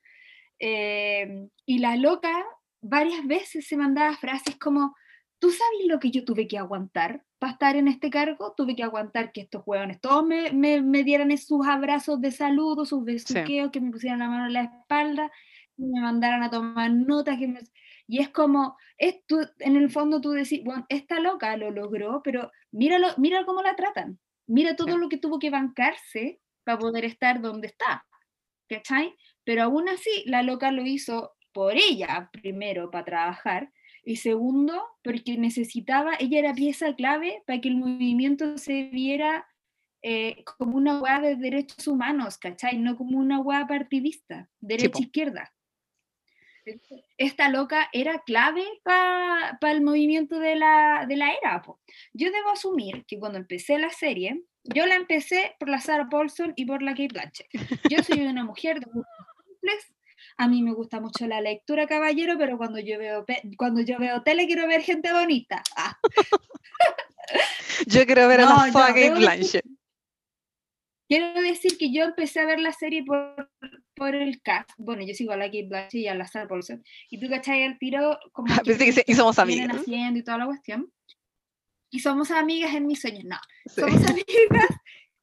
Eh, 0.59 1.49
y 1.67 1.79
la 1.79 1.97
loca 1.97 2.45
varias 2.81 3.25
veces 3.27 3.69
se 3.69 3.77
mandaba 3.77 4.17
frases 4.17 4.57
como, 4.57 4.97
¿tú 5.39 5.51
sabes 5.51 5.87
lo 5.87 6.01
que 6.01 6.11
yo 6.11 6.25
tuve 6.25 6.49
que 6.49 6.59
aguantar 6.59 7.26
para 7.39 7.53
estar 7.53 7.77
en 7.77 7.89
este 7.89 8.11
cargo? 8.11 8.55
Tuve 8.57 8.75
que 8.77 8.83
aguantar 8.83 9.33
que 9.33 9.43
estos 9.43 9.63
hueones 9.67 10.01
todos 10.01 10.25
me, 10.27 10.53
me, 10.53 10.81
me 10.83 11.05
dieran 11.05 11.37
sus 11.39 11.67
abrazos 11.67 12.21
de 12.21 12.31
saludo, 12.33 12.85
sus 12.85 13.05
besuqueos, 13.05 13.71
que 13.71 13.81
me 13.81 13.91
pusieran 13.91 14.21
la 14.21 14.29
mano 14.29 14.47
en 14.47 14.53
la 14.55 14.63
espalda, 14.63 15.31
que 15.77 15.83
me 15.85 16.01
mandaran 16.01 16.43
a 16.43 16.51
tomar 16.51 16.91
notas, 16.91 17.39
que 17.39 17.49
me- 17.49 17.61
Y 18.09 18.21
es 18.21 18.29
como, 18.31 18.77
es 18.99 19.25
tú- 19.27 19.47
en 19.59 19.77
el 19.77 19.91
fondo 19.91 20.21
tú 20.21 20.31
decís, 20.31 20.63
bueno, 20.65 20.87
esta 20.89 21.19
loca 21.21 21.57
lo 21.57 21.71
logró, 21.71 22.23
pero 22.23 22.51
míralo, 22.73 23.09
mira 23.19 23.45
cómo 23.45 23.63
la 23.63 23.77
tratan. 23.77 24.19
Mira 24.47 24.77
todo 24.77 24.95
Sí. 24.95 24.99
lo 25.01 25.09
que 25.09 25.19
tuvo 25.19 25.39
que 25.39 25.51
bancarse 25.51 26.41
para 26.65 26.79
poder 26.79 27.05
estar 27.05 27.41
donde 27.41 27.67
está. 27.69 28.07
¿Cachai? 28.69 29.15
Pero 29.45 29.63
aún 29.65 29.89
así, 29.89 30.25
la 30.27 30.43
loca 30.43 30.71
lo 30.73 30.83
hizo 30.83 31.35
por 31.53 31.75
ella, 31.77 32.31
primero, 32.33 32.91
para 32.91 33.05
trabajar, 33.05 33.73
y 34.07 34.17
segundo, 34.17 34.81
porque 35.03 35.37
necesitaba, 35.37 36.13
ella 36.21 36.39
era 36.39 36.55
pieza 36.55 36.95
clave 36.95 37.43
para 37.45 37.61
que 37.61 37.69
el 37.69 37.77
movimiento 37.77 38.57
se 38.57 38.85
viera 38.85 39.49
eh, 40.01 40.45
como 40.45 40.77
una 40.77 41.01
hueá 41.01 41.19
de 41.21 41.35
derechos 41.35 41.89
humanos, 41.89 42.39
¿cachai? 42.39 42.79
No 42.79 42.97
como 42.97 43.19
una 43.19 43.41
hueá 43.41 43.67
partidista, 43.67 44.49
derecha-izquierda. 44.61 45.53
Esta 47.19 47.49
loca 47.49 47.89
era 47.93 48.23
clave 48.25 48.63
para 48.85 49.73
el 49.73 49.83
movimiento 49.83 50.39
de 50.39 50.55
la, 50.55 51.05
de 51.09 51.17
la 51.17 51.33
era. 51.33 51.63
po. 51.63 51.81
Yo 52.13 52.31
debo 52.31 52.51
asumir 52.51 53.05
que 53.07 53.19
cuando 53.19 53.39
empecé 53.39 53.77
la 53.77 53.91
serie, 53.91 54.45
yo 54.63 54.87
la 54.87 54.95
empecé 54.95 55.57
por 55.59 55.69
la 55.69 55.81
Sarah 55.81 56.09
Paulson 56.09 56.53
y 56.55 56.65
por 56.65 56.81
la 56.81 56.93
Kate 56.93 57.09
Blanchett. 57.09 57.49
Yo 57.91 58.05
soy 58.05 58.21
una 58.21 58.45
mujer 58.45 58.79
de. 58.79 58.87
A 60.37 60.49
mí 60.49 60.63
me 60.63 60.73
gusta 60.73 61.01
mucho 61.01 61.27
la 61.27 61.41
lectura, 61.41 61.87
caballero, 61.87 62.37
pero 62.39 62.57
cuando 62.59 62.79
yo 62.79 62.99
veo, 62.99 63.25
cuando 63.57 63.81
yo 63.83 63.99
veo 63.99 64.23
tele 64.23 64.47
quiero 64.47 64.67
ver 64.67 64.83
gente 64.83 65.13
bonita. 65.13 65.63
Ah, 65.77 65.97
Yo 67.87 68.07
quiero 68.07 68.29
ver 68.29 68.41
a 68.41 68.45
No, 68.45 68.57
la 68.57 68.67
yo 68.67 68.73
fucking 68.73 69.15
Blanchett. 69.15 69.65
Quiero 71.09 71.41
decir 71.41 71.79
que 71.79 71.93
yo 71.93 72.03
empecé 72.05 72.41
a 72.41 72.47
ver 72.47 72.59
la 72.59 72.73
serie 72.73 73.05
por, 73.05 73.51
por 73.95 74.15
el 74.15 74.41
cast. 74.43 74.71
Bueno, 74.77 75.03
yo 75.07 75.15
sigo 75.15 75.33
a 75.33 75.37
la 75.37 75.47
Kate 75.47 75.67
Blanchett 75.69 75.95
y 76.03 76.09
a 76.09 76.15
la 76.15 76.27
Sarah 76.27 76.49
Paulson. 76.49 76.83
Y 77.11 77.21
tú, 77.21 77.29
¿cachai? 77.29 77.63
El 77.63 77.79
tiro 77.79 78.19
como 78.33 78.49
Ah, 78.55 78.61
que 78.65 79.05
y 79.07 79.15
somos 79.15 79.39
amigas. 79.39 79.77
haciendo 79.77 80.19
y 80.19 80.25
toda 80.25 80.39
la 80.39 80.47
cuestión. 80.47 80.93
Y 81.91 82.01
somos 82.01 82.31
amigas 82.33 82.75
en 82.75 82.87
mis 82.87 83.01
sueños. 83.01 83.25
No, 83.25 83.37
Sí. 83.67 83.81
somos 83.81 83.95
amigas. 84.11 84.69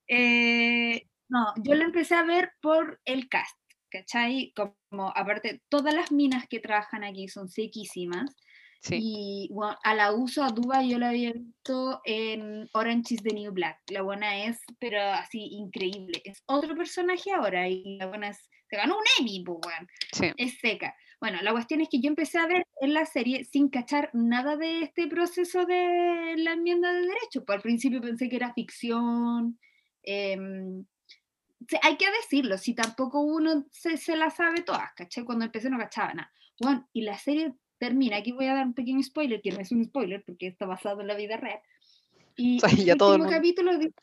eh, 0.08 1.08
no, 1.30 1.54
yo 1.64 1.76
lo 1.76 1.84
empecé 1.84 2.16
a 2.16 2.24
ver 2.24 2.52
por 2.62 3.02
el 3.06 3.28
cast, 3.28 3.58
¿cachai? 3.94 4.54
Como, 4.56 5.14
aparte, 5.16 5.62
todas 5.70 5.94
las 5.94 6.12
minas 6.12 6.48
que 6.50 6.60
trabajan 6.60 7.04
aquí 7.04 7.28
son 7.28 7.48
sequísimas. 7.48 8.36
Sí. 8.82 8.98
Y 9.00 9.50
bueno, 9.54 9.78
a 9.84 9.96
la 9.96 10.12
uso 10.12 10.44
a 10.44 10.50
Duba 10.50 10.84
yo 10.84 11.00
la 11.00 11.10
había 11.10 11.32
visto 11.32 12.02
en 12.04 12.68
Orange 12.74 13.14
is 13.14 13.24
the 13.24 13.34
New 13.34 13.54
Black. 13.54 13.80
La 13.90 14.02
buena 14.02 14.44
es, 14.46 14.60
pero 14.80 15.00
así, 15.02 15.48
increíble. 15.52 16.22
Es 16.26 16.44
otro 16.48 16.76
personaje 16.76 17.32
ahora 17.32 17.70
y 17.70 17.98
la 17.98 18.08
buena 18.08 18.30
es, 18.30 18.50
se 18.70 18.76
ganó 18.76 18.98
un 18.98 19.04
Emmy, 19.20 19.44
pues, 19.46 19.60
weón 19.66 19.88
sí. 20.12 20.32
es 20.36 20.58
seca. 20.60 20.94
Bueno, 21.22 21.42
la 21.42 21.54
cuestión 21.54 21.80
es 21.80 21.88
que 21.90 22.02
yo 22.02 22.10
empecé 22.10 22.38
a 22.38 22.48
ver 22.48 22.68
en 22.82 22.94
la 22.94 23.06
serie 23.06 23.46
sin 23.46 23.70
cachar 23.70 24.10
nada 24.12 24.58
de 24.58 24.82
este 24.82 25.08
proceso 25.08 25.66
de 25.66 26.34
la 26.36 26.52
enmienda 26.52 26.92
de 26.92 27.00
derechos. 27.00 27.44
Pues 27.46 27.56
al 27.56 27.62
principio 27.62 28.02
pensé 28.02 28.28
que 28.28 28.36
era 28.36 28.54
ficción. 28.54 29.58
sí, 30.04 30.86
hay 31.82 31.98
que 31.98 32.10
decirlo, 32.12 32.58
si 32.58 32.74
tampoco 32.74 33.20
uno 33.22 33.66
se, 33.72 33.98
se 33.98 34.16
la 34.16 34.30
sabe 34.30 34.62
todas, 34.62 34.92
¿cachai? 34.96 35.24
Cuando 35.24 35.46
empecé 35.46 35.70
no 35.70 35.78
cachaba 35.78 36.14
nada. 36.14 36.32
Bueno, 36.60 36.88
y 36.94 37.02
la 37.02 37.18
serie 37.18 37.54
termina, 37.78 38.18
aquí 38.18 38.32
voy 38.32 38.46
a 38.48 38.54
dar 38.56 38.66
un 38.66 38.74
pequeño 38.74 39.02
spoiler, 39.04 39.42
que 39.42 39.52
no 39.52 39.60
es 39.60 39.72
un 39.72 39.84
spoiler 39.86 40.24
porque 40.26 40.48
está 40.48 40.66
basado 40.66 41.02
en 41.02 41.08
la 41.08 41.16
vida 41.16 41.38
real. 41.38 41.60
Y 42.36 42.58
O 42.58 42.60
sea, 42.62 42.70
el 42.70 42.86
ya 42.86 42.96
todo 42.96 43.16
el 43.16 43.22
último 43.22 43.32
mundo- 43.32 43.38
capítulo 43.38 43.78
dice, 43.78 43.94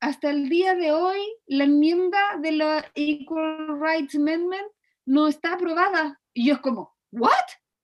hasta 0.00 0.30
el 0.30 0.48
día 0.48 0.74
de 0.74 0.92
hoy, 0.92 1.18
la 1.46 1.64
enmienda 1.64 2.18
de 2.40 2.52
la 2.52 2.90
Equal 2.94 3.80
Rights 3.80 4.14
Amendment 4.16 4.66
no 5.06 5.28
está 5.28 5.54
aprobada. 5.54 6.20
Y 6.32 6.46
yo 6.46 6.54
es 6.54 6.60
como, 6.60 6.96
¿what? 7.10 7.30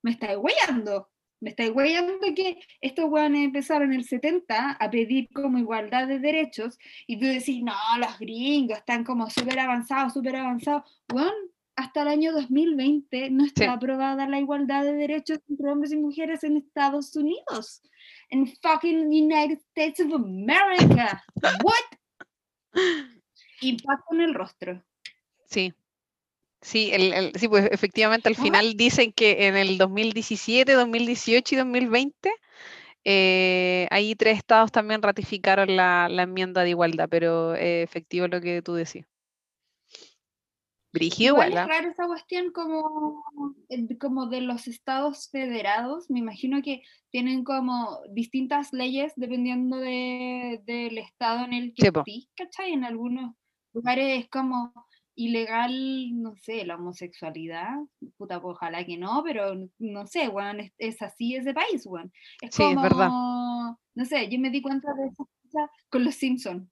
¿Me 0.02 0.12
estáis 0.12 0.38
huellando? 0.38 1.10
¿Me 1.40 1.50
estáis 1.50 1.70
huellando 1.72 2.18
que 2.34 2.58
estos 2.80 3.04
hueones 3.06 3.44
empezaron 3.44 3.92
en 3.92 4.00
el 4.00 4.04
70 4.04 4.72
a 4.72 4.90
pedir 4.90 5.28
como 5.32 5.58
igualdad 5.58 6.08
de 6.08 6.18
derechos? 6.18 6.78
Y 7.06 7.18
tú 7.18 7.26
decís, 7.26 7.62
no, 7.62 7.74
los 7.98 8.18
gringos 8.18 8.78
están 8.78 9.04
como 9.04 9.30
súper 9.30 9.58
avanzados, 9.60 10.14
súper 10.14 10.36
avanzados. 10.36 10.82
Bueno, 11.06 11.30
hasta 11.76 12.02
el 12.02 12.08
año 12.08 12.32
2020 12.32 13.30
no 13.30 13.44
está 13.44 13.64
Sí. 13.64 13.70
aprobada 13.70 14.26
la 14.28 14.40
igualdad 14.40 14.82
de 14.84 14.94
derechos 14.94 15.38
entre 15.48 15.70
hombres 15.70 15.92
y 15.92 15.96
mujeres 15.96 16.42
en 16.42 16.56
Estados 16.56 17.14
Unidos. 17.14 17.82
En 18.30 18.46
fucking 18.46 19.06
United 19.06 19.58
States 19.74 20.00
of 20.00 20.12
America. 20.14 21.24
What? 21.64 21.98
Impacto 23.60 24.14
en 24.14 24.20
el 24.22 24.34
rostro. 24.34 24.84
Sí. 25.46 25.72
Sí, 26.60 26.90
el, 26.92 27.12
el- 27.14 27.32
sí, 27.36 27.48
pues 27.48 27.68
efectivamente 27.70 28.28
al 28.28 28.34
final 28.34 28.74
dicen 28.74 29.12
que 29.12 29.46
en 29.46 29.56
el 29.56 29.78
2017, 29.78 30.72
2018 30.72 31.54
y 31.54 31.58
2020 31.58 32.30
eh, 33.04 33.86
ahí 33.90 34.14
tres 34.16 34.38
estados 34.38 34.72
también 34.72 35.02
ratificaron 35.02 35.76
la, 35.76 36.08
la 36.08 36.22
enmienda 36.24 36.62
de 36.62 36.70
igualdad, 36.70 37.08
pero 37.08 37.54
eh, 37.54 37.82
efectivo 37.82 38.26
lo 38.28 38.40
que 38.40 38.60
tú 38.60 38.74
decís. 38.74 39.04
Brígido 40.92 41.34
Igual 41.34 41.52
es 41.52 41.58
¿ah? 41.58 41.66
raro 41.66 41.90
esa 41.90 42.06
cuestión 42.06 42.50
como, 42.52 43.22
eh, 43.68 43.98
como 43.98 44.26
de 44.26 44.40
los 44.40 44.66
estados 44.66 45.28
federados. 45.30 46.10
Me 46.10 46.18
imagino 46.18 46.60
que 46.62 46.82
tienen 47.10 47.44
como 47.44 48.00
distintas 48.10 48.72
leyes 48.72 49.12
dependiendo 49.16 49.76
de- 49.76 50.60
del 50.64 50.98
estado 50.98 51.44
en 51.44 51.52
el 51.52 51.74
que 51.74 51.82
Sí, 51.82 51.88
estés, 51.94 52.28
¿cachai? 52.36 52.72
En 52.72 52.84
algunos 52.84 53.34
lugares 53.72 54.24
es 54.24 54.28
como 54.28 54.72
ilegal, 55.18 55.72
no 56.22 56.34
sé, 56.36 56.64
la 56.64 56.76
homosexualidad. 56.76 57.74
Puta, 58.16 58.40
pues, 58.40 58.54
ojalá 58.56 58.84
que 58.84 58.96
no, 58.96 59.22
pero 59.24 59.54
no 59.78 60.06
sé, 60.06 60.28
weón, 60.28 60.60
es, 60.60 60.72
es 60.78 61.02
así 61.02 61.34
ese 61.36 61.52
país, 61.52 61.84
weón. 61.86 62.12
Es 62.40 62.54
Sí, 62.54 62.62
es 62.62 62.68
como, 62.70 62.82
verdad. 62.82 63.08
no 63.08 64.04
sé, 64.04 64.28
yo 64.30 64.38
me 64.38 64.50
di 64.50 64.62
cuenta 64.62 64.92
de 64.94 65.06
esa 65.08 65.24
cosa 65.42 65.70
con 65.90 66.04
los 66.04 66.14
Simpsons. 66.14 66.64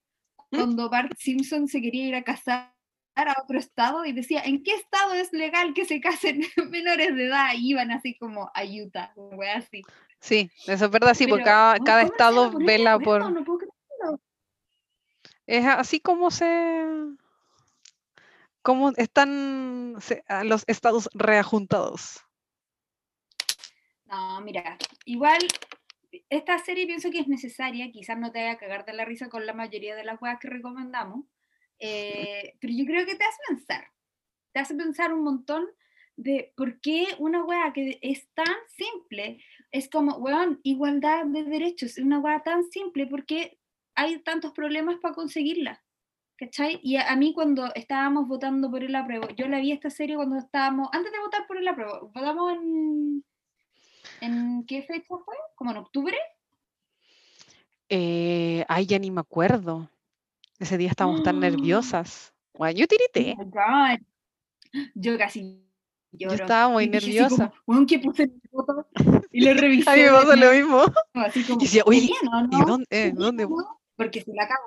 ¿Mm? 0.51 0.57
Cuando 0.57 0.89
Bart 0.89 1.13
Simpson 1.19 1.67
se 1.69 1.81
quería 1.83 2.07
ir 2.07 2.15
a 2.15 2.23
casar 2.23 2.73
a 3.17 3.35
otro 3.43 3.59
estado 3.59 4.05
y 4.05 4.13
decía, 4.13 4.43
¿en 4.45 4.63
qué 4.63 4.73
estado 4.75 5.15
es 5.15 5.33
legal 5.33 5.75
que 5.75 5.85
se 5.85 6.01
casen 6.01 6.41
menores 6.71 7.17
de 7.17 7.27
edad? 7.27 7.49
Y 7.57 7.71
iban 7.71 7.91
así 7.91 8.17
como 8.17 8.51
a 8.55 8.63
Utah, 8.65 9.13
wea 9.17 9.57
así. 9.59 9.83
Sí, 10.21 10.51
eso 10.67 10.85
es 10.87 10.91
verdad, 10.91 11.15
sí, 11.15 11.27
porque 11.27 11.45
Pero, 11.45 11.55
cada, 11.55 11.75
¿cómo- 11.75 11.85
cada 11.85 12.03
cómo 12.03 12.13
se 12.17 12.23
van 12.25 12.35
a 12.39 12.47
estado 12.47 12.59
vela 12.65 12.99
por... 12.99 13.33
No 13.33 13.45
puedo 13.45 13.59
creerlo. 13.59 14.21
Es 15.47 15.65
así 15.67 16.01
como 16.01 16.31
se... 16.31 16.45
como 18.67 18.91
están 18.97 19.95
los 20.43 20.65
estados 20.67 21.09
reajuntados. 21.15 22.21
No, 24.07 24.41
mira, 24.41 24.77
igual 25.05 25.39
esta 26.31 26.59
serie 26.59 26.85
pienso 26.85 27.13
que 27.13 27.21
es 27.21 27.29
necesaria, 27.29 27.93
quizás 27.93 28.19
no 28.19 28.33
te 28.33 28.41
vaya 28.41 28.55
a 28.55 28.59
cagar 28.59 28.85
de 28.85 28.95
la 28.95 29.05
risa 29.05 29.29
con 29.29 29.47
la 29.47 29.53
mayoría 29.53 29.95
de 29.95 30.03
las 30.03 30.19
cosas 30.19 30.41
que 30.41 30.51
recomendamos, 30.51 31.27
eh, 31.79 32.57
pero 32.61 32.73
yo 32.77 32.85
creo 32.87 33.07
que 33.07 33.15
te 33.15 33.25
hace 33.25 33.39
pensar, 33.47 33.87
te 34.51 34.59
hace 34.59 34.75
pensar 34.75 35.15
un 35.15 35.23
montón 35.23 35.65
de 36.17 36.53
por 36.57 36.81
qué 36.81 37.07
una 37.19 37.45
weá 37.45 37.73
que 37.73 38.01
es 38.03 38.27
tan 38.35 38.57
simple, 38.77 39.45
es 39.71 39.89
como, 39.89 40.17
weón, 40.17 40.59
igualdad 40.65 41.25
de 41.27 41.45
derechos, 41.45 41.99
es 41.99 42.05
una 42.05 42.19
weá 42.19 42.43
tan 42.43 42.65
simple, 42.65 43.07
porque 43.07 43.61
hay 43.95 44.19
tantos 44.25 44.51
problemas 44.51 44.99
para 44.99 45.15
conseguirla? 45.15 45.86
¿Cachai? 46.39 46.79
Y 46.83 46.97
a, 46.97 47.17
mí 47.17 47.33
cuando 47.33 47.73
estábamos 47.75 48.29
votando 48.29 48.71
por 48.71 48.85
el 48.85 48.95
apruebo, 48.95 49.29
yo 49.37 49.49
la 49.49 49.59
vi 49.59 49.73
esta 49.73 49.89
serie 49.89 50.17
cuando 50.17 50.37
estábamos, 50.37 50.89
antes 50.93 51.11
de 51.11 51.19
votar 51.19 51.47
por 51.47 51.57
el 51.57 51.67
apruebo, 51.67 52.11
votamos 52.15 52.53
en, 52.53 53.25
¿en 54.21 54.67
qué 54.67 54.83
fecha 54.83 55.07
fue? 55.07 55.35
¿Como 55.55 55.71
en 55.71 55.79
octubre? 55.79 56.17
Eh, 57.89 58.65
ay, 58.69 58.87
ya 58.87 58.99
ni 58.99 59.11
me 59.11 59.21
acuerdo. 59.21 59.91
Ese 60.59 60.77
día 60.77 60.91
estábamos 60.91 61.23
tan 61.23 61.41
nerviosas. 61.41 62.35
Bueno, 62.55 62.79
yo 62.79 62.87
tirité. 62.87 63.37
Oh 63.39 63.97
yo 64.95 65.17
casi 65.17 65.67
yo 66.13 66.31
estaba 66.31 66.69
muy 66.69 66.89
nerviosa. 66.89 67.53
Como, 67.65 67.87
que 67.87 67.99
puse 67.99 68.27
mi 68.27 68.41
foto 68.51 68.87
y 69.33 69.41
le 69.41 69.55
revisé. 69.55 69.91
A 69.91 69.95
mí 69.95 70.03
me 70.03 70.11
pasó 70.11 70.37
lo 70.37 70.53
mismo. 70.53 70.85
Así 71.15 71.45
como, 71.45 71.61
y 71.61 71.65
decía, 71.65 71.83
oye, 71.87 72.11
¿y 72.51 72.65
dónde? 72.65 72.87
Eh, 72.91 73.13
¿dónde? 73.15 73.47
Porque 73.97 74.23
se 74.23 74.33
la 74.35 74.45
acabo. 74.45 74.65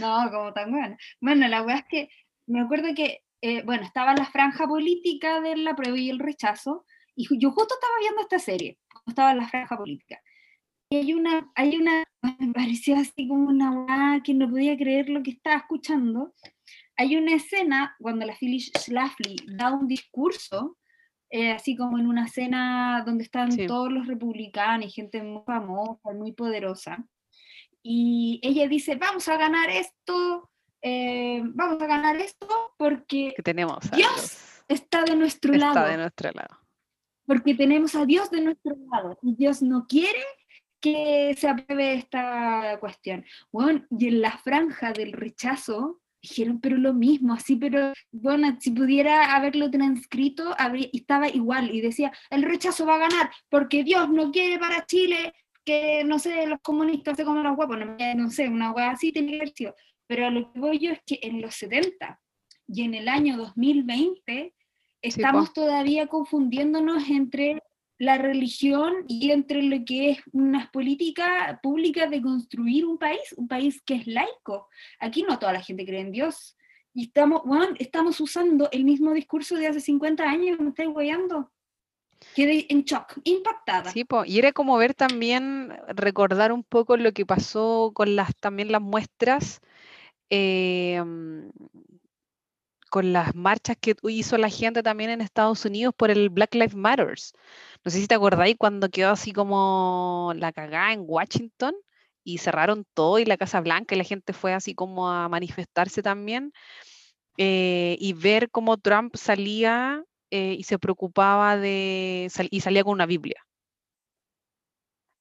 No, 0.00 0.30
como 0.30 0.52
tan 0.52 0.70
buena. 0.70 0.96
Bueno, 1.20 1.48
la 1.48 1.62
verdad 1.62 1.78
es 1.78 1.88
que 1.88 2.08
me 2.46 2.60
acuerdo 2.60 2.94
que, 2.94 3.22
eh, 3.40 3.62
bueno, 3.64 3.84
estaba 3.84 4.14
la 4.14 4.26
franja 4.26 4.66
política 4.66 5.40
de 5.40 5.56
la 5.56 5.74
prueba 5.74 5.98
y 5.98 6.10
el 6.10 6.18
rechazo, 6.18 6.84
y 7.14 7.26
yo 7.38 7.50
justo 7.50 7.74
estaba 7.74 7.94
viendo 8.00 8.22
esta 8.22 8.38
serie, 8.38 8.78
estaba 9.06 9.32
en 9.32 9.38
la 9.38 9.48
franja 9.48 9.76
política. 9.76 10.20
Y 10.90 10.96
hay 10.96 11.14
una, 11.14 11.50
hay 11.54 11.76
una, 11.76 12.04
me 12.38 12.52
pareció 12.52 12.96
así 12.96 13.28
como 13.28 13.48
una 13.48 14.20
que 14.24 14.34
no 14.34 14.48
podía 14.48 14.76
creer 14.76 15.08
lo 15.08 15.22
que 15.22 15.32
estaba 15.32 15.56
escuchando, 15.56 16.34
hay 16.96 17.16
una 17.16 17.34
escena 17.34 17.96
cuando 17.98 18.26
la 18.26 18.34
Phyllis 18.34 18.70
Schlafly 18.78 19.36
da 19.56 19.72
un 19.72 19.88
discurso, 19.88 20.76
eh, 21.30 21.50
así 21.50 21.74
como 21.74 21.98
en 21.98 22.06
una 22.06 22.26
escena 22.26 23.02
donde 23.06 23.24
están 23.24 23.56
todos 23.66 23.90
los 23.90 24.06
republicanos 24.06 24.86
y 24.86 24.90
gente 24.90 25.22
muy 25.22 25.42
famosa, 25.46 26.12
muy 26.12 26.32
poderosa, 26.32 27.04
y 27.82 28.40
ella 28.42 28.68
dice, 28.68 28.96
vamos 28.96 29.28
a 29.28 29.36
ganar 29.36 29.68
esto, 29.70 30.50
eh, 30.80 31.42
vamos 31.44 31.82
a 31.82 31.86
ganar 31.86 32.16
esto 32.16 32.46
porque 32.76 33.34
tenemos 33.42 33.78
Dios, 33.90 34.62
está 34.68 35.02
de 35.04 35.16
nuestro 35.16 35.52
está 35.52 35.74
lado. 35.74 35.88
de 35.88 35.96
nuestro 35.96 36.30
lado. 36.32 36.58
Porque 37.26 37.54
tenemos 37.54 37.94
a 37.94 38.04
Dios 38.04 38.30
de 38.30 38.40
nuestro 38.40 38.76
lado 38.90 39.18
y 39.22 39.34
Dios 39.34 39.62
no 39.62 39.86
quiere 39.86 40.22
que 40.80 41.34
se 41.38 41.48
apruebe 41.48 41.94
esta 41.94 42.76
cuestión. 42.80 43.24
Bueno, 43.52 43.86
y 43.90 44.08
en 44.08 44.20
la 44.20 44.36
franja 44.38 44.92
del 44.92 45.12
rechazo, 45.12 46.00
dijeron, 46.20 46.60
pero 46.60 46.76
lo 46.76 46.92
mismo, 46.92 47.34
así, 47.34 47.56
pero 47.56 47.92
bueno, 48.10 48.56
si 48.60 48.70
pudiera 48.72 49.34
haberlo 49.34 49.70
transcrito, 49.70 50.54
habría, 50.58 50.88
estaba 50.92 51.28
igual 51.28 51.74
y 51.74 51.80
decía, 51.80 52.12
el 52.30 52.42
rechazo 52.42 52.86
va 52.86 52.96
a 52.96 53.08
ganar 53.08 53.30
porque 53.48 53.84
Dios 53.84 54.08
no 54.08 54.30
quiere 54.30 54.58
para 54.58 54.86
Chile 54.86 55.34
que, 55.64 56.04
no 56.04 56.18
sé, 56.18 56.46
los 56.46 56.60
comunistas 56.60 57.16
se 57.16 57.24
comen 57.24 57.42
los 57.44 57.56
huevos, 57.56 57.78
no, 57.78 57.96
no 58.16 58.30
sé, 58.30 58.48
una 58.48 58.72
hueá 58.72 58.90
así 58.90 59.12
tenía 59.12 59.32
que 59.32 59.36
haber 59.36 59.54
sido. 59.54 59.74
Pero 60.06 60.26
a 60.26 60.30
lo 60.30 60.52
que 60.52 60.60
voy 60.60 60.78
yo 60.78 60.92
es 60.92 61.00
que 61.06 61.18
en 61.22 61.40
los 61.40 61.54
70 61.54 62.20
y 62.68 62.82
en 62.82 62.94
el 62.94 63.08
año 63.08 63.36
2020 63.36 64.54
estamos 65.00 65.52
todavía 65.52 66.06
confundiéndonos 66.06 67.08
entre 67.08 67.62
la 67.98 68.18
religión 68.18 69.04
y 69.06 69.30
entre 69.30 69.62
lo 69.62 69.84
que 69.84 70.10
es 70.10 70.18
unas 70.32 70.68
políticas 70.70 71.58
públicas 71.62 72.10
de 72.10 72.20
construir 72.20 72.84
un 72.84 72.98
país, 72.98 73.20
un 73.36 73.46
país 73.46 73.80
que 73.84 73.94
es 73.94 74.06
laico. 74.06 74.68
Aquí 74.98 75.22
no 75.22 75.38
toda 75.38 75.52
la 75.52 75.62
gente 75.62 75.86
cree 75.86 76.00
en 76.00 76.10
Dios. 76.10 76.56
Y 76.94 77.04
estamos, 77.04 77.42
bueno, 77.44 77.74
estamos 77.78 78.20
usando 78.20 78.68
el 78.72 78.84
mismo 78.84 79.12
discurso 79.12 79.56
de 79.56 79.68
hace 79.68 79.80
50 79.80 80.24
años, 80.24 80.58
me 80.58 80.70
estáis 80.70 80.90
guayando. 80.90 81.52
Quedé 82.34 82.66
en 82.70 82.84
shock, 82.84 83.18
impactada. 83.24 83.90
Sí, 83.90 84.06
y 84.26 84.38
era 84.38 84.52
como 84.52 84.76
ver 84.78 84.94
también, 84.94 85.72
recordar 85.88 86.52
un 86.52 86.64
poco 86.64 86.96
lo 86.96 87.12
que 87.12 87.26
pasó 87.26 87.92
con 87.94 88.16
las 88.16 88.34
también 88.36 88.72
las 88.72 88.80
muestras 88.80 89.60
em, 90.30 91.50
con 92.90 93.12
las 93.12 93.34
marchas 93.34 93.76
que 93.80 93.96
hizo 94.08 94.36
la 94.36 94.50
gente 94.50 94.82
también 94.82 95.10
en 95.10 95.22
Estados 95.22 95.64
Unidos 95.64 95.94
por 95.96 96.10
el 96.10 96.28
Black 96.28 96.54
Lives 96.54 96.74
Matters. 96.74 97.32
No 97.84 97.90
sé 97.90 98.00
si 98.00 98.06
te 98.06 98.14
acordáis 98.14 98.56
cuando 98.58 98.90
quedó 98.90 99.10
así 99.10 99.32
como 99.32 100.32
la 100.36 100.52
cagada 100.52 100.92
en 100.92 101.04
Washington 101.06 101.74
y 102.22 102.38
cerraron 102.38 102.84
todo 102.94 103.18
y 103.18 103.24
la 103.24 103.36
Casa 103.38 103.60
Blanca 103.60 103.94
y 103.94 103.98
la 103.98 104.04
gente 104.04 104.32
fue 104.32 104.52
así 104.52 104.74
como 104.74 105.10
a 105.10 105.28
manifestarse 105.28 106.02
también. 106.02 106.52
Eh, 107.38 107.96
y 107.98 108.12
ver 108.12 108.50
cómo 108.50 108.76
Trump 108.76 109.16
salía 109.16 110.04
eh, 110.34 110.56
y 110.58 110.62
se 110.62 110.78
preocupaba 110.78 111.58
de, 111.58 112.30
y 112.50 112.60
salía 112.60 112.82
con 112.84 112.94
una 112.94 113.04
Biblia. 113.04 113.46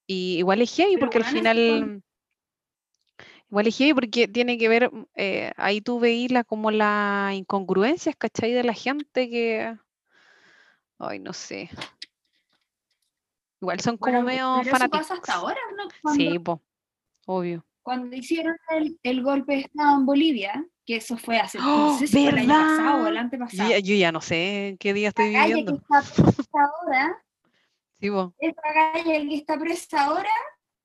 Y 0.07 0.38
igual 0.38 0.62
es 0.62 0.74
heavy 0.74 0.95
porque 0.95 1.18
al 1.18 1.26
final... 1.26 2.01
Igual 3.49 3.68
es 3.68 3.78
heavy 3.78 3.93
porque 3.93 4.30
tiene 4.30 4.57
que 4.57 4.70
ver, 4.70 4.89
eh, 5.16 5.51
ahí 5.57 5.82
tú 5.82 5.99
veís 5.99 6.32
como 6.47 6.72
las 6.72 7.34
incongruencias, 7.34 8.16
¿cachai? 8.16 8.53
De 8.53 8.64
la 8.64 8.74
gente 8.74 9.30
que... 9.30 9.78
Ay, 10.97 11.20
no 11.20 11.34
sé. 11.34 11.70
Igual 13.59 13.82
son 13.82 13.97
como 13.97 14.22
medio 14.22 14.64
fanáticos. 14.64 15.12
hasta 15.12 15.34
ahora, 15.34 15.59
¿no? 15.76 16.14
sí, 16.14 16.39
obvio. 17.26 17.66
Cuando 17.84 18.16
hicieron 18.16 18.55
el, 19.03 19.24
golpe 19.24 19.55
de 19.55 19.59
Estado 19.64 19.97
en 19.97 20.05
Bolivia, 20.05 20.66
que 20.92 20.98
eso 20.98 21.16
fue 21.16 21.38
hace 21.38 21.58
¡Oh, 21.58 21.62
no 21.62 21.98
sé 21.98 22.08
si 22.08 22.28
el 22.28 22.38
año 22.38 22.50
pasado 22.50 23.04
o 23.04 23.08
el 23.08 23.16
antepasado. 23.16 23.80
Yo, 23.80 23.96
ya 23.96 24.12
no 24.12 24.20
sé 24.20 24.76
qué 24.78 24.94
día 24.94 25.08
estoy 25.08 25.32
la 25.32 25.46
viviendo. 25.46 25.72
Que 25.72 25.78
está 25.78 26.24
presa 26.24 26.50
ahora, 26.54 27.24
sí, 27.98 28.10
vos. 28.10 28.34
Esta 28.39 28.62
calle 28.62 29.28
que 29.30 29.36
está 29.36 29.58
presa 29.58 30.04
ahora, 30.04 30.30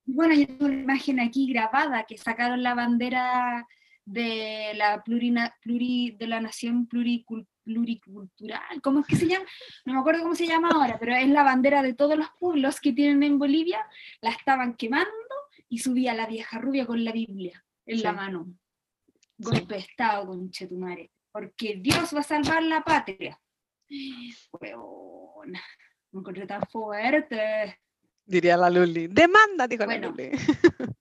bueno, 0.05 0.35
yo 0.35 0.47
tengo 0.47 0.67
una 0.67 0.75
imagen 0.75 1.19
aquí 1.19 1.53
grabada 1.53 2.05
que 2.05 2.17
sacaron 2.17 2.63
la 2.63 2.75
bandera 2.75 3.67
de 4.05 4.75
la 4.77 5.03
plurina, 5.03 5.57
pluri, 5.61 6.13
de 6.13 6.29
la 6.29 6.41
nación 6.41 6.87
pluricultural 6.87 7.51
pluricultural, 7.65 8.81
¿cómo 8.81 9.01
es 9.01 9.07
que 9.09 9.17
se 9.17 9.27
llama? 9.27 9.45
No 9.85 9.95
me 9.95 9.99
acuerdo 9.99 10.23
cómo 10.23 10.37
se 10.37 10.47
llama 10.47 10.69
ahora, 10.73 10.99
pero 11.01 11.17
es 11.17 11.29
la 11.29 11.43
bandera 11.43 11.83
de 11.83 11.95
todos 11.95 12.17
los 12.17 12.29
pueblos 12.39 12.81
que 12.81 12.93
tienen 12.93 13.25
en 13.25 13.41
Bolivia, 13.41 13.85
la 14.21 14.31
estaban 14.31 14.77
quemando 14.77 15.11
y 15.69 15.81
subía 15.81 16.15
la 16.15 16.29
vieja 16.29 16.61
rubia 16.61 16.87
con 16.87 17.05
la 17.05 17.11
Biblia 17.11 17.65
en 17.85 18.03
la 18.03 18.13
mano. 18.13 18.47
Golpe 19.39 19.75
de 19.75 19.81
Estado, 19.81 20.27
con 20.27 20.51
Chetumare, 20.51 21.11
porque 21.31 21.77
Dios 21.81 22.15
va 22.15 22.21
a 22.21 22.23
salvar 22.23 22.63
la 22.63 22.83
patria. 22.83 23.41
Weona, 24.53 25.63
me 26.13 26.21
encontré 26.21 26.47
tan 26.47 26.63
fuerte. 26.63 27.79
Diría 28.25 28.57
la 28.57 28.71
Luli. 28.71 29.07
Demanda, 29.09 29.69
dijo 29.69 29.87
la 29.87 29.99
Luli. 29.99 30.31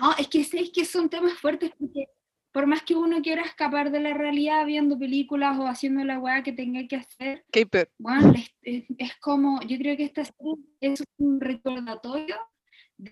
No, 0.00 0.12
es 0.18 0.26
que 0.26 0.40
es 0.40 0.70
que 0.72 0.84
son 0.84 1.08
temas 1.08 1.34
fuertes 1.34 1.70
porque 1.78 2.08
por 2.52 2.66
más 2.66 2.82
que 2.82 2.96
uno 2.96 3.20
quiera 3.22 3.42
escapar 3.42 3.90
de 3.90 4.00
la 4.00 4.14
realidad 4.14 4.64
viendo 4.66 4.98
películas 4.98 5.58
o 5.58 5.66
haciendo 5.66 6.02
la 6.04 6.18
weá 6.18 6.42
que 6.42 6.52
tenga 6.52 6.86
que 6.88 6.96
hacer, 6.96 7.44
bueno, 7.98 8.32
es, 8.62 9.16
como, 9.20 9.60
yo 9.62 9.76
creo 9.78 9.96
que 9.96 10.04
esta 10.04 10.22
es 10.80 11.04
un 11.18 11.40
recordatorio 11.40 12.36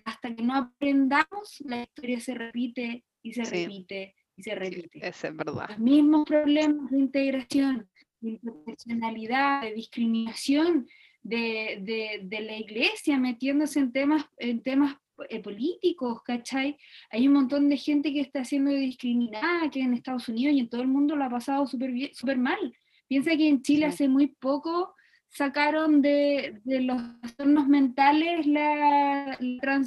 hasta 0.03 0.35
que 0.35 0.43
no 0.43 0.55
aprendamos, 0.55 1.61
la 1.65 1.83
historia 1.83 2.19
se 2.19 2.33
repite 2.33 3.03
y 3.21 3.33
se 3.33 3.43
repite 3.43 4.15
y 4.35 4.43
se 4.43 4.55
repite. 4.55 5.07
es 5.07 5.21
verdad. 5.21 5.69
Los 5.69 5.79
mismos 5.79 6.25
problemas 6.25 6.91
de 6.91 6.99
integración, 6.99 7.89
de 8.19 8.31
interseccionalidad, 8.31 9.61
de 9.61 9.73
discriminación, 9.73 10.87
de, 11.21 11.79
de, 11.81 12.21
de, 12.23 12.41
la 12.41 12.57
iglesia 12.57 13.17
metiéndose 13.17 13.79
en 13.79 13.91
temas, 13.91 14.25
en 14.37 14.61
temas 14.61 14.95
eh, 15.29 15.41
políticos, 15.41 16.21
¿cachai? 16.23 16.77
Hay 17.09 17.27
un 17.27 17.33
montón 17.33 17.69
de 17.69 17.77
gente 17.77 18.13
que 18.13 18.19
está 18.19 18.43
siendo 18.43 18.71
discriminada, 18.71 19.69
que 19.71 19.79
en 19.79 19.93
Estados 19.93 20.27
Unidos 20.27 20.55
y 20.55 20.59
en 20.59 20.69
todo 20.69 20.81
el 20.81 20.87
mundo 20.87 21.15
lo 21.15 21.23
ha 21.23 21.29
pasado 21.29 21.65
súper 21.65 21.91
super 22.13 22.37
mal. 22.37 22.75
Piensa 23.07 23.35
que 23.37 23.47
en 23.47 23.61
Chile 23.61 23.85
hace 23.85 24.07
muy 24.07 24.27
poco 24.27 24.94
sacaron 25.35 26.01
de, 26.01 26.61
de 26.63 26.81
los 26.81 27.01
trastornos 27.19 27.67
mentales 27.67 28.47
la, 28.47 29.37
la 29.39 29.83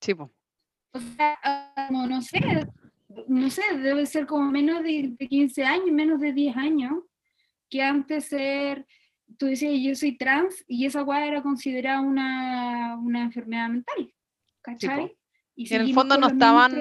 Sí, 0.00 0.12
O 0.12 0.30
sea, 1.16 1.88
no, 1.90 2.22
sé, 2.22 2.40
no 3.28 3.50
sé, 3.50 3.62
debe 3.78 4.06
ser 4.06 4.26
como 4.26 4.50
menos 4.50 4.82
de, 4.82 5.14
de 5.18 5.28
15 5.28 5.64
años, 5.64 5.92
menos 5.92 6.20
de 6.20 6.32
10 6.32 6.56
años, 6.56 7.04
que 7.68 7.82
antes 7.82 8.26
ser 8.26 8.86
tú 9.38 9.46
decías, 9.46 9.72
yo 9.80 9.94
soy 9.94 10.16
trans 10.16 10.64
y 10.68 10.86
esa 10.86 11.00
guay 11.02 11.28
era 11.28 11.42
considerada 11.42 12.00
una, 12.00 12.96
una 12.98 13.22
enfermedad 13.22 13.68
mental. 13.68 14.12
¿cachai? 14.60 15.16
y 15.56 15.74
en 15.74 15.80
el 15.82 15.94
fondo 15.94 16.16
no 16.16 16.28
estaban, 16.28 16.72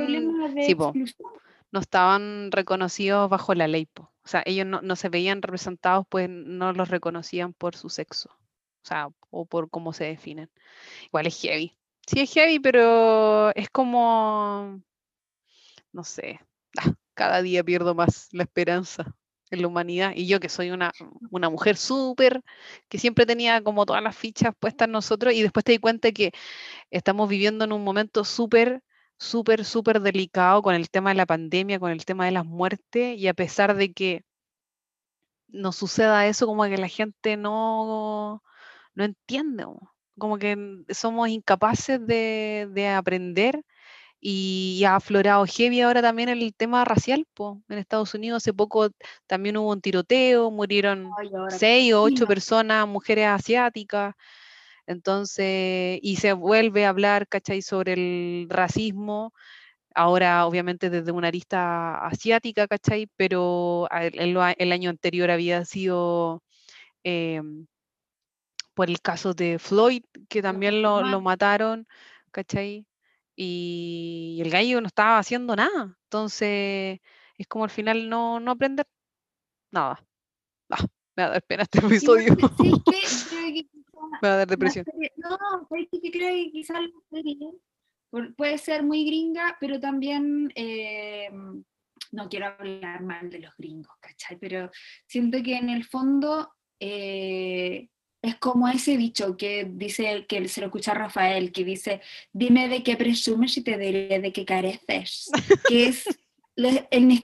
no 1.71 1.79
estaban 1.79 2.51
reconocidos 2.51 3.29
bajo 3.29 3.53
la 3.53 3.67
ley. 3.67 3.87
O 3.95 4.27
sea, 4.27 4.43
ellos 4.45 4.65
no, 4.65 4.95
se 4.95 5.09
veían 5.09 5.41
representados, 5.41 6.05
pues 6.09 6.29
no 6.29 6.73
los 6.73 6.89
reconocían 6.89 7.53
por 7.53 7.75
su 7.75 7.89
sexo. 7.89 8.29
O 8.83 8.87
sea, 8.87 9.09
o 9.29 9.45
por 9.45 9.69
cómo 9.69 9.93
se 9.93 10.05
definen. 10.05 10.49
Igual 11.05 11.27
es 11.27 11.41
heavy. 11.41 11.77
Sí 12.05 12.19
es 12.21 12.33
heavy, 12.33 12.59
pero 12.59 13.53
es 13.55 13.69
como, 13.69 14.81
no 15.91 16.03
sé, 16.03 16.39
ah, 16.77 16.93
cada 17.13 17.41
día 17.41 17.63
pierdo 17.63 17.95
más 17.95 18.29
la 18.31 18.43
esperanza 18.43 19.15
en 19.51 19.61
la 19.61 19.67
humanidad. 19.67 20.13
Y 20.15 20.27
yo 20.27 20.39
que 20.39 20.49
soy 20.49 20.71
una, 20.71 20.91
una 21.29 21.49
mujer 21.49 21.77
súper, 21.77 22.41
que 22.89 22.97
siempre 22.97 23.25
tenía 23.25 23.61
como 23.63 23.85
todas 23.85 24.01
las 24.03 24.15
fichas 24.15 24.53
puestas 24.59 24.87
en 24.87 24.93
nosotros, 24.93 25.33
y 25.33 25.41
después 25.43 25.63
te 25.63 25.73
di 25.73 25.77
cuenta 25.77 26.11
que 26.11 26.31
estamos 26.89 27.29
viviendo 27.29 27.65
en 27.65 27.73
un 27.73 27.83
momento 27.83 28.23
súper, 28.23 28.83
súper, 29.21 29.65
súper 29.65 30.01
delicado 30.01 30.63
con 30.63 30.73
el 30.73 30.89
tema 30.89 31.11
de 31.11 31.15
la 31.15 31.27
pandemia, 31.27 31.79
con 31.79 31.91
el 31.91 32.05
tema 32.05 32.25
de 32.25 32.31
las 32.31 32.45
muertes, 32.45 33.19
y 33.19 33.27
a 33.27 33.35
pesar 33.35 33.75
de 33.75 33.93
que 33.93 34.23
nos 35.47 35.75
suceda 35.75 36.25
eso, 36.27 36.47
como 36.47 36.63
que 36.63 36.77
la 36.77 36.87
gente 36.87 37.37
no, 37.37 38.41
no 38.95 39.03
entiende, 39.03 39.65
como 40.17 40.39
que 40.39 40.57
somos 40.89 41.29
incapaces 41.29 42.05
de, 42.05 42.67
de 42.71 42.87
aprender 42.89 43.63
y 44.19 44.83
ha 44.87 44.95
aflorado 44.95 45.45
heavy 45.45 45.81
ahora 45.81 46.01
también 46.01 46.29
el 46.29 46.53
tema 46.55 46.83
racial. 46.83 47.27
En 47.69 47.77
Estados 47.77 48.15
Unidos 48.15 48.37
hace 48.37 48.53
poco 48.53 48.89
también 49.27 49.57
hubo 49.57 49.71
un 49.71 49.81
tiroteo, 49.81 50.49
murieron 50.49 51.11
seis 51.49 51.93
o 51.93 52.01
ocho 52.01 52.25
personas, 52.25 52.87
mujeres 52.87 53.27
asiáticas. 53.27 54.15
Entonces, 54.91 55.99
y 56.01 56.17
se 56.17 56.33
vuelve 56.33 56.85
a 56.85 56.89
hablar, 56.89 57.27
¿cachai?, 57.27 57.61
sobre 57.61 57.93
el 57.93 58.47
racismo, 58.49 59.33
ahora 59.95 60.45
obviamente 60.45 60.89
desde 60.89 61.11
una 61.11 61.29
arista 61.29 62.05
asiática, 62.07 62.67
¿cachai? 62.67 63.07
Pero 63.17 63.87
el, 63.91 64.37
el 64.57 64.71
año 64.71 64.89
anterior 64.89 65.31
había 65.31 65.65
sido 65.65 66.43
em, 67.03 67.67
por 68.73 68.89
el 68.89 69.01
caso 69.01 69.33
de 69.33 69.59
Floyd, 69.59 70.03
que 70.29 70.41
también 70.41 70.81
lo, 70.81 71.01
lo 71.03 71.21
mataron, 71.21 71.87
¿cachai? 72.31 72.85
y 73.35 74.39
el 74.41 74.51
gallo 74.51 74.81
no 74.81 74.87
estaba 74.87 75.17
haciendo 75.17 75.55
nada. 75.55 75.97
Entonces, 76.03 76.99
es 77.37 77.47
como 77.47 77.63
al 77.63 77.69
final 77.69 78.09
no, 78.09 78.39
no 78.39 78.51
aprender 78.51 78.85
nada. 79.71 80.05
Ah, 80.69 80.85
me 81.15 81.23
va 81.23 81.29
a 81.29 81.31
dar 81.33 81.43
pena 81.43 81.63
este 81.63 81.79
episodio. 81.79 82.35
me 84.21 84.27
va 84.27 84.33
a 84.33 84.37
dar 84.37 84.47
depresión. 84.47 84.85
no, 85.17 85.67
que 85.69 86.11
creo 86.11 86.29
que 86.29 86.51
quizás 86.51 86.79
puede 88.35 88.57
ser 88.57 88.83
muy 88.83 89.05
gringa, 89.05 89.57
pero 89.59 89.79
también 89.79 90.51
eh, 90.55 91.29
no 92.11 92.29
quiero 92.29 92.47
hablar 92.47 93.03
mal 93.03 93.29
de 93.29 93.39
los 93.39 93.53
gringos, 93.57 93.95
¿cachai? 93.99 94.37
Pero 94.37 94.69
siento 95.07 95.41
que 95.41 95.55
en 95.55 95.69
el 95.69 95.85
fondo 95.85 96.53
eh, 96.79 97.89
es 98.21 98.35
como 98.35 98.67
ese 98.67 98.97
dicho 98.97 99.35
que 99.37 99.65
dice, 99.71 100.25
que 100.27 100.47
se 100.47 100.61
lo 100.61 100.67
escucha 100.67 100.93
Rafael, 100.93 101.51
que 101.51 101.63
dice, 101.63 102.01
dime 102.31 102.69
de 102.69 102.83
qué 102.83 102.95
presumes 102.95 103.57
y 103.57 103.63
te 103.63 103.77
diré 103.77 104.19
de 104.19 104.31
qué 104.31 104.45
careces. 104.45 105.29
que 105.67 105.87
es, 105.87 106.05
en 106.91 107.21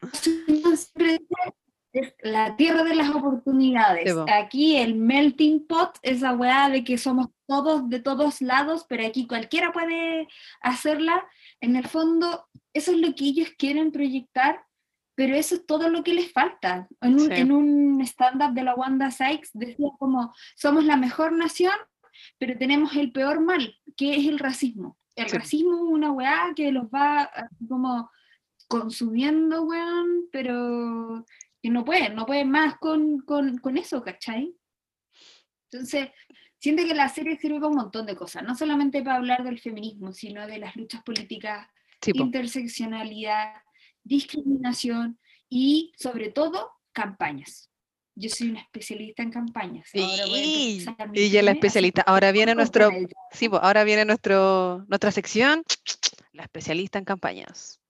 es 1.99 2.15
la 2.21 2.55
tierra 2.55 2.83
de 2.83 2.95
las 2.95 3.09
oportunidades. 3.09 4.13
Aquí 4.33 4.77
el 4.77 4.95
melting 4.95 5.65
pot, 5.67 5.97
esa 6.01 6.33
weá 6.33 6.69
de 6.69 6.83
que 6.83 6.97
somos 6.97 7.27
todos 7.45 7.89
de 7.89 7.99
todos 7.99 8.41
lados, 8.41 8.85
pero 8.87 9.05
aquí 9.05 9.27
cualquiera 9.27 9.71
puede 9.71 10.27
hacerla. 10.61 11.25
En 11.61 11.75
el 11.75 11.87
fondo, 11.87 12.47
eso 12.73 12.91
es 12.91 12.97
lo 12.97 13.13
que 13.15 13.25
ellos 13.25 13.49
quieren 13.57 13.91
proyectar 13.91 14.67
pero 15.17 15.33
eso 15.33 15.55
es 15.55 15.65
todo 15.65 15.89
lo 15.89 16.03
que 16.03 16.13
les 16.13 16.31
falta. 16.31 16.87
En 17.01 17.19
un, 17.19 17.31
en 17.31 17.51
un 17.51 18.01
stand-up 18.01 18.53
de 18.53 18.61
la 18.61 18.75
Wanda 18.75 19.09
Sykes 19.09 19.49
decía 19.53 19.87
como, 19.97 20.31
somos 20.55 20.83
la 20.85 20.95
mejor 20.95 21.31
nación, 21.31 21.73
pero 22.37 22.55
tenemos 22.55 22.95
el 22.95 23.11
peor 23.11 23.39
mal, 23.39 23.75
que 23.95 24.15
es 24.15 24.27
el 24.27 24.37
racismo. 24.37 24.95
El 25.15 25.31
racismo 25.31 25.73
es 25.73 25.91
una 25.91 26.11
weá 26.11 26.53
que 26.55 26.71
los 26.71 26.85
va 26.85 27.31
como 27.67 28.11
consumiendo, 28.67 29.63
weón, 29.63 30.27
pero 30.31 31.25
que 31.67 31.73
no 31.73 31.83
pueden, 31.83 32.15
no 32.15 32.25
pueden 32.25 32.49
más 32.49 32.77
con, 32.77 33.19
con, 33.19 33.57
con 33.57 33.77
eso, 33.77 34.01
¿cachai? 34.01 34.55
Entonces, 35.69 36.07
siento 36.57 36.85
que 36.85 36.95
la 36.95 37.09
serie 37.09 37.37
sirve 37.37 37.55
para 37.55 37.67
un 37.67 37.75
montón 37.75 38.05
de 38.05 38.15
cosas, 38.15 38.43
no 38.43 38.55
solamente 38.55 39.01
para 39.01 39.17
hablar 39.17 39.43
del 39.43 39.59
feminismo, 39.59 40.13
sino 40.13 40.47
de 40.47 40.59
las 40.59 40.77
luchas 40.77 41.03
políticas, 41.03 41.67
interseccionalidad, 42.05 43.51
discriminación 44.01 45.19
y 45.49 45.91
sobre 45.97 46.29
todo 46.29 46.71
campañas. 46.93 47.69
Yo 48.15 48.29
soy 48.29 48.51
una 48.51 48.61
especialista 48.61 49.23
en 49.23 49.31
campañas. 49.31 49.89
Ahora 49.93 50.23
y 50.25 50.85
ella 51.15 51.43
la 51.43 51.51
especialista. 51.51 52.01
Ahora 52.03 52.31
viene 52.31 52.55
nuestro, 52.55 52.91
sí, 53.31 53.49
ahora 53.51 53.83
viene 53.83 54.05
nuestro, 54.05 54.85
nuestra 54.87 55.11
sección, 55.11 55.63
la 56.31 56.43
especialista 56.43 56.97
en 56.97 57.03
campañas. 57.03 57.81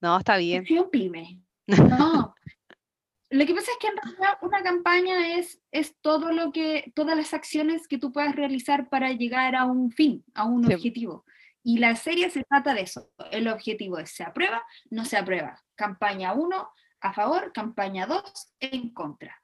No, 0.00 0.16
está 0.18 0.38
bien. 0.38 0.64
pyme. 0.90 1.45
No. 1.66 2.34
Lo 3.30 3.44
que 3.44 3.54
pasa 3.54 3.72
es 3.72 3.78
que 3.80 3.88
en 3.88 3.96
realidad 3.96 4.38
una 4.40 4.62
campaña 4.62 5.36
es, 5.36 5.60
es 5.72 5.96
todo 6.00 6.32
lo 6.32 6.52
que, 6.52 6.92
todas 6.94 7.16
las 7.16 7.34
acciones 7.34 7.88
que 7.88 7.98
tú 7.98 8.12
puedas 8.12 8.36
realizar 8.36 8.88
para 8.88 9.10
llegar 9.10 9.56
a 9.56 9.64
un 9.64 9.90
fin, 9.90 10.24
a 10.34 10.44
un 10.44 10.64
objetivo. 10.64 11.24
Y 11.64 11.78
la 11.78 11.96
serie 11.96 12.30
se 12.30 12.44
trata 12.44 12.72
de 12.72 12.82
eso. 12.82 13.10
El 13.32 13.48
objetivo 13.48 13.98
es, 13.98 14.10
¿se 14.10 14.22
aprueba? 14.22 14.62
No 14.90 15.04
se 15.04 15.16
aprueba. 15.16 15.60
Campaña 15.74 16.34
1 16.34 16.70
a 17.00 17.12
favor, 17.12 17.52
campaña 17.52 18.06
2 18.06 18.22
en 18.60 18.90
contra. 18.90 19.42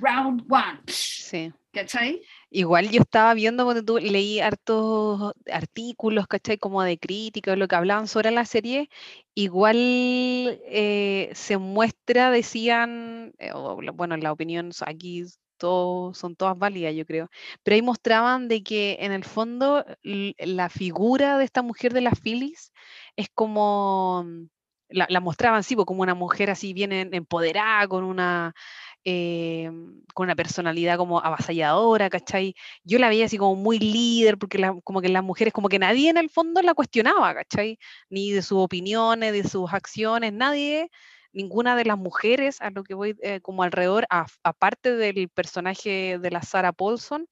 Round 0.00 0.42
1. 0.48 0.82
Sí. 0.88 1.52
¿Cachai? 1.72 2.22
Igual 2.52 2.90
yo 2.90 3.02
estaba 3.02 3.32
viendo 3.34 3.64
cuando 3.64 3.84
tú 3.84 3.98
leí 3.98 4.40
hartos 4.40 5.32
artículos, 5.52 6.26
¿cachai? 6.26 6.58
Como 6.58 6.82
de 6.82 6.98
crítica, 6.98 7.54
lo 7.56 7.68
que 7.68 7.76
hablaban 7.76 8.08
sobre 8.08 8.32
la 8.32 8.44
serie. 8.44 8.88
Igual 9.34 9.76
eh, 9.78 11.30
se 11.34 11.58
muestra, 11.58 12.30
decían, 12.32 13.32
eh, 13.38 13.52
bueno, 13.94 14.16
la 14.16 14.32
opinión 14.32 14.72
aquí 14.84 15.24
son 15.60 16.36
todas 16.36 16.58
válidas, 16.58 16.94
yo 16.94 17.06
creo. 17.06 17.28
Pero 17.62 17.74
ahí 17.76 17.82
mostraban 17.82 18.48
de 18.48 18.62
que 18.62 18.96
en 19.00 19.12
el 19.12 19.24
fondo 19.24 19.84
la 20.02 20.68
figura 20.68 21.38
de 21.38 21.44
esta 21.44 21.62
mujer 21.62 21.92
de 21.92 22.00
las 22.00 22.18
Phillies 22.20 22.72
es 23.16 23.28
como, 23.34 24.24
mm, 24.24 24.46
la, 24.90 25.20
mostraban, 25.20 25.62
sí, 25.62 25.76
como 25.76 26.02
una 26.02 26.14
mujer 26.14 26.50
así 26.50 26.72
bien 26.72 26.92
empoderada, 26.92 27.86
con 27.88 28.04
una, 28.04 28.54
eh, 29.04 29.70
con 30.14 30.24
una 30.24 30.36
personalidad 30.36 30.96
como 30.98 31.20
avasalladora, 31.20 32.10
¿cachai? 32.10 32.54
Yo 32.84 32.98
la 32.98 33.08
veía 33.08 33.26
así 33.26 33.38
como 33.38 33.56
muy 33.56 33.78
líder, 33.78 34.38
porque 34.38 34.58
como 34.84 35.00
que 35.00 35.08
las 35.08 35.24
mujeres, 35.24 35.52
como 35.52 35.68
que 35.68 35.78
nadie 35.78 36.10
en 36.10 36.16
el 36.18 36.30
fondo 36.30 36.62
la 36.62 36.74
cuestionaba, 36.74 37.34
¿cachai? 37.34 37.78
Ni 38.10 38.32
de 38.32 38.42
sus 38.42 38.58
opiniones, 38.58 39.32
de 39.32 39.48
sus 39.48 39.72
acciones, 39.72 40.32
nadie 40.32 40.90
ninguna 41.32 41.76
de 41.76 41.84
las 41.84 41.98
mujeres, 41.98 42.60
a 42.60 42.70
lo 42.70 42.82
que 42.84 42.94
voy 42.94 43.16
eh, 43.22 43.40
como 43.40 43.62
alrededor, 43.62 44.06
aparte 44.42 44.96
del 44.96 45.28
personaje 45.28 46.18
de 46.18 46.30
la 46.30 46.42
Sarah 46.42 46.72
Paulson, 46.72 47.26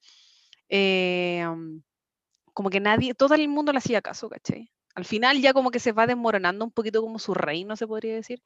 eh, 0.69 1.45
como 2.53 2.69
que 2.69 2.79
nadie, 2.79 3.13
todo 3.13 3.35
el 3.35 3.47
mundo 3.47 3.71
le 3.71 3.79
hacía 3.79 4.01
caso, 4.01 4.29
¿cachai? 4.29 4.71
Al 4.95 5.05
final 5.05 5.41
ya 5.41 5.53
como 5.53 5.71
que 5.71 5.79
se 5.79 5.91
va 5.91 6.07
desmoronando 6.07 6.65
un 6.65 6.71
poquito 6.71 7.01
como 7.01 7.19
su 7.19 7.33
reino, 7.33 7.75
se 7.75 7.87
podría 7.87 8.15
decir, 8.15 8.41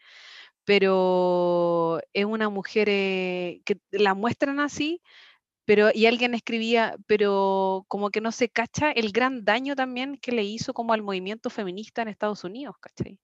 pero 0.66 2.00
es 2.14 2.26
una 2.26 2.50
mujer 2.50 2.88
eh, 2.90 3.62
que 3.66 3.78
la 3.92 4.14
muestran 4.14 4.60
así, 4.60 5.02
pero 5.66 5.90
y 5.94 6.06
alguien 6.08 6.34
escribía, 6.36 6.98
pero 7.08 7.86
como 7.88 8.10
que 8.10 8.22
no 8.22 8.32
se 8.32 8.50
cacha 8.50 8.92
el 8.92 9.12
gran 9.12 9.46
daño 9.46 9.76
también 9.76 10.18
que 10.18 10.32
le 10.34 10.44
hizo 10.44 10.74
como 10.74 10.94
al 10.94 11.02
movimiento 11.04 11.50
feminista 11.50 12.02
en 12.02 12.10
Estados 12.10 12.44
Unidos, 12.44 12.76
¿cachai? 12.80 13.20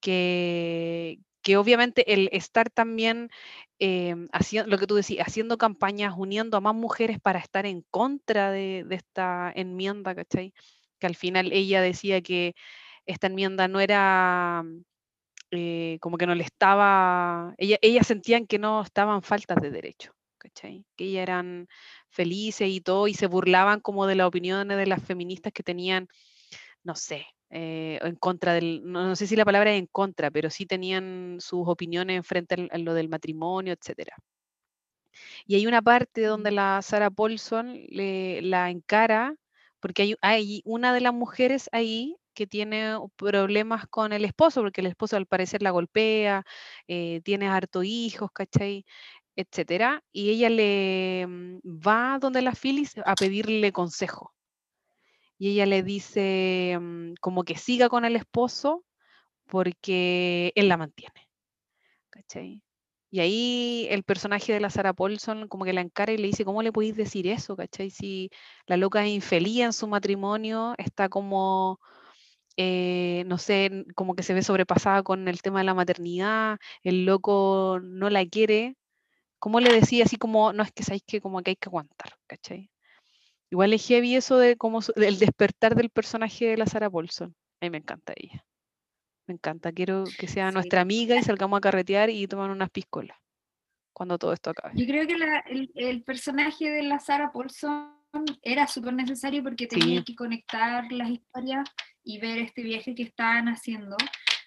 Que, 0.00 1.20
que 1.42 1.56
obviamente 1.56 2.12
el 2.14 2.28
estar 2.32 2.70
también 2.70 3.30
em, 3.78 4.28
haciendo 4.32 4.70
lo 4.70 4.78
que 4.78 4.86
tú 4.86 4.94
decías, 4.96 5.26
haciendo 5.28 5.58
campañas, 5.58 6.14
uniendo 6.16 6.56
a 6.56 6.60
más 6.60 6.74
mujeres 6.74 7.20
para 7.20 7.38
estar 7.38 7.66
en 7.66 7.82
contra 7.90 8.50
de, 8.50 8.86
esta 8.90 9.52
enmienda, 9.54 10.14
¿cachai? 10.14 10.52
Que 10.98 11.06
al 11.06 11.16
final 11.16 11.52
ella 11.52 11.82
decía 11.82 12.20
que 12.22 12.54
esta 13.06 13.28
enmienda 13.28 13.68
no 13.68 13.80
era 13.80 14.64
eh, 15.50 15.98
como 16.00 16.16
que 16.16 16.26
no 16.26 16.34
le 16.34 16.44
estaba, 16.44 17.54
ella, 17.58 17.78
ellas 17.82 18.06
sentían 18.06 18.46
que 18.46 18.58
no 18.58 18.82
estaban 18.82 19.22
faltas 19.22 19.60
de 19.60 19.70
derecho, 19.70 20.12
¿cachai? 20.38 20.84
Que 20.96 21.04
ellas 21.04 21.22
eran 21.22 21.68
felices 22.08 22.68
y 22.68 22.80
todo, 22.80 23.08
y 23.08 23.14
se 23.14 23.26
burlaban 23.26 23.80
como 23.80 24.06
de 24.06 24.14
las 24.14 24.28
opiniones 24.28 24.76
de 24.76 24.86
las 24.86 25.02
feministas 25.02 25.52
que 25.52 25.62
tenían, 25.62 26.08
no 26.84 26.94
sé, 26.94 27.26
eh, 27.50 27.98
en 28.02 28.16
contra 28.16 28.54
del, 28.54 28.82
no, 28.84 29.16
sé 29.16 29.26
si 29.26 29.34
la 29.36 29.44
palabra 29.44 29.72
es 29.72 29.80
en 29.80 29.86
contra, 29.86 30.30
pero 30.30 30.50
sí 30.50 30.66
tenían 30.66 31.38
sus 31.40 31.66
opiniones 31.66 32.24
frente 32.26 32.68
a 32.70 32.78
lo 32.78 32.94
del 32.94 33.08
matrimonio, 33.08 33.72
etc. 33.72 34.10
Y 35.46 35.56
hay 35.56 35.66
una 35.66 35.82
parte 35.82 36.22
donde 36.22 36.52
la 36.52 36.80
Sarah 36.82 37.10
Paulson 37.10 37.74
le, 37.88 38.40
la 38.42 38.70
encara, 38.70 39.34
porque 39.80 40.02
hay, 40.02 40.14
hay 40.22 40.62
una 40.64 40.94
de 40.94 41.00
las 41.00 41.14
mujeres 41.14 41.68
ahí 41.72 42.16
que 42.40 42.46
tiene 42.46 42.96
problemas 43.16 43.86
con 43.88 44.14
el 44.14 44.24
esposo, 44.24 44.62
porque 44.62 44.80
el 44.80 44.86
esposo 44.86 45.14
al 45.14 45.26
parecer 45.26 45.60
la 45.60 45.72
golpea, 45.72 46.42
eh, 46.88 47.20
tiene 47.22 47.48
harto 47.48 47.82
hijos, 47.82 48.30
¿cachai? 48.32 48.86
etcétera, 49.36 50.02
y 50.10 50.30
ella 50.30 50.48
le 50.48 51.26
mm, 51.28 51.58
va 51.86 52.18
donde 52.18 52.40
la 52.40 52.54
Phyllis 52.54 52.94
a 53.04 53.14
pedirle 53.14 53.72
consejo. 53.72 54.32
Y 55.36 55.50
ella 55.50 55.66
le 55.66 55.82
dice 55.82 56.78
mm, 56.80 57.14
como 57.20 57.44
que 57.44 57.56
siga 57.58 57.90
con 57.90 58.06
el 58.06 58.16
esposo 58.16 58.86
porque 59.46 60.52
él 60.54 60.68
la 60.68 60.78
mantiene. 60.78 61.28
¿Cachai? 62.08 62.62
Y 63.10 63.20
ahí 63.20 63.86
el 63.90 64.02
personaje 64.02 64.52
de 64.54 64.60
la 64.60 64.70
Sarah 64.70 64.94
Paulson 64.94 65.46
como 65.48 65.66
que 65.66 65.74
la 65.74 65.82
encara 65.82 66.12
y 66.12 66.16
le 66.16 66.28
dice, 66.28 66.46
¿cómo 66.46 66.62
le 66.62 66.72
podéis 66.72 66.96
decir 66.96 67.26
eso? 67.26 67.54
¿Cachai? 67.56 67.90
Si 67.90 68.30
la 68.66 68.78
loca 68.78 69.04
es 69.04 69.12
infeliz 69.12 69.60
en 69.60 69.72
su 69.74 69.86
matrimonio, 69.88 70.74
está 70.78 71.10
como, 71.10 71.80
eh, 72.62 73.24
no 73.26 73.38
sé, 73.38 73.86
como 73.94 74.14
que 74.14 74.22
se 74.22 74.34
ve 74.34 74.42
sobrepasada 74.42 75.02
con 75.02 75.28
el 75.28 75.40
tema 75.40 75.60
de 75.60 75.64
la 75.64 75.72
maternidad, 75.72 76.58
el 76.82 77.06
loco 77.06 77.80
no 77.82 78.10
la 78.10 78.26
quiere. 78.26 78.76
¿Cómo 79.38 79.60
le 79.60 79.72
decía 79.72 80.04
así 80.04 80.16
como, 80.16 80.52
no 80.52 80.62
es 80.62 80.70
que 80.70 80.82
sabéis 80.82 81.04
que 81.06 81.22
como 81.22 81.40
que 81.40 81.52
hay 81.52 81.56
que 81.56 81.70
aguantar, 81.70 82.12
¿cachai? 82.26 82.70
Igual 83.50 83.72
es 83.72 83.86
heavy 83.86 84.14
eso 84.14 84.36
de 84.36 84.58
como 84.58 84.80
el 84.94 85.18
despertar 85.18 85.74
del 85.74 85.88
personaje 85.88 86.48
de 86.48 86.58
la 86.58 86.66
Sarah 86.66 86.90
Paulson. 86.90 87.34
A 87.62 87.64
mí 87.64 87.70
me 87.70 87.78
encanta 87.78 88.12
ella. 88.14 88.44
Me 89.26 89.32
encanta, 89.32 89.72
quiero 89.72 90.04
que 90.18 90.28
sea 90.28 90.50
nuestra 90.50 90.82
amiga 90.82 91.16
y 91.16 91.22
salgamos 91.22 91.56
a 91.56 91.60
carretear 91.62 92.10
y 92.10 92.26
tomar 92.26 92.50
unas 92.50 92.68
piscolas 92.68 93.16
cuando 93.94 94.18
todo 94.18 94.34
esto 94.34 94.50
acabe. 94.50 94.74
Yo 94.76 94.86
creo 94.86 95.06
que 95.06 95.16
el, 95.76 96.02
personaje 96.02 96.68
de 96.68 96.82
la 96.82 96.98
Sarah 96.98 97.32
Paulson 97.32 97.99
era 98.42 98.66
súper 98.66 98.94
necesario 98.94 99.42
porque 99.42 99.66
tenía 99.66 100.02
que 100.04 100.14
conectar 100.14 100.90
las 100.92 101.10
historias 101.10 101.68
y 102.02 102.18
ver 102.18 102.38
este 102.38 102.62
viaje 102.62 102.94
que 102.94 103.02
estaban 103.02 103.48
haciendo. 103.48 103.96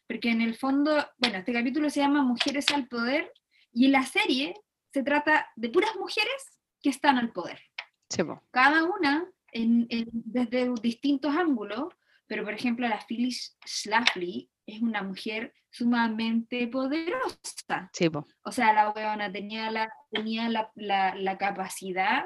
Porque 0.07 0.30
en 0.30 0.41
el 0.41 0.55
fondo, 0.55 1.05
bueno, 1.18 1.38
este 1.39 1.53
capítulo 1.53 1.89
se 1.89 2.01
llama 2.01 2.24
Mujeres 2.24 2.68
al 2.74 2.88
Poder 2.88 3.32
y 3.72 3.86
en 3.86 3.93
la 3.93 4.03
serie 4.03 4.53
se 4.91 5.03
trata 5.03 5.47
de 5.55 5.70
puras 5.70 5.95
mujeres 5.97 6.59
que 6.82 6.89
están 6.89 7.18
al 7.18 7.32
poder. 7.32 7.59
Cada 8.51 8.84
una 8.84 9.28
desde 9.53 10.72
distintos 10.82 11.36
ángulos, 11.36 11.93
pero 12.28 12.43
por 12.43 12.53
ejemplo 12.53 12.88
la 12.88 12.99
Phyllis 13.07 13.57
Schlafly 13.66 14.49
es 14.66 14.82
una 14.82 15.03
mujer 15.03 15.53
sumamente 15.70 16.68
poderosa. 16.68 17.89
Sí, 17.93 18.09
o 18.43 18.51
sea, 18.51 18.74
la 18.74 18.91
weona 18.91 19.32
tenía 19.32 19.72
la, 19.72 19.91
tenía 20.11 20.49
la, 20.49 20.72
la, 20.76 21.38
capacidad 21.38 22.26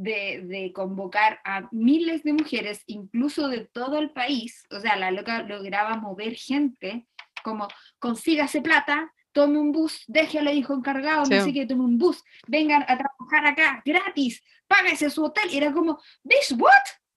de, 0.00 0.42
de, 0.44 0.72
convocar 0.72 1.40
a 1.44 1.68
miles 1.72 2.22
de 2.22 2.32
mujeres, 2.32 2.82
incluso 2.86 3.48
de 3.48 3.66
todo 3.66 3.98
el 3.98 4.10
país. 4.10 4.64
O 4.70 4.80
sea, 4.80 4.96
la 4.96 5.10
loca 5.10 5.42
lograba 5.42 5.96
mover 5.96 6.34
gente, 6.34 7.06
como 7.42 7.68
consígase 7.98 8.62
plata, 8.62 9.12
tome 9.32 9.58
un 9.58 9.72
bus, 9.72 10.04
déjale 10.06 10.54
hijo 10.54 10.74
encargado, 10.74 11.24
no 11.28 11.44
sé 11.44 11.52
qué, 11.52 11.66
tome 11.66 11.84
un 11.84 11.98
bus, 11.98 12.22
vengan 12.46 12.82
a 12.82 12.98
trabajar 12.98 13.46
acá, 13.46 13.82
gratis, 13.84 14.42
págase 14.66 15.10
su 15.10 15.24
hotel. 15.24 15.50
Y 15.52 15.58
era 15.58 15.72
como, 15.72 16.00
¿this 16.24 16.52
what? 16.58 16.72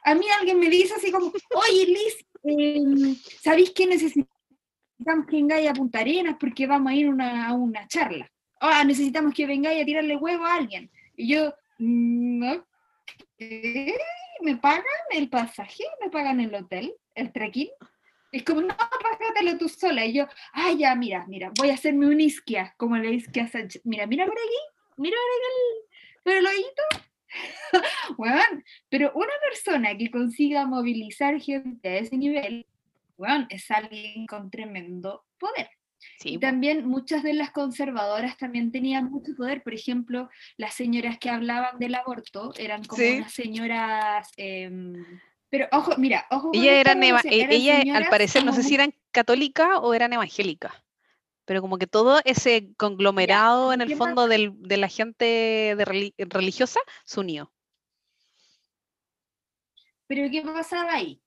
A 0.05 0.13
mí 0.13 0.25
alguien 0.39 0.59
me 0.59 0.69
dice 0.69 0.93
así 0.95 1.11
como, 1.11 1.27
oye 1.27 1.85
Liz, 1.85 2.25
eh, 2.43 3.15
¿sabéis 3.41 3.71
qué 3.71 3.85
necesitamos 3.85 5.25
que 5.27 5.37
vengáis 5.37 5.69
a 5.69 5.73
Punta 5.73 5.99
Arenas 5.99 6.35
porque 6.39 6.67
vamos 6.67 6.91
a 6.91 6.95
ir 6.95 7.07
a 7.19 7.53
una 7.53 7.87
charla. 7.87 8.29
Ah, 8.59 8.83
necesitamos 8.83 9.33
que 9.33 9.45
vengáis 9.45 9.81
a 9.81 9.85
tirarle 9.85 10.15
huevo 10.15 10.45
a 10.45 10.55
alguien. 10.55 10.91
Y 11.15 11.33
yo, 11.33 11.53
no, 11.79 12.65
¿me 14.41 14.57
pagan 14.57 14.83
el 15.11 15.29
pasaje? 15.29 15.83
¿Me 16.01 16.09
pagan 16.09 16.39
el 16.39 16.53
hotel? 16.53 16.93
¿El 17.15 17.31
trekking? 17.31 17.69
Es 18.31 18.43
como, 18.43 18.61
no, 18.61 18.75
págatelo 18.75 19.57
tú 19.57 19.69
sola. 19.69 20.05
Y 20.05 20.13
yo, 20.13 20.27
ah, 20.53 20.71
ya, 20.71 20.95
mira, 20.95 21.25
mira, 21.27 21.51
voy 21.57 21.69
a 21.69 21.75
hacerme 21.75 22.07
un 22.07 22.19
isquia, 22.19 22.73
como 22.77 22.97
le 22.97 23.13
isquia 23.13 23.47
Sánchez. 23.47 23.81
Mira, 23.85 24.07
mira 24.07 24.25
por 24.25 24.37
aquí, 24.37 24.97
mira 24.97 25.17
por 26.25 26.33
aquí 26.35 26.35
el, 26.37 26.37
el 26.37 26.47
bueno, 28.17 28.41
pero 28.89 29.11
una 29.15 29.33
persona 29.49 29.97
que 29.97 30.11
consiga 30.11 30.65
movilizar 30.65 31.39
gente 31.39 31.89
a 31.89 31.97
ese 31.97 32.17
nivel 32.17 32.65
bueno, 33.17 33.45
es 33.49 33.69
alguien 33.71 34.25
con 34.25 34.49
tremendo 34.49 35.25
poder. 35.39 35.69
Y 36.23 36.37
también 36.37 36.87
muchas 36.87 37.23
de 37.23 37.33
las 37.33 37.51
conservadoras 37.51 38.37
también 38.37 38.71
tenían 38.71 39.11
mucho 39.11 39.33
poder, 39.35 39.63
por 39.63 39.73
ejemplo, 39.73 40.29
las 40.57 40.73
señoras 40.73 41.17
que 41.19 41.29
hablaban 41.29 41.79
del 41.79 41.95
aborto 41.95 42.53
eran 42.57 42.83
como 42.83 43.03
unas 43.03 43.33
señoras... 43.33 44.29
Em, 44.37 44.93
pero 45.49 45.67
ojo, 45.71 45.93
mira, 45.97 46.25
ojo. 46.31 46.51
Ella, 46.53 46.79
era 46.79 46.93
e, 46.93 47.47
ella 47.55 47.95
al 47.95 48.07
parecer, 48.07 48.43
no 48.43 48.53
sé 48.53 48.63
si 48.63 48.73
eran 48.73 48.93
católica 49.11 49.77
o 49.79 49.93
eran 49.93 50.11
evangélicas, 50.13 50.73
pero 51.45 51.61
como 51.61 51.77
que 51.77 51.85
todo 51.85 52.21
ese 52.25 52.73
conglomerado 52.75 53.71
en 53.71 53.81
el 53.81 53.95
fondo 53.95 54.27
del, 54.27 54.53
de 54.61 54.77
la 54.77 54.87
gente 54.87 55.75
de 55.77 55.85
religiosa 56.29 56.79
se 57.05 57.19
unió. 57.19 57.51
Pero 60.07 60.29
¿qué 60.31 60.41
pasaba 60.41 60.93
ahí? 60.93 61.21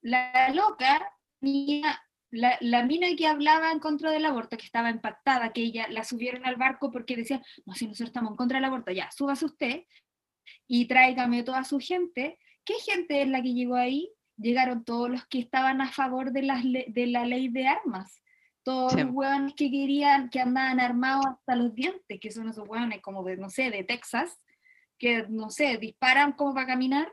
La 0.00 0.50
loca 0.54 1.12
la, 2.30 2.58
la, 2.60 2.84
mina 2.84 3.08
que 3.16 3.26
hablaba 3.26 3.70
en 3.70 3.78
contra 3.78 4.10
del 4.10 4.24
aborto, 4.24 4.56
que 4.56 4.66
estaba 4.66 4.90
impactada, 4.90 5.52
que 5.52 5.62
ella 5.62 5.86
la 5.88 6.04
subieron 6.04 6.44
al 6.44 6.56
barco 6.56 6.90
porque 6.90 7.16
decían, 7.16 7.42
no, 7.64 7.74
si 7.74 7.86
nosotros 7.86 8.08
estamos 8.08 8.32
en 8.32 8.36
contra 8.36 8.58
del 8.58 8.64
aborto, 8.64 8.92
ya, 8.92 9.10
súbase 9.10 9.44
usted 9.44 9.84
y 10.66 10.86
tráigame 10.86 11.42
toda 11.42 11.64
su 11.64 11.78
gente. 11.78 12.38
¿Qué 12.64 12.74
gente 12.84 13.22
es 13.22 13.28
la 13.28 13.42
que 13.42 13.54
llegó 13.54 13.76
ahí? 13.76 14.10
Llegaron 14.36 14.84
todos 14.84 15.10
los 15.10 15.26
que 15.26 15.38
estaban 15.38 15.80
a 15.80 15.92
favor 15.92 16.32
de, 16.32 16.42
las 16.42 16.62
de 16.62 17.06
la 17.06 17.24
ley 17.24 17.48
de 17.48 17.66
armas. 17.68 18.22
Todos 18.62 18.94
los 18.94 19.10
hueones 19.12 19.54
que 19.54 19.70
querían, 19.70 20.28
que 20.28 20.40
andaban 20.40 20.80
armados 20.80 21.24
hasta 21.26 21.54
los 21.54 21.72
dientes, 21.72 22.18
que 22.20 22.32
son 22.32 22.48
esos 22.48 22.68
hueones 22.68 23.00
como 23.00 23.22
de, 23.22 23.36
no 23.36 23.48
sé, 23.48 23.70
de 23.70 23.84
Texas, 23.84 24.40
que, 24.98 25.24
no 25.28 25.50
sé, 25.50 25.76
disparan 25.76 26.32
como 26.32 26.52
para 26.52 26.66
caminar. 26.66 27.12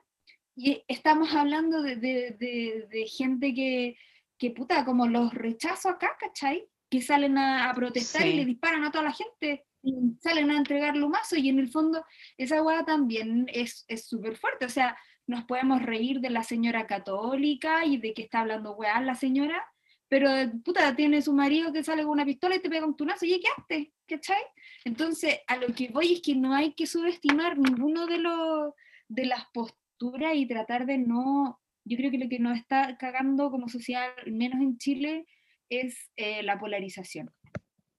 Y 0.56 0.84
estamos 0.88 1.34
hablando 1.36 1.84
de, 1.84 1.96
de, 1.98 2.88
de 2.90 3.06
gente 3.06 3.54
que, 3.54 3.96
que 4.38 4.52
puta, 4.52 4.86
como 4.86 5.08
los 5.08 5.34
rechazo 5.34 5.90
acá, 5.90 6.16
¿cachai? 6.20 6.68
Que 6.90 7.02
salen 7.02 7.38
a, 7.38 7.72
protestar 7.74 8.26
y 8.28 8.34
le 8.34 8.46
disparan 8.46 8.84
a 8.84 8.92
toda 8.92 9.06
la 9.06 9.14
gente, 9.14 9.66
y 9.82 9.94
salen 10.22 10.50
a 10.52 10.58
entregar 10.58 10.96
mazo 10.96 11.36
y 11.36 11.50
en 11.50 11.60
el 11.60 11.70
fondo 11.70 12.06
esa 12.38 12.62
hueá 12.62 12.86
también 12.86 13.48
es 13.52 13.86
súper 14.08 14.38
fuerte, 14.38 14.66
o 14.66 14.70
sea, 14.70 14.98
nos 15.28 15.46
podemos 15.46 15.82
reír 15.82 16.20
de 16.20 16.30
la 16.30 16.44
señora 16.44 16.88
católica 16.88 17.86
y 17.86 17.98
de 17.98 18.14
que 18.14 18.24
está 18.24 18.42
hablando 18.42 18.76
weá 18.76 19.00
la 19.02 19.16
señora, 19.16 19.66
pero 20.10 20.30
puta, 20.64 20.96
tiene 20.96 21.22
su 21.22 21.34
marido 21.34 21.72
que 21.72 21.84
sale 21.84 22.04
con 22.04 22.12
una 22.12 22.26
pistola 22.26 22.56
y 22.56 22.60
te 22.60 22.70
pega 22.70 22.86
un 22.86 22.96
tunazo 22.96 23.26
y 23.26 23.40
quedaste, 23.40 23.94
¿cachai? 24.08 24.42
Entonces, 24.84 25.40
a 25.48 25.58
lo 25.58 25.68
que 25.74 25.90
voy 25.90 26.14
es 26.14 26.22
que 26.22 26.36
no 26.36 26.54
hay 26.54 26.74
que 26.74 26.88
subestimar 26.88 27.58
ninguno 27.58 28.06
de 28.06 28.20
los 28.20 28.74
de 29.08 29.26
las 29.26 29.46
posturas 29.54 30.36
y 30.36 30.48
tratar 30.48 30.86
de 30.86 30.98
no 30.98 31.60
yo 31.86 31.98
creo 31.98 32.12
que 32.12 32.18
lo 32.18 32.30
que 32.30 32.40
nos 32.40 32.58
está 32.58 32.98
cagando 32.98 33.52
como 33.52 33.68
sociedad, 33.68 34.10
menos 34.26 34.62
en 34.62 34.78
Chile, 34.78 35.26
es 35.70 36.12
eh, 36.16 36.44
la 36.44 36.58
polarización. 36.60 37.32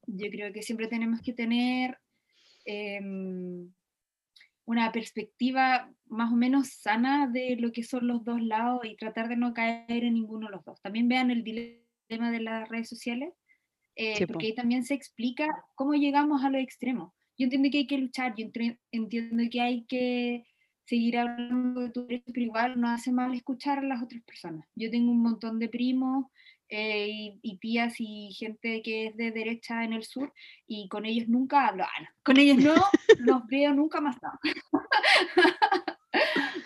Yo 0.07 0.31
creo 0.31 0.53
que 0.53 0.63
siempre 0.63 0.87
tenemos 0.87 1.21
que 1.23 1.33
tener 1.33 1.99
em, 2.65 3.73
una 4.65 4.93
perspectiva 4.93 5.91
más 6.07 6.33
o 6.33 6.37
menos 6.37 6.69
sana 6.69 7.27
de 7.27 7.57
lo 7.57 7.73
que 7.73 7.83
son 7.83 8.07
los 8.07 8.25
dos 8.25 8.41
lados 8.41 8.85
y 8.85 8.97
tratar 8.97 9.29
de 9.29 9.37
no 9.37 9.53
caer 9.53 10.05
en 10.05 10.15
ninguno 10.15 10.47
de 10.47 10.53
los 10.53 10.65
dos. 10.65 10.81
También 10.81 11.09
vean 11.09 11.31
el 11.31 11.45
dilema 11.45 12.31
de 12.31 12.41
las 12.41 12.69
redes 12.69 12.89
sociales, 12.89 13.35
eh, 13.97 14.27
porque 14.27 14.47
ahí 14.47 14.55
también 14.55 14.85
se 14.85 14.95
explica 14.95 15.47
cómo 15.75 15.95
llegamos 15.95 16.45
a 16.45 16.51
lo 16.51 16.59
extremo. 16.59 17.15
Yo 17.37 17.45
entiendo 17.45 17.69
que 17.71 17.79
hay 17.79 17.87
que 17.87 17.99
luchar, 17.99 18.35
yo 18.37 18.47
entiendo 18.93 19.43
que 19.51 19.61
hay 19.61 19.85
que 19.87 20.45
seguir 20.85 21.19
hablando 21.19 21.81
de 21.81 21.91
tu 21.91 22.07
derecho, 22.07 22.33
pero 22.33 22.47
igual 22.47 22.81
no 22.81 22.89
hace 22.89 23.11
mal 23.11 23.35
escuchar 23.35 23.79
a 23.79 23.83
las 23.83 24.03
otras 24.03 24.23
personas. 24.23 24.67
Yo 24.75 24.91
tengo 24.91 25.11
un 25.11 25.23
montón 25.23 25.59
de 25.59 25.69
primos 25.69 26.27
eh, 26.69 27.39
y, 27.43 27.59
tías 27.59 27.95
y 27.99 28.33
gente 28.33 28.83
que 28.83 29.07
es 29.07 29.17
de 29.17 29.31
derecha 29.31 29.85
en 29.85 29.93
el 29.93 30.05
sur 30.05 30.33
y 30.67 30.89
con 30.89 31.07
ellos 31.07 31.29
nunca 31.29 31.69
hablo. 31.69 31.85
Ah, 31.85 32.09
con 32.23 32.39
ellos 32.39 32.59
no 32.59 32.75
los 33.19 33.47
veo 33.47 33.73
nunca 33.75 34.01
más. 34.01 34.17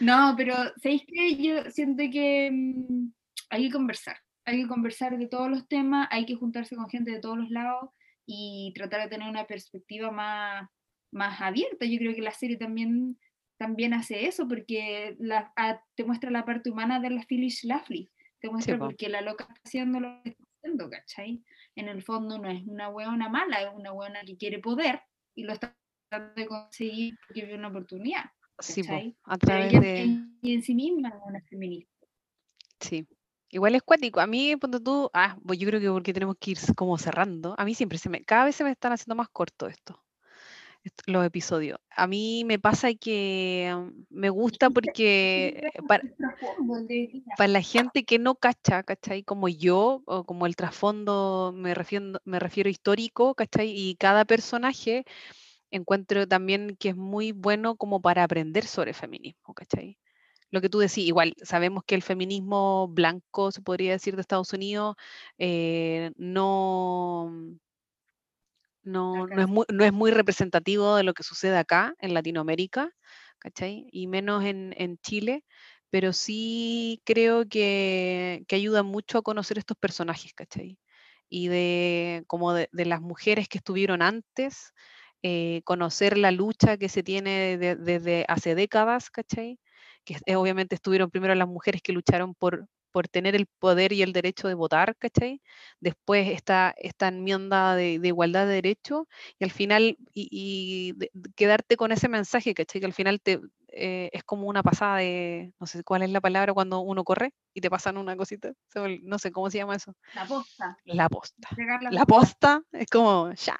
No, 0.00 0.34
pero 0.36 0.54
¿sabéis 0.82 1.02
que 1.06 1.36
Yo 1.36 1.70
siento 1.70 2.02
que 2.10 2.50
mm, 2.52 3.12
hay 3.50 3.66
que 3.66 3.72
conversar. 3.72 4.16
Hay 4.44 4.62
que 4.62 4.68
conversar 4.68 5.18
de 5.18 5.28
todos 5.28 5.50
los 5.50 5.68
temas, 5.68 6.08
hay 6.10 6.24
que 6.24 6.34
juntarse 6.34 6.74
con 6.74 6.88
gente 6.88 7.10
de 7.10 7.20
todos 7.20 7.36
los 7.36 7.50
lados 7.50 7.90
y 8.24 8.72
tratar 8.74 9.02
de 9.02 9.08
tener 9.08 9.28
una 9.28 9.46
perspectiva 9.46 10.10
más, 10.10 10.68
más 11.12 11.40
abierta. 11.40 11.84
Yo 11.84 11.98
creo 11.98 12.14
que 12.14 12.22
la 12.22 12.32
serie 12.32 12.56
también 12.56 13.18
también 13.58 13.92
hace 13.92 14.26
eso, 14.26 14.46
porque 14.48 15.16
la, 15.18 15.52
te 15.94 16.04
muestra 16.04 16.30
la 16.30 16.44
parte 16.44 16.70
humana 16.70 17.00
de 17.00 17.10
la 17.10 17.22
Phyllis 17.28 17.58
Schlafly, 17.60 18.10
te 18.40 18.48
muestra 18.50 18.78
porque 18.78 19.08
la 19.08 19.20
loca 19.20 19.44
está 19.44 19.60
haciendo 19.64 20.00
lo 20.00 20.22
que 20.22 20.30
está 20.30 20.44
haciendo, 20.58 20.88
¿cachai? 20.90 21.42
En 21.74 21.88
el 21.88 22.02
fondo 22.02 22.38
no 22.38 22.48
es 22.48 22.62
una 22.66 22.88
hueona 22.88 23.28
mala, 23.28 23.60
es 23.62 23.68
una 23.74 23.92
hueona 23.92 24.22
que 24.24 24.36
quiere 24.36 24.58
poder 24.60 25.00
y 25.34 25.42
lo 25.42 25.52
está 25.52 25.76
tratando 26.08 26.34
de 26.40 26.46
conseguir 26.46 27.14
porque 27.26 27.46
ve 27.46 27.54
una 27.54 27.68
oportunidad. 27.68 28.24
Sí, 28.60 28.82
a 29.24 29.38
través 29.38 29.72
de... 29.80 30.18
y 30.42 30.54
en 30.54 30.62
sí 30.62 30.74
misma 30.74 31.10
es 31.10 31.14
una 31.24 31.40
feminista. 31.42 31.92
Sí. 32.80 33.06
Igual 33.50 33.74
es 33.74 33.82
cuático. 33.82 34.20
A 34.20 34.26
mí, 34.26 34.56
cuando 34.60 34.78
tú, 34.80 35.10
ah, 35.14 35.38
pues 35.46 35.58
yo 35.58 35.66
creo 35.68 35.80
que 35.80 35.88
porque 35.88 36.12
tenemos 36.12 36.36
que 36.38 36.50
ir 36.52 36.58
como 36.76 36.98
cerrando. 36.98 37.54
A 37.56 37.64
mí 37.64 37.74
siempre 37.74 37.96
se 37.98 38.08
me, 38.10 38.22
cada 38.22 38.44
vez 38.44 38.56
se 38.56 38.64
me 38.64 38.70
están 38.70 38.92
haciendo 38.92 39.14
más 39.14 39.28
cortos 39.30 39.70
esto, 39.70 39.94
est- 39.94 40.07
los 41.06 41.24
episodios. 41.24 41.78
A 41.90 42.06
mí 42.06 42.44
me 42.44 42.58
pasa 42.58 42.94
que 42.94 43.74
mm, 43.76 44.04
me 44.10 44.30
gusta 44.30 44.70
porque 44.70 45.70
para, 45.88 47.48
la 47.48 47.62
gente 47.62 48.04
que 48.04 48.18
no 48.18 48.34
cacha, 48.34 48.82
¿cachai? 48.82 49.22
Como 49.22 49.48
yo, 49.48 50.02
o 50.06 50.24
como 50.24 50.46
el 50.46 50.56
trasfondo, 50.56 51.52
me 51.54 51.74
refiero, 51.74 52.20
me 52.24 52.38
refiero 52.38 52.70
histórico, 52.70 53.34
¿cachai? 53.34 53.70
Y 53.70 53.96
cada 53.96 54.24
personaje 54.24 55.04
encuentro 55.70 56.26
también 56.26 56.76
que 56.78 56.90
es 56.90 56.96
muy 56.96 57.32
bueno 57.32 57.76
como 57.76 58.00
para 58.00 58.24
aprender 58.24 58.64
sobre 58.64 58.94
feminismo, 58.94 59.54
¿cachai? 59.54 59.98
Lo 60.50 60.60
que 60.60 60.70
tú 60.70 60.78
decís, 60.78 61.06
igual 61.06 61.34
sabemos 61.42 61.84
que 61.84 61.94
el 61.94 62.02
feminismo 62.02 62.88
blanco, 62.88 63.52
se 63.52 63.60
podría 63.62 63.92
decir, 63.92 64.14
de 64.16 64.22
Estados 64.22 64.52
Unidos, 64.52 64.96
eh, 65.38 66.12
no, 66.16 67.30
no, 68.88 69.26
no, 69.28 69.42
es 69.42 69.48
muy, 69.48 69.64
no 69.72 69.84
es 69.84 69.92
muy 69.92 70.10
representativo 70.10 70.96
de 70.96 71.02
lo 71.04 71.14
que 71.14 71.22
sucede 71.22 71.56
acá 71.58 71.94
en 72.00 72.14
Latinoamérica, 72.14 72.90
¿cachai? 73.38 73.86
Y 73.92 74.06
menos 74.08 74.44
en, 74.44 74.74
en 74.76 74.98
Chile, 74.98 75.44
pero 75.90 76.12
sí 76.12 77.00
creo 77.04 77.46
que, 77.48 78.44
que 78.48 78.56
ayuda 78.56 78.82
mucho 78.82 79.18
a 79.18 79.22
conocer 79.22 79.58
estos 79.58 79.76
personajes, 79.78 80.32
¿cachai? 80.34 80.78
Y 81.28 81.48
de 81.48 82.24
como 82.26 82.52
de, 82.54 82.68
de 82.72 82.84
las 82.86 83.00
mujeres 83.02 83.48
que 83.48 83.58
estuvieron 83.58 84.02
antes, 84.02 84.72
eh, 85.22 85.62
conocer 85.64 86.16
la 86.18 86.30
lucha 86.30 86.76
que 86.78 86.88
se 86.88 87.02
tiene 87.02 87.58
de- 87.58 87.76
desde 87.76 88.24
hace 88.28 88.54
décadas, 88.54 89.10
¿cachai? 89.10 89.58
Que 90.04 90.16
obviamente 90.36 90.74
estuvieron 90.76 91.10
primero 91.10 91.34
las 91.34 91.48
mujeres 91.48 91.82
que 91.82 91.92
lucharon 91.92 92.34
por, 92.34 92.66
por 92.92 93.08
tener 93.08 93.34
el 93.34 93.46
poder 93.46 93.92
y 93.92 94.02
el 94.02 94.12
derecho 94.12 94.48
de 94.48 94.54
votar, 94.54 94.96
¿cachai? 94.96 95.40
Después 95.80 96.28
esta, 96.30 96.74
esta 96.78 97.08
enmienda 97.08 97.74
de, 97.76 97.98
de 97.98 98.08
igualdad 98.08 98.46
de 98.46 98.54
derechos 98.54 99.06
y 99.38 99.44
al 99.44 99.50
final, 99.50 99.96
y, 100.12 100.28
y 100.30 100.92
de- 100.92 101.10
de 101.12 101.30
quedarte 101.34 101.76
con 101.76 101.92
ese 101.92 102.08
mensaje, 102.08 102.54
¿cachai? 102.54 102.80
Que 102.80 102.86
al 102.86 102.92
final 102.94 103.20
te, 103.20 103.40
eh, 103.68 104.10
es 104.12 104.24
como 104.24 104.48
una 104.48 104.62
pasada 104.62 104.98
de, 104.98 105.52
no 105.60 105.66
sé 105.66 105.84
cuál 105.84 106.02
es 106.02 106.10
la 106.10 106.20
palabra 106.20 106.52
cuando 106.54 106.80
uno 106.80 107.04
corre 107.04 107.32
y 107.54 107.60
te 107.60 107.70
pasan 107.70 107.96
una 107.98 108.16
cosita, 108.16 108.52
no 109.02 109.18
sé 109.18 109.30
cómo 109.30 109.50
se 109.50 109.58
llama 109.58 109.76
eso, 109.76 109.94
La 110.14 110.24
posta. 110.26 110.78
la 110.84 111.08
posta. 111.08 111.48
La 111.56 111.90
La 111.90 112.06
posta 112.06 112.62
es 112.72 112.86
como 112.88 113.32
ya. 113.34 113.56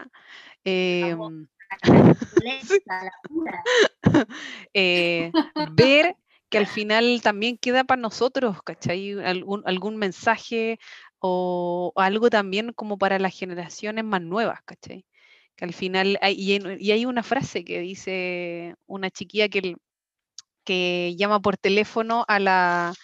em, 0.64 1.47
posta, 1.70 3.05
la 3.05 3.12
pura. 3.29 3.62
eh, 4.74 5.33
ver 5.72 6.16
que 6.49 6.59
al 6.59 6.66
final 6.66 7.20
también 7.22 7.59
queda 7.59 7.84
para 7.84 8.01
nosotros, 8.01 8.62
¿cachai? 8.62 9.12
Algún, 9.24 9.62
algún 9.66 9.96
mensaje 9.96 10.78
o, 11.18 11.92
algo 11.96 12.30
también 12.30 12.72
como 12.72 12.99
para 12.99 13.18
las 13.18 13.38
generaciones 13.38 14.05
más 14.05 14.22
nuevas, 14.22 14.61
¿cachai? 14.64 15.05
Que 15.57 15.64
al 15.64 15.74
final, 15.74 16.18
hay, 16.22 16.34
y, 16.34 16.92
hay, 16.92 17.07
una 17.07 17.22
frase 17.22 17.64
que 17.64 17.80
dice 17.80 18.74
una 18.86 19.11
chiquilla 19.11 19.49
que 19.49 21.16
llama 21.16 21.40
por 21.40 21.57
teléfono 21.57 22.24
a 22.28 22.38
la, 22.38 22.94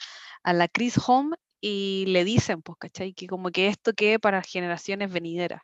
a 0.44 0.52
la 0.52 0.68
Chris 0.68 0.98
Home 1.06 1.36
y 1.60 2.04
le 2.08 2.24
dicen, 2.24 2.62
pues, 2.62 2.78
¿cachai? 2.78 3.14
Que 3.14 3.26
como 3.26 3.50
que 3.50 3.68
esto 3.68 3.92
quede 3.94 4.18
para 4.18 4.42
generaciones 4.42 5.12
venideras. 5.12 5.62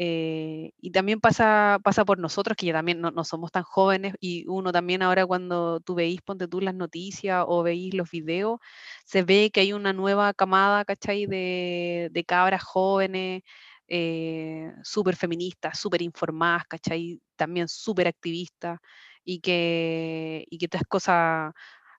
Eh, 0.00 0.70
y 0.80 0.92
también 0.92 1.20
pasa, 1.20 1.78
pasa 1.82 2.04
por 2.04 2.18
nosotros, 2.20 2.56
que 2.56 2.66
ya 2.66 2.72
también 2.72 3.00
no, 3.00 3.10
no 3.10 3.24
somos 3.24 3.50
tan 3.50 3.64
jóvenes, 3.64 4.14
y 4.20 4.46
uno 4.48 4.70
también 4.72 5.02
ahora 5.02 5.26
cuando 5.26 5.80
tú 5.80 5.94
veís, 5.96 6.22
ponte 6.22 6.46
tú 6.48 6.60
las 6.60 6.74
noticias 6.74 7.44
o 7.48 7.62
veís 7.64 7.94
los 7.94 8.08
videos, 8.10 8.60
se 9.04 9.22
ve 9.24 9.50
que 9.52 9.60
hay 9.60 9.72
una 9.72 9.92
nueva 9.92 10.34
camada, 10.34 10.84
¿cachai? 10.84 11.26
De, 11.26 12.08
de 12.12 12.24
cabras 12.24 12.62
jóvenes, 12.62 13.42
eh, 13.88 14.72
súper 14.84 15.16
feministas, 15.16 15.78
súper 15.78 16.02
informadas, 16.02 16.64
¿cachai? 16.68 17.20
También 17.36 17.66
súper 17.68 18.06
activistas, 18.08 18.78
y 19.24 19.40
que, 19.40 20.44
y 20.50 20.58
que 20.58 20.66
estas 20.66 20.84
cosas... 20.88 21.52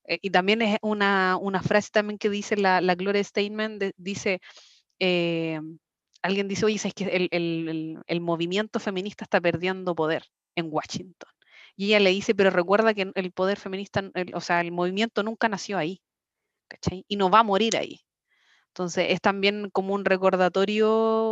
eh, 0.06 0.20
y 0.22 0.30
también 0.32 0.62
es 0.62 0.78
una, 0.82 1.38
una 1.38 1.62
frase 1.62 1.89
también 1.91 2.18
que 2.18 2.30
dice 2.30 2.56
la, 2.58 2.82
la 2.82 2.95
Gloria 2.95 3.24
Steinem, 3.24 3.78
de- 3.80 3.93
dice... 3.97 4.39
alguien 6.22 6.48
dice, 6.48 6.66
oye, 6.66 6.76
es 6.76 6.94
que 6.94 7.06
el, 7.06 7.30
el- 7.32 8.00
el- 8.08 8.22
movimiento 8.22 8.80
feminista 8.80 9.24
está 9.26 9.42
perdiendo 9.42 9.96
poder 9.96 10.24
en 10.56 10.68
Washington. 10.72 11.30
Y 11.76 11.88
ella 11.88 12.00
le 12.00 12.10
dice, 12.12 12.36
pero 12.36 12.50
recuerda 12.50 12.94
que 12.94 13.12
el 13.16 13.32
poder 13.32 13.58
feminista, 13.60 14.04
o 14.34 14.42
sea, 14.42 14.62
el 14.62 14.72
movimiento 14.72 15.24
nunca 15.24 15.48
nació 15.50 15.78
ahí, 15.78 16.02
¿cachai? 16.70 17.06
Y 17.10 17.18
no 17.18 17.30
va 17.32 17.40
a 17.42 17.44
morir 17.44 17.78
ahí. 17.78 18.02
Entonces, 18.70 19.08
es 19.10 19.22
también 19.22 19.70
como 19.72 19.94
un 19.96 20.06
recordatorio 20.06 21.32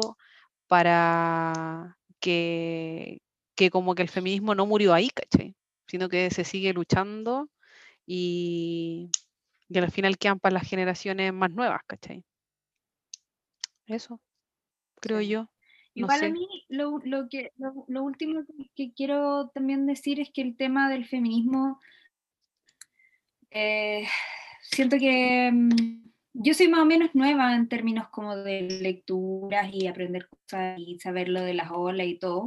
para 0.67 1.97
que, 2.19 3.19
que 3.55 3.69
como 3.71 3.95
que 3.95 4.03
el 4.03 4.09
feminismo 4.09 4.55
no 4.55 4.65
murió 4.67 4.93
ahí, 4.93 5.09
¿cachai? 5.09 5.55
Sino 5.87 6.09
que 6.09 6.31
se 6.31 6.43
sigue 6.45 6.73
luchando 6.73 7.49
y, 8.07 9.11
y 9.69 9.77
al 9.79 9.91
final 9.91 10.17
quedan 10.19 10.39
para 10.39 10.55
las 10.55 10.69
generaciones 10.69 11.33
más 11.33 11.51
nuevas, 11.51 11.81
¿cachai? 11.87 12.25
Eso, 13.87 14.21
creo 14.99 15.21
Sí. 15.21 15.27
yo. 15.27 15.43
No 15.43 15.49
Igual 16.01 16.23
a 16.23 16.27
sé. 16.27 16.31
mí 16.31 16.47
lo, 16.69 16.99
lo 17.03 17.27
que, 17.29 17.51
lo, 17.57 17.85
lo 17.87 18.03
último 18.03 18.43
que, 18.45 18.69
que 18.75 18.93
quiero 18.93 19.49
también 19.49 19.85
decir 19.87 20.19
es 20.19 20.29
que 20.31 20.41
el 20.41 20.55
tema 20.55 20.89
del 20.89 21.05
feminismo, 21.07 21.79
eh, 23.51 24.05
siento 24.61 24.97
que 24.99 25.51
mm, 25.51 26.03
yo 26.33 26.53
soy 26.53 26.67
más 26.67 26.81
o 26.81 26.85
menos 26.85 27.09
nueva 27.15 27.55
en 27.55 27.67
términos 27.67 28.09
como 28.09 28.35
de 28.35 28.61
lecturas 28.61 29.69
y 29.73 29.87
aprender 29.87 30.27
cosas 30.29 30.79
y 30.79 30.99
saber 30.99 31.29
lo 31.29 31.41
de 31.41 31.55
las 31.55 31.71
olas 31.71 32.05
y 32.07 32.19
todo, 32.19 32.45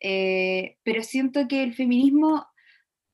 eh, 0.00 0.76
pero 0.84 1.02
siento 1.02 1.48
que 1.48 1.64
el 1.64 1.74
feminismo, 1.74 2.46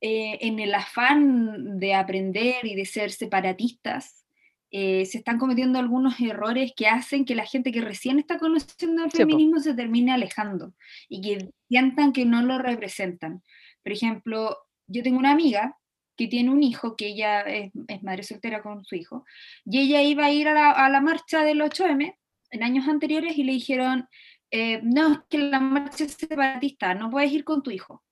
eh, 0.02 0.38
en 0.42 0.60
el 0.60 0.74
afán 0.74 1.78
de 1.78 1.94
aprender 1.94 2.66
y 2.66 2.74
de 2.74 2.84
ser 2.84 3.10
separatistas, 3.10 4.23
eh, 4.76 5.06
se 5.06 5.18
están 5.18 5.38
cometiendo 5.38 5.78
algunos 5.78 6.18
errores 6.18 6.72
que 6.76 6.88
hacen 6.88 7.24
que 7.24 7.36
la 7.36 7.46
gente 7.46 7.70
que 7.70 7.80
recién 7.80 8.18
está 8.18 8.38
conociendo 8.38 9.04
el 9.04 9.12
Sí, 9.12 9.18
feminismo 9.18 9.60
se 9.60 9.72
termine 9.72 10.10
alejando 10.10 10.74
y 11.08 11.20
que 11.20 11.50
sientan 11.68 12.12
que 12.12 12.24
no 12.24 12.42
lo 12.42 12.58
representan. 12.58 13.40
Por 13.84 13.92
ejemplo, 13.92 14.58
yo 14.88 15.04
tengo 15.04 15.20
una 15.20 15.30
amiga 15.30 15.78
que 16.16 16.26
tiene 16.26 16.50
un 16.50 16.64
hijo, 16.64 16.96
que 16.96 17.06
ella 17.06 17.42
es, 17.42 17.70
es 17.86 18.02
madre 18.02 18.24
soltera 18.24 18.62
con 18.62 18.84
su 18.84 18.96
hijo, 18.96 19.24
y 19.64 19.78
ella 19.78 20.02
iba 20.02 20.24
a 20.26 20.32
ir 20.32 20.48
a 20.48 20.54
la, 20.54 20.72
a 20.72 20.88
la 20.88 21.00
marcha 21.00 21.44
del 21.44 21.60
8M 21.60 22.16
en 22.50 22.62
años 22.64 22.88
anteriores 22.88 23.38
y 23.38 23.44
le 23.44 23.52
dijeron, 23.52 24.08
eh, 24.50 24.80
no, 24.82 25.12
es 25.12 25.18
que 25.30 25.38
la 25.38 25.60
marcha 25.60 26.02
es 26.02 26.14
separatista, 26.14 26.94
no 26.94 27.10
puedes 27.10 27.30
ir 27.30 27.44
con 27.44 27.62
tu 27.62 27.70
hijo. 27.70 28.02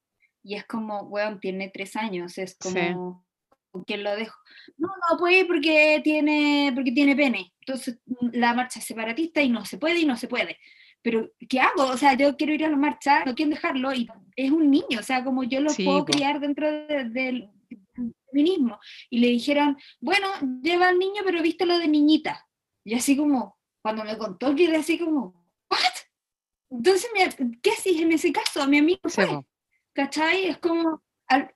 Y 0.45 0.55
es 0.55 0.65
como, 0.65 1.01
weón, 1.03 1.41
tiene 1.41 1.73
tres 1.75 1.97
años, 1.97 2.39
es 2.39 2.57
como, 2.57 3.27
¿con 3.73 3.83
quién 3.85 4.05
lo 4.05 4.15
dejo? 4.15 4.39
No, 4.77 4.89
no 5.11 5.19
puede 5.19 5.45
porque 5.45 6.01
tiene, 6.05 6.71
porque 6.75 6.93
tiene 6.93 7.17
pene. 7.17 7.53
Entonces, 7.61 7.99
la 8.33 8.55
marcha 8.55 8.79
es 8.79 8.85
separatista 8.85 9.43
y 9.43 9.49
no 9.49 9.65
se 9.65 9.79
puede 9.79 9.99
y 9.99 10.05
no 10.07 10.17
se 10.17 10.29
puede. 10.29 10.59
Pero, 11.03 11.33
¿qué 11.49 11.59
hago? 11.59 11.87
O 11.87 11.97
sea, 11.97 12.15
yo 12.15 12.37
quiero 12.37 12.53
ir 12.55 12.65
a 12.65 12.69
la 12.69 12.77
marcha, 12.77 13.25
no 13.25 13.35
quiero 13.35 13.51
dejarlo 13.51 13.93
y 13.93 14.07
es 14.37 14.51
un 14.53 14.71
niño, 14.71 15.01
o 15.01 15.03
sea, 15.03 15.25
como 15.25 15.43
yo 15.43 15.61
lo 15.61 15.71
Sí, 15.71 15.85
puedo 15.85 16.05
criar 16.05 16.39
dentro 16.39 16.71
de- 16.71 17.05
del 17.11 17.51
feminismo. 18.31 18.79
Y 19.11 19.19
le 19.19 19.29
dijeron, 19.29 19.77
bueno, 20.01 20.29
lleva 20.63 20.89
al 20.89 20.99
niño, 20.99 21.23
pero 21.25 21.43
vístelo 21.43 21.79
de 21.79 21.89
niñita. 21.89 22.47
Y 22.85 22.95
así 22.95 23.17
como, 23.17 23.59
cuando 23.83 24.05
me 24.05 24.17
contó, 24.17 24.55
quedé 24.55 24.77
así 24.77 24.99
como, 24.99 25.35
¿what? 25.71 25.79
Entonces, 26.71 27.11
¿qué 27.63 27.71
haces 27.71 28.01
en 28.01 28.13
ese 28.13 28.33
caso? 28.33 28.67
Mi 28.69 28.79
amigo 28.79 29.01
Sí, 29.07 29.15
fue. 29.17 29.27
po. 29.27 29.47
¿Cachai? 29.95 30.47
Es 30.47 30.59
como, 30.59 31.03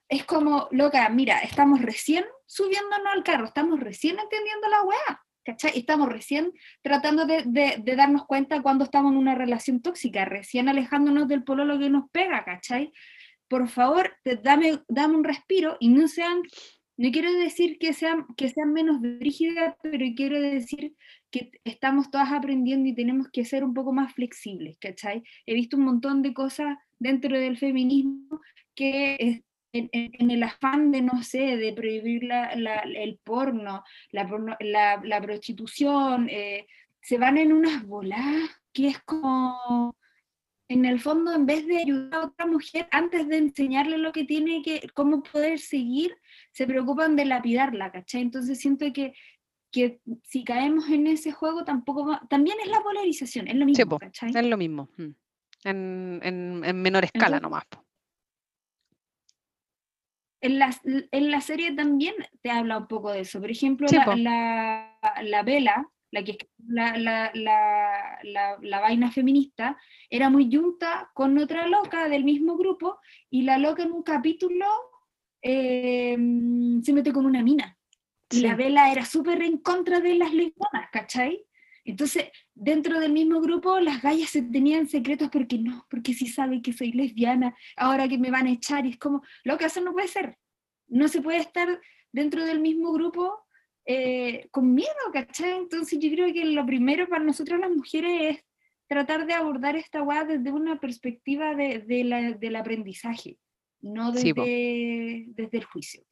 es 0.08 0.24
como, 0.24 0.68
loca, 0.70 1.08
mira, 1.08 1.38
estamos 1.40 1.80
recién 1.82 2.24
subiéndonos 2.46 3.06
al 3.12 3.22
carro, 3.24 3.46
estamos 3.46 3.80
recién 3.80 4.18
entendiendo 4.18 4.68
la 4.68 4.82
weá, 4.82 5.22
¿cachai? 5.44 5.72
Estamos 5.78 6.08
recién 6.08 6.52
tratando 6.82 7.26
de, 7.26 7.42
de- 7.46 7.76
de 7.82 7.96
darnos 7.96 8.24
cuenta 8.26 8.62
cuando 8.62 8.84
estamos 8.84 9.12
en 9.12 9.18
una 9.18 9.34
relación 9.34 9.80
tóxica, 9.82 10.24
recién 10.24 10.68
alejándonos 10.68 11.26
del 11.28 11.44
pololo 11.44 11.78
que 11.78 11.90
nos 11.90 12.10
pega, 12.10 12.44
¿cachai? 12.44 12.92
Por 13.48 13.68
favor, 13.68 14.16
te- 14.22 14.36
dame, 14.36 14.80
dame 14.88 15.16
un 15.16 15.24
respiro 15.24 15.76
y 15.80 15.88
no 15.88 16.06
sean, 16.08 16.42
no 16.96 17.10
quiero 17.10 17.32
decir 17.32 17.78
que 17.78 17.92
sean, 17.92 18.26
que 18.36 18.48
sean 18.48 18.72
menos 18.72 19.00
rígidas, 19.02 19.74
pero 19.82 20.04
quiero 20.16 20.40
decir 20.40 20.94
que 21.30 21.50
estamos 21.64 22.10
todas 22.10 22.32
aprendiendo 22.32 22.88
y 22.88 22.94
tenemos 22.94 23.28
que 23.32 23.44
ser 23.44 23.64
un 23.64 23.74
poco 23.74 23.92
más 23.92 24.14
flexibles, 24.14 24.78
¿cachai? 24.78 25.22
He 25.46 25.54
visto 25.54 25.76
un 25.76 25.84
montón 25.84 26.22
de 26.22 26.32
cosas 26.32 26.78
dentro 26.98 27.38
del 27.38 27.58
feminismo 27.58 28.40
que 28.74 29.42
en, 29.92 30.30
el 30.30 30.42
afán 30.42 30.90
de, 30.90 31.02
no 31.02 31.22
sé, 31.22 31.56
de 31.56 31.72
prohibir 31.72 32.24
la- 32.24 32.54
la- 32.56 32.80
el 32.80 33.18
porno, 33.22 33.82
la, 34.10 34.26
porno- 34.28 34.56
la- 34.60 35.00
la 35.04 35.20
prostitución, 35.20 36.28
eh, 36.30 36.66
se 37.00 37.18
van 37.18 37.38
en 37.38 37.52
unas 37.52 37.84
bolas 37.86 38.24
que 38.72 38.88
es 38.88 38.98
como, 39.04 39.96
en 40.68 40.84
el 40.84 40.98
fondo, 41.00 41.32
en 41.32 41.46
vez 41.46 41.66
de 41.66 41.78
ayudar 41.78 42.14
a 42.14 42.26
otra 42.26 42.46
mujer, 42.46 42.88
antes 42.90 43.28
de 43.28 43.36
enseñarle 43.38 43.98
lo 43.98 44.12
que 44.12 44.24
tiene 44.24 44.62
que, 44.62 44.88
cómo 44.94 45.22
poder 45.22 45.58
seguir, 45.58 46.16
se 46.52 46.66
preocupan 46.66 47.14
de 47.16 47.24
lapidarla, 47.24 47.92
¿cachai? 47.92 48.22
Entonces 48.22 48.58
siento 48.58 48.92
que, 48.92 49.14
que 49.70 50.00
si 50.24 50.42
caemos 50.44 50.88
en 50.88 51.06
ese 51.06 51.30
juego 51.32 51.64
tampoco 51.64 52.06
va- 52.06 52.22
también 52.28 52.56
es 52.64 52.68
la 52.70 52.80
polarización, 52.82 53.46
es 53.48 53.54
lo 53.54 53.60
Sí, 53.60 53.66
mismo, 53.66 53.86
po, 53.90 53.98
¿cachai? 53.98 54.30
es 54.34 54.46
lo 54.46 54.56
mismo. 54.56 54.88
mm. 54.96 55.10
En, 55.64 56.20
en- 56.22 56.62
en 56.64 56.82
menor 56.82 57.04
escala 57.04 57.36
Entonces- 57.36 57.42
nomás. 57.42 57.64
po. 57.66 57.85
En 60.40 60.58
la, 60.58 60.74
en 60.84 61.30
la 61.30 61.40
serie 61.40 61.72
también 61.72 62.14
te 62.42 62.50
habla 62.50 62.78
un 62.78 62.86
poco 62.88 63.10
de 63.12 63.20
eso. 63.20 63.40
Por 63.40 63.50
ejemplo, 63.50 63.88
Sí, 63.88 63.96
la, 63.96 64.04
po. 64.04 64.14
la, 64.14 64.98
la 65.22 65.42
Vela, 65.42 65.88
la 66.10 66.22
que 66.24 66.38
la, 66.68 66.96
la, 66.98 67.30
la, 68.62 68.80
vaina 68.80 69.10
feminista, 69.10 69.76
era 70.10 70.30
muy 70.30 70.54
junta 70.54 71.10
con 71.14 71.36
otra 71.38 71.66
loca 71.66 72.08
del 72.08 72.24
mismo 72.24 72.56
grupo, 72.56 72.98
y 73.30 73.42
la 73.42 73.58
loca 73.58 73.82
en 73.82 73.92
un 73.92 74.02
capítulo 74.02 74.66
eh, 75.42 76.16
se 76.82 76.92
mete 76.92 77.12
con 77.12 77.26
una 77.26 77.42
mina. 77.42 77.76
Y 78.30 78.40
la. 78.40 78.54
Vela 78.54 78.92
era 78.92 79.04
súper 79.04 79.42
en 79.42 79.58
contra 79.58 80.00
de 80.00 80.14
las 80.14 80.32
lesbianas, 80.32 80.90
¿cachai? 80.92 81.44
Entonces, 81.86 82.24
dentro 82.54 82.98
del 83.00 83.12
mismo 83.12 83.40
grupo, 83.40 83.78
las 83.80 84.02
gallas 84.02 84.30
se 84.30 84.42
tenían 84.42 84.88
secretos 84.88 85.28
porque 85.30 85.58
no, 85.58 85.86
porque 85.88 86.14
si 86.14 86.26
saben 86.26 86.60
que 86.62 86.72
soy 86.72 86.92
lesbiana, 86.92 87.54
ahora 87.76 88.08
que 88.08 88.18
me 88.18 88.30
van 88.30 88.46
a 88.46 88.50
echar, 88.52 88.84
y 88.86 88.90
es 88.90 88.98
como, 88.98 89.22
lo 89.44 89.56
que 89.56 89.66
eso 89.66 89.80
no 89.80 89.92
puede 89.92 90.08
ser. 90.08 90.36
No 90.88 91.08
se 91.08 91.22
puede 91.22 91.38
estar 91.38 91.80
dentro 92.12 92.44
del 92.44 92.60
mismo 92.60 92.92
grupo 92.92 93.44
eh, 93.84 94.48
con 94.50 94.74
miedo, 94.74 94.90
¿cachai? 95.12 95.52
Entonces 95.58 95.98
yo 96.00 96.10
creo 96.10 96.32
que 96.32 96.44
lo 96.44 96.66
primero 96.66 97.08
para 97.08 97.22
nosotros 97.24 97.58
las 97.60 97.70
mujeres 97.70 98.36
es 98.36 98.44
tratar 98.88 99.26
de 99.26 99.34
abordar 99.34 99.76
esta 99.76 100.02
weá 100.02 100.24
desde 100.24 100.50
una 100.52 100.78
perspectiva 100.80 101.54
de, 101.54 101.80
de 101.80 102.04
la- 102.04 102.32
del 102.32 102.56
aprendizaje, 102.56 103.38
no 103.80 104.12
Sí, 104.12 104.32
desde, 104.32 105.24
desde 105.28 105.58
el 105.58 105.64
juicio. 105.64 106.02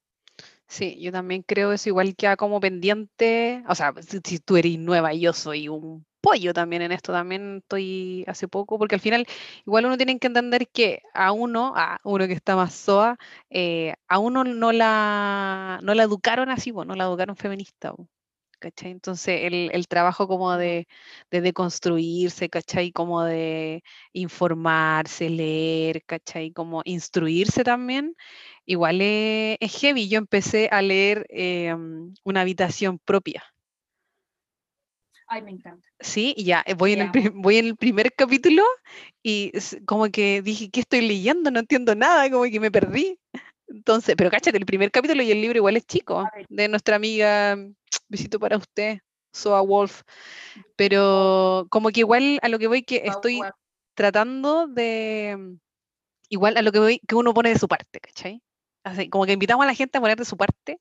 Sí, 0.68 0.98
yo 1.00 1.12
también 1.12 1.42
creo 1.42 1.72
eso, 1.72 1.88
igual 1.88 2.16
queda 2.16 2.36
como 2.36 2.58
pendiente, 2.60 3.62
o 3.68 3.74
sea, 3.74 3.92
si, 4.00 4.18
si 4.24 4.38
tú 4.40 4.56
eres 4.56 4.78
nueva 4.78 5.12
yo 5.14 5.32
soy 5.32 5.68
un 5.68 6.04
pollo 6.20 6.52
también 6.54 6.82
en 6.82 6.90
esto, 6.90 7.12
también 7.12 7.58
estoy 7.58 8.24
hace 8.26 8.48
poco, 8.48 8.78
porque 8.78 8.94
al 8.96 9.00
final 9.00 9.26
igual 9.66 9.84
uno 9.86 9.96
tiene 9.96 10.18
que 10.18 10.26
entender 10.26 10.68
que 10.68 11.02
a 11.12 11.32
uno, 11.32 11.74
a 11.76 12.00
uno 12.02 12.26
que 12.26 12.32
está 12.32 12.56
más 12.56 12.74
soa, 12.74 13.16
eh, 13.50 13.94
a 14.08 14.18
uno 14.18 14.42
no 14.42 14.72
la, 14.72 15.78
no 15.82 15.94
la 15.94 16.02
educaron 16.02 16.48
así, 16.50 16.72
no 16.72 16.84
la 16.96 17.04
educaron 17.04 17.36
feminista, 17.36 17.92
¿cachai? 18.64 18.92
Entonces 18.92 19.40
el, 19.42 19.70
el 19.72 19.86
trabajo 19.88 20.26
como 20.26 20.56
de, 20.56 20.86
de 21.30 21.40
deconstruirse, 21.42 22.48
¿cachai? 22.48 22.92
Como 22.92 23.22
de 23.22 23.82
informarse, 24.14 25.28
leer, 25.28 26.02
¿cachai? 26.06 26.50
Como 26.52 26.80
instruirse 26.86 27.62
también, 27.62 28.14
igual 28.64 29.00
es, 29.02 29.58
es 29.60 29.80
heavy. 29.80 30.08
Yo 30.08 30.18
empecé 30.18 30.68
a 30.72 30.80
leer 30.80 31.26
eh, 31.28 31.74
mm, 31.74 32.14
Una 32.24 32.40
habitación 32.40 32.98
propia. 33.04 33.44
Ay, 35.26 35.42
me 35.42 35.50
encanta. 35.50 35.86
Sí, 36.00 36.34
y 36.36 36.44
ya 36.44 36.62
eh, 36.66 36.74
voy 36.74 36.94
en, 36.94 37.02
el, 37.02 37.30
voy 37.34 37.58
en 37.58 37.66
el 37.66 37.76
primer 37.76 38.12
capítulo 38.14 38.62
y 39.22 39.52
como 39.84 40.08
que 40.10 40.40
dije, 40.42 40.70
¿qué 40.70 40.80
estoy 40.80 41.02
leyendo? 41.02 41.50
No 41.50 41.60
entiendo 41.60 41.94
nada, 41.94 42.30
como 42.30 42.44
que 42.44 42.60
me 42.60 42.70
perdí. 42.70 43.18
Entonces, 43.74 44.14
pero 44.16 44.30
cáchate, 44.30 44.56
el 44.56 44.66
primer 44.66 44.90
capítulo 44.92 45.22
y 45.22 45.32
el 45.32 45.40
libro 45.40 45.58
igual 45.58 45.76
es 45.76 45.84
chico, 45.84 46.24
de 46.48 46.68
nuestra 46.68 46.96
amiga, 46.96 47.56
mm, 47.56 47.74
besito 48.08 48.38
para 48.38 48.56
usted, 48.56 48.98
Soa 49.32 49.60
Wolf. 49.62 50.02
Pero 50.76 51.66
como 51.70 51.90
que 51.90 52.00
igual 52.00 52.38
a 52.42 52.48
lo 52.48 52.58
que 52.58 52.68
voy 52.68 52.82
que 52.84 53.02
estoy 53.04 53.40
tratando 53.94 54.68
de, 54.68 55.36
mm, 55.36 55.58
igual 56.28 56.56
a 56.56 56.62
lo 56.62 56.70
que 56.72 56.78
voy, 56.78 57.00
que 57.06 57.16
uno 57.16 57.34
pone 57.34 57.50
de 57.50 57.58
su 57.58 57.66
parte, 57.68 58.00
¿cachai? 58.00 58.40
Así, 58.84 59.08
como 59.08 59.26
que 59.26 59.32
invitamos 59.32 59.64
a 59.64 59.66
la 59.66 59.74
gente 59.74 59.98
a 59.98 60.00
poner 60.00 60.18
de 60.18 60.24
su 60.24 60.36
parte 60.36 60.80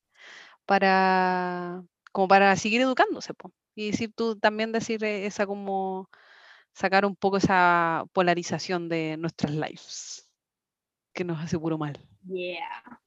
para, 0.65 1.83
como 2.11 2.27
para 2.27 2.55
seguir 2.57 2.81
educándose, 2.81 3.33
po. 3.33 3.51
Y 3.75 3.91
decir 3.91 4.13
tú 4.15 4.37
también 4.37 4.71
decir 4.71 5.03
eh, 5.03 5.25
esa 5.25 5.47
como, 5.47 6.09
sacar 6.73 7.05
un 7.05 7.15
poco 7.15 7.37
esa 7.37 8.05
polarización 8.13 8.89
de 8.89 9.17
nuestras 9.17 9.53
lives, 9.53 10.22
que 11.13 11.23
nos 11.23 11.39
hace 11.41 11.57
puro 11.57 11.77
mal. 11.77 11.99
Yeah. 12.27 12.99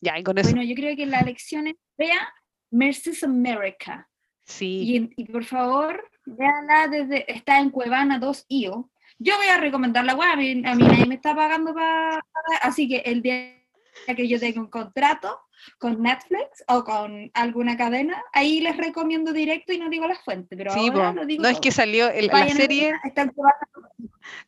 Ya, 0.00 0.18
y 0.18 0.22
con 0.22 0.38
eso, 0.38 0.50
Bueno, 0.50 0.62
yo 0.62 0.74
creo 0.74 0.96
que 0.96 1.06
la 1.06 1.20
lección 1.22 1.66
es, 1.66 1.76
vea 1.98 2.32
Mercedes 2.70 3.22
America. 3.24 4.08
sí, 4.44 5.10
Y, 5.16 5.24
por 5.26 5.44
favor, 5.44 6.08
véala 6.24 6.88
desde, 6.88 7.30
está 7.30 7.58
en 7.60 7.70
Cuevana 7.70 8.18
2 8.18 8.46
IO. 8.48 8.90
Yo 9.18 9.36
voy 9.36 9.46
a 9.48 9.58
recomendar 9.58 10.04
la 10.04 10.14
web, 10.14 10.28
a 10.32 10.36
mí, 10.36 10.50
a 10.64 10.74
mí 10.74 10.84
nadie 10.84 11.06
me 11.06 11.16
está 11.16 11.34
pagando 11.34 11.74
para, 11.74 12.24
así 12.62 12.88
que 12.88 12.98
el 12.98 13.20
día 13.22 13.56
que 14.06 14.26
yo 14.28 14.40
tenga 14.40 14.60
un 14.60 14.68
contrato 14.70 15.38
con 15.78 16.00
Netflix 16.00 16.64
o 16.68 16.82
con 16.84 17.30
alguna 17.34 17.76
cadena, 17.76 18.22
ahí 18.32 18.60
les 18.60 18.76
recomiendo 18.78 19.32
directo 19.34 19.72
y 19.74 19.78
no 19.78 19.90
digo 19.90 20.06
la 20.08 20.14
fuente, 20.14 20.56
pero 20.56 20.72
sí, 20.72 20.88
ahora 20.88 21.12
lo 21.12 21.26
digo 21.26 21.42
No 21.42 21.48
es 21.50 21.60
que 21.60 21.70
salió 21.70 22.08
el- 22.08 22.28
la 22.28 22.48
serie, 22.48 22.84
verla, 22.92 23.00
está 23.04 23.22
en 23.22 23.28
Cuevana. 23.30 23.58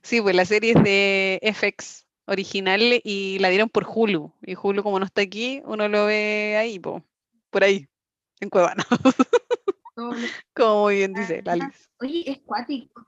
sí, 0.01 0.21
pues 0.23 0.35
la 0.35 0.45
serie 0.47 0.73
es 0.75 0.83
de 0.83 1.41
FX 1.43 2.07
original 2.27 2.81
y 3.05 3.39
la 3.39 3.49
dieron 3.49 3.69
por 3.69 3.87
Hulu. 3.89 4.33
Y 4.43 4.55
Hulu, 4.61 4.83
como 4.83 4.99
no 4.99 5.05
está 5.07 5.23
aquí, 5.23 5.63
uno 5.65 5.89
lo 5.89 6.07
ve 6.07 6.57
ahí, 6.59 6.79
po, 6.79 7.03
por 7.51 7.65
ahí, 7.65 7.87
en 8.41 8.49
Cuevana, 8.51 8.85
todo 9.95 10.13
lo- 10.15 10.27
como 10.55 10.83
muy 10.83 10.97
bien 10.97 11.13
dice 11.15 11.43
la. 11.45 11.73
Oye, 12.01 12.31
es 12.31 12.39
cuático. 12.41 13.07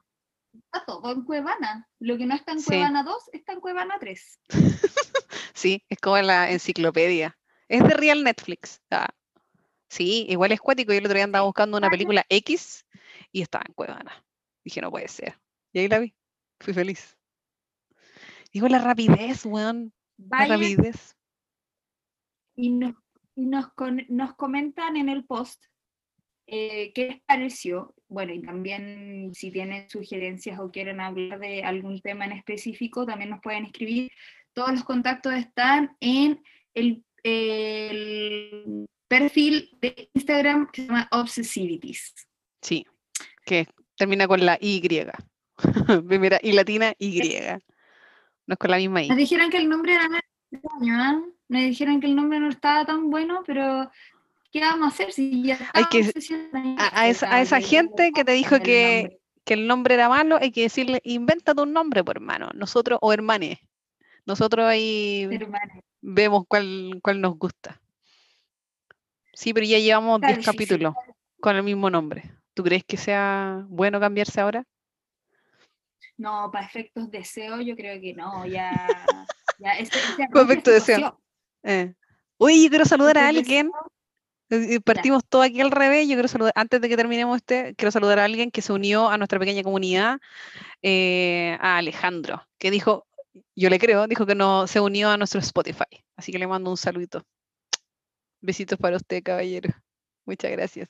Está 0.54 0.84
todo 0.86 1.10
en 1.12 1.22
Cuevana. 1.24 1.88
Lo 1.98 2.16
que 2.16 2.26
no 2.26 2.34
está 2.34 2.52
en 2.52 2.60
Sí. 2.60 2.66
Cuevana 2.66 3.02
2 3.02 3.16
está 3.32 3.52
en 3.52 3.60
Cuevana 3.60 3.96
3. 3.98 4.40
Sí, 5.54 5.82
es 5.88 5.98
como 5.98 6.18
en 6.18 6.26
la 6.26 6.50
enciclopedia. 6.50 7.38
Es 7.68 7.82
de 7.82 7.90
Real 7.94 8.22
Netflix. 8.24 8.82
ah. 8.90 9.08
Sí, 9.88 10.26
igual 10.28 10.52
es 10.52 10.60
cuático. 10.60 10.92
Yo 10.92 10.98
el 10.98 11.04
otro 11.06 11.14
día 11.14 11.24
andaba 11.24 11.46
buscando 11.46 11.78
una 11.78 11.88
película 11.88 12.26
X 12.28 12.84
y 13.32 13.40
estaba 13.42 13.64
en 13.66 13.72
Cuevana. 13.74 14.24
Dije, 14.64 14.80
no 14.80 14.90
puede 14.90 15.08
ser. 15.08 15.38
Y 15.72 15.78
ahí 15.78 15.88
la 15.88 16.00
vi. 16.00 16.12
Fui 16.60 16.74
feliz. 16.74 17.16
Digo, 18.54 18.68
la 18.68 18.78
rapidez, 18.78 19.44
weón. 19.44 19.92
La 20.16 20.46
rapidez. 20.46 21.16
y 22.56 22.70
nos, 22.70 22.94
y 23.34 23.46
nos, 23.46 23.72
con- 23.74 24.06
nos 24.08 24.34
comentan 24.36 24.96
en 24.96 25.08
el 25.08 25.24
post 25.24 25.62
eh, 26.46 26.92
qué 26.94 27.08
les 27.08 27.20
pareció. 27.22 27.94
Bueno, 28.08 28.32
y 28.32 28.40
también 28.42 29.32
si 29.34 29.50
tienen 29.50 29.90
sugerencias 29.90 30.60
o 30.60 30.70
quieren 30.70 31.00
hablar 31.00 31.40
de 31.40 31.64
algún 31.64 32.00
tema 32.00 32.26
en 32.26 32.32
específico, 32.32 33.04
también 33.04 33.30
nos 33.30 33.40
pueden 33.40 33.64
escribir. 33.64 34.10
Todos 34.52 34.70
los 34.70 34.84
contactos 34.84 35.34
están 35.34 35.96
en 35.98 36.40
el, 36.74 37.02
el 37.24 38.86
perfil 39.08 39.68
de 39.80 40.10
Instagram 40.14 40.70
que 40.70 40.82
se 40.82 40.86
llama 40.86 41.08
Obsessivities. 41.10 42.14
Sí. 42.62 42.86
Que 43.44 43.66
termina 43.96 44.28
con 44.28 44.46
la 44.46 44.56
Y. 44.60 44.80
Primera 46.06 46.38
Y 46.40 46.52
latina, 46.52 46.94
Y. 46.98 47.20
No 48.46 48.52
es 48.54 48.58
con 48.58 48.70
la 48.70 48.76
misma 48.78 49.00
Nos 49.02 49.10
I. 49.10 49.14
dijeron 49.16 49.50
que 49.50 49.56
el 49.58 49.68
nombre 49.68 49.94
era 49.94 50.08
extraño, 50.50 50.94
¿ah? 50.96 51.20
Nos 51.48 51.60
dijeron 51.62 52.00
que 52.00 52.06
el 52.06 52.16
nombre 52.16 52.40
no 52.40 52.48
estaba 52.48 52.84
tan 52.84 53.10
bueno, 53.10 53.42
pero 53.46 53.90
¿qué 54.52 54.60
vamos 54.60 54.86
a 54.86 54.88
hacer 54.88 55.12
si 55.12 55.42
ya 55.42 55.58
Hay 55.72 55.84
que-? 55.86 56.10
A, 56.78 57.00
a 57.00 57.08
esa, 57.08 57.34
a 57.34 57.40
esa 57.42 57.60
gente 57.60 58.12
que 58.12 58.24
te 58.24 58.32
dijo 58.32 58.60
que, 58.60 59.18
que 59.44 59.54
el 59.54 59.66
nombre 59.66 59.94
era 59.94 60.08
malo, 60.08 60.36
hay 60.40 60.50
que 60.52 60.62
decirle, 60.62 61.00
invéntate 61.04 61.60
un 61.60 61.72
nombre, 61.72 62.02
por 62.04 62.16
hermano. 62.16 62.50
Nosotros, 62.54 62.98
o 63.02 63.12
hermanes. 63.12 63.58
Nosotros 64.26 64.64
ahí 64.66 65.28
vemos 66.00 66.44
cuál, 66.48 66.98
cuál 67.02 67.20
nos 67.20 67.36
gusta. 67.38 67.80
Sí, 69.34 69.52
pero 69.52 69.66
ya 69.66 69.78
llevamos 69.78 70.16
Está 70.16 70.28
10 70.28 70.38
difícil. 70.38 70.54
capítulos 70.54 70.94
con 71.40 71.56
el 71.56 71.62
mismo 71.62 71.90
nombre. 71.90 72.30
¿Tú 72.54 72.62
crees 72.62 72.84
que 72.84 72.96
sea 72.96 73.64
bueno 73.68 74.00
cambiarse 74.00 74.40
ahora? 74.40 74.64
No, 76.16 76.50
para 76.52 76.66
efectos 76.66 77.10
de 77.10 77.24
SEO 77.24 77.60
yo 77.60 77.74
creo 77.76 78.00
que 78.00 78.14
no, 78.14 78.46
ya... 78.46 78.72
ya 79.58 79.72
ese, 79.72 79.98
ese 79.98 80.28
Con 80.32 80.42
error 80.42 80.46
ya 80.46 80.52
efecto 80.52 80.70
se 80.70 80.74
de 80.74 80.80
SEO. 80.80 80.96
coció. 80.96 81.20
Eh. 81.64 81.94
Oye, 82.38 82.62
yo 82.64 82.68
quiero 82.68 82.84
saludar 82.84 83.18
a 83.18 83.30
Efectos 83.30 83.38
alguien. 83.40 83.70
Eh, 84.50 84.80
Partimos 84.80 85.24
todo 85.26 85.42
aquí 85.42 85.60
al 85.60 85.70
revés. 85.70 86.06
Yo 86.08 86.14
quiero 86.14 86.28
saludar, 86.28 86.52
antes 86.56 86.80
de 86.80 86.88
que 86.88 86.96
terminemos 86.96 87.36
este, 87.36 87.74
quiero 87.76 87.90
saludar 87.90 88.18
a 88.18 88.24
alguien 88.24 88.50
que 88.50 88.62
se 88.62 88.72
unió 88.72 89.08
a 89.08 89.16
nuestra 89.16 89.38
pequeña 89.38 89.62
comunidad, 89.62 90.18
eh, 90.82 91.56
a 91.60 91.78
Alejandro, 91.78 92.46
que 92.58 92.70
dijo, 92.70 93.06
yo 93.56 93.70
le 93.70 93.78
creo, 93.78 94.06
dijo 94.06 94.26
que 94.26 94.34
no 94.34 94.66
se 94.66 94.80
unió 94.80 95.10
a 95.10 95.16
nuestro 95.16 95.40
Spotify. 95.40 96.04
Así 96.16 96.30
que 96.32 96.38
le 96.38 96.46
mando 96.46 96.70
un 96.70 96.76
saludito. 96.76 97.24
Besitos 98.40 98.78
para 98.78 98.96
usted, 98.96 99.22
caballero. 99.22 99.70
Muchas 100.26 100.50
gracias. 100.52 100.88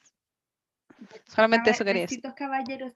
Solamente 1.29 1.71
eso 1.71 1.85
quería 1.85 2.03
decir. 2.03 2.19
Besitos, 2.19 2.35
caballeros. 2.35 2.93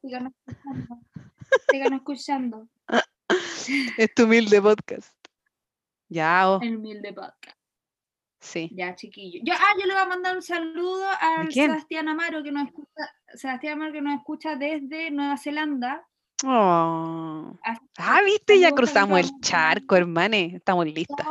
Sigan 1.70 1.92
escuchando 1.94 2.68
Es 3.99 4.14
tu 4.14 4.24
humilde 4.24 4.61
podcast. 4.62 5.14
Ya, 6.09 6.49
oh, 6.51 6.61
el 6.62 6.76
humilde 6.76 7.12
podcast. 7.12 7.57
sí. 8.40 8.70
Ya, 8.72 8.94
chiquillo. 8.94 9.40
Yo, 9.44 9.53
ah, 9.55 9.74
yo 9.78 9.86
le 9.86 9.92
voy 9.92 10.03
a 10.03 10.07
mandar 10.07 10.36
un 10.36 10.42
saludo 10.42 11.07
al 11.20 11.49
quién? 11.49 11.70
Sebastián 11.70 12.09
Amaro 12.09 12.42
que 12.42 12.51
nos 12.53 12.66
escucha, 12.68 13.14
Sebastián 13.34 13.74
Amaro 13.74 13.92
que 13.92 14.01
nos 14.01 14.18
escucha 14.18 14.57
desde 14.57 15.11
Nueva 15.11 15.36
Zelanda. 15.36 16.07
Oh. 16.44 17.59
Así 17.62 17.80
Ah, 17.99 18.20
viste, 18.24 18.59
ya 18.59 18.72
cruzamos 18.72 19.18
el 19.20 19.30
charco, 19.40 19.96
hermane. 19.96 20.57
Estamos 20.57 20.86
listas. 20.86 21.26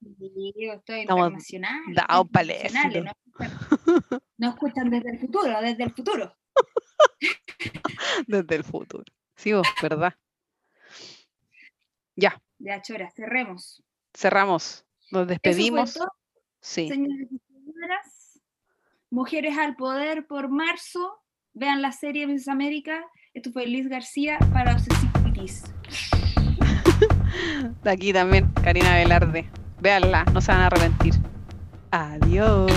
Yo 0.00 0.72
estoy 0.72 1.00
Estamos 1.02 1.26
internacional. 1.28 1.80
internacionales, 1.88 2.64
éxito. 2.64 3.04
No 3.04 3.10
escuchan, 3.10 3.50
no 4.38 4.48
escuchan 4.48 4.90
desde 4.90 5.10
el 5.10 5.18
futuro, 5.20 5.60
desde 5.60 5.84
el 5.84 5.92
futuro. 5.94 6.36
Desde 8.26 8.56
el 8.56 8.64
futuro. 8.64 9.04
Sí, 9.40 9.52
vos, 9.54 9.66
¿verdad? 9.80 10.12
Ya, 12.14 12.40
Ya, 12.58 12.82
Chora, 12.82 13.10
cerremos. 13.10 13.82
cerramos. 14.14 14.84
Nos 15.10 15.22
Eso 15.22 15.26
fue 15.26 15.26
despedimos. 15.26 15.94
todo, 15.94 16.12
Sí. 16.60 16.88
señores 16.88 17.28
y 17.32 17.38
señoras. 17.38 18.40
Mujeres 19.10 19.56
al 19.56 19.76
poder 19.76 20.26
por 20.26 20.50
marzo. 20.50 21.22
Vean 21.54 21.80
la 21.80 21.90
serie 21.92 22.26
Miss 22.26 22.48
América. 22.48 23.02
Esto 23.32 23.50
fue 23.50 23.66
Liz 23.66 23.88
García 23.88 24.38
para 24.52 24.74
Obsesivities. 24.74 25.64
De 27.82 27.90
aquí 27.90 28.12
también, 28.12 28.52
Karina 28.62 28.94
Velarde. 28.96 29.50
Véanla, 29.80 30.24
no 30.26 30.40
se 30.42 30.52
van 30.52 30.60
a 30.60 30.66
arrepentir. 30.66 31.14
Adiós. 31.90 32.70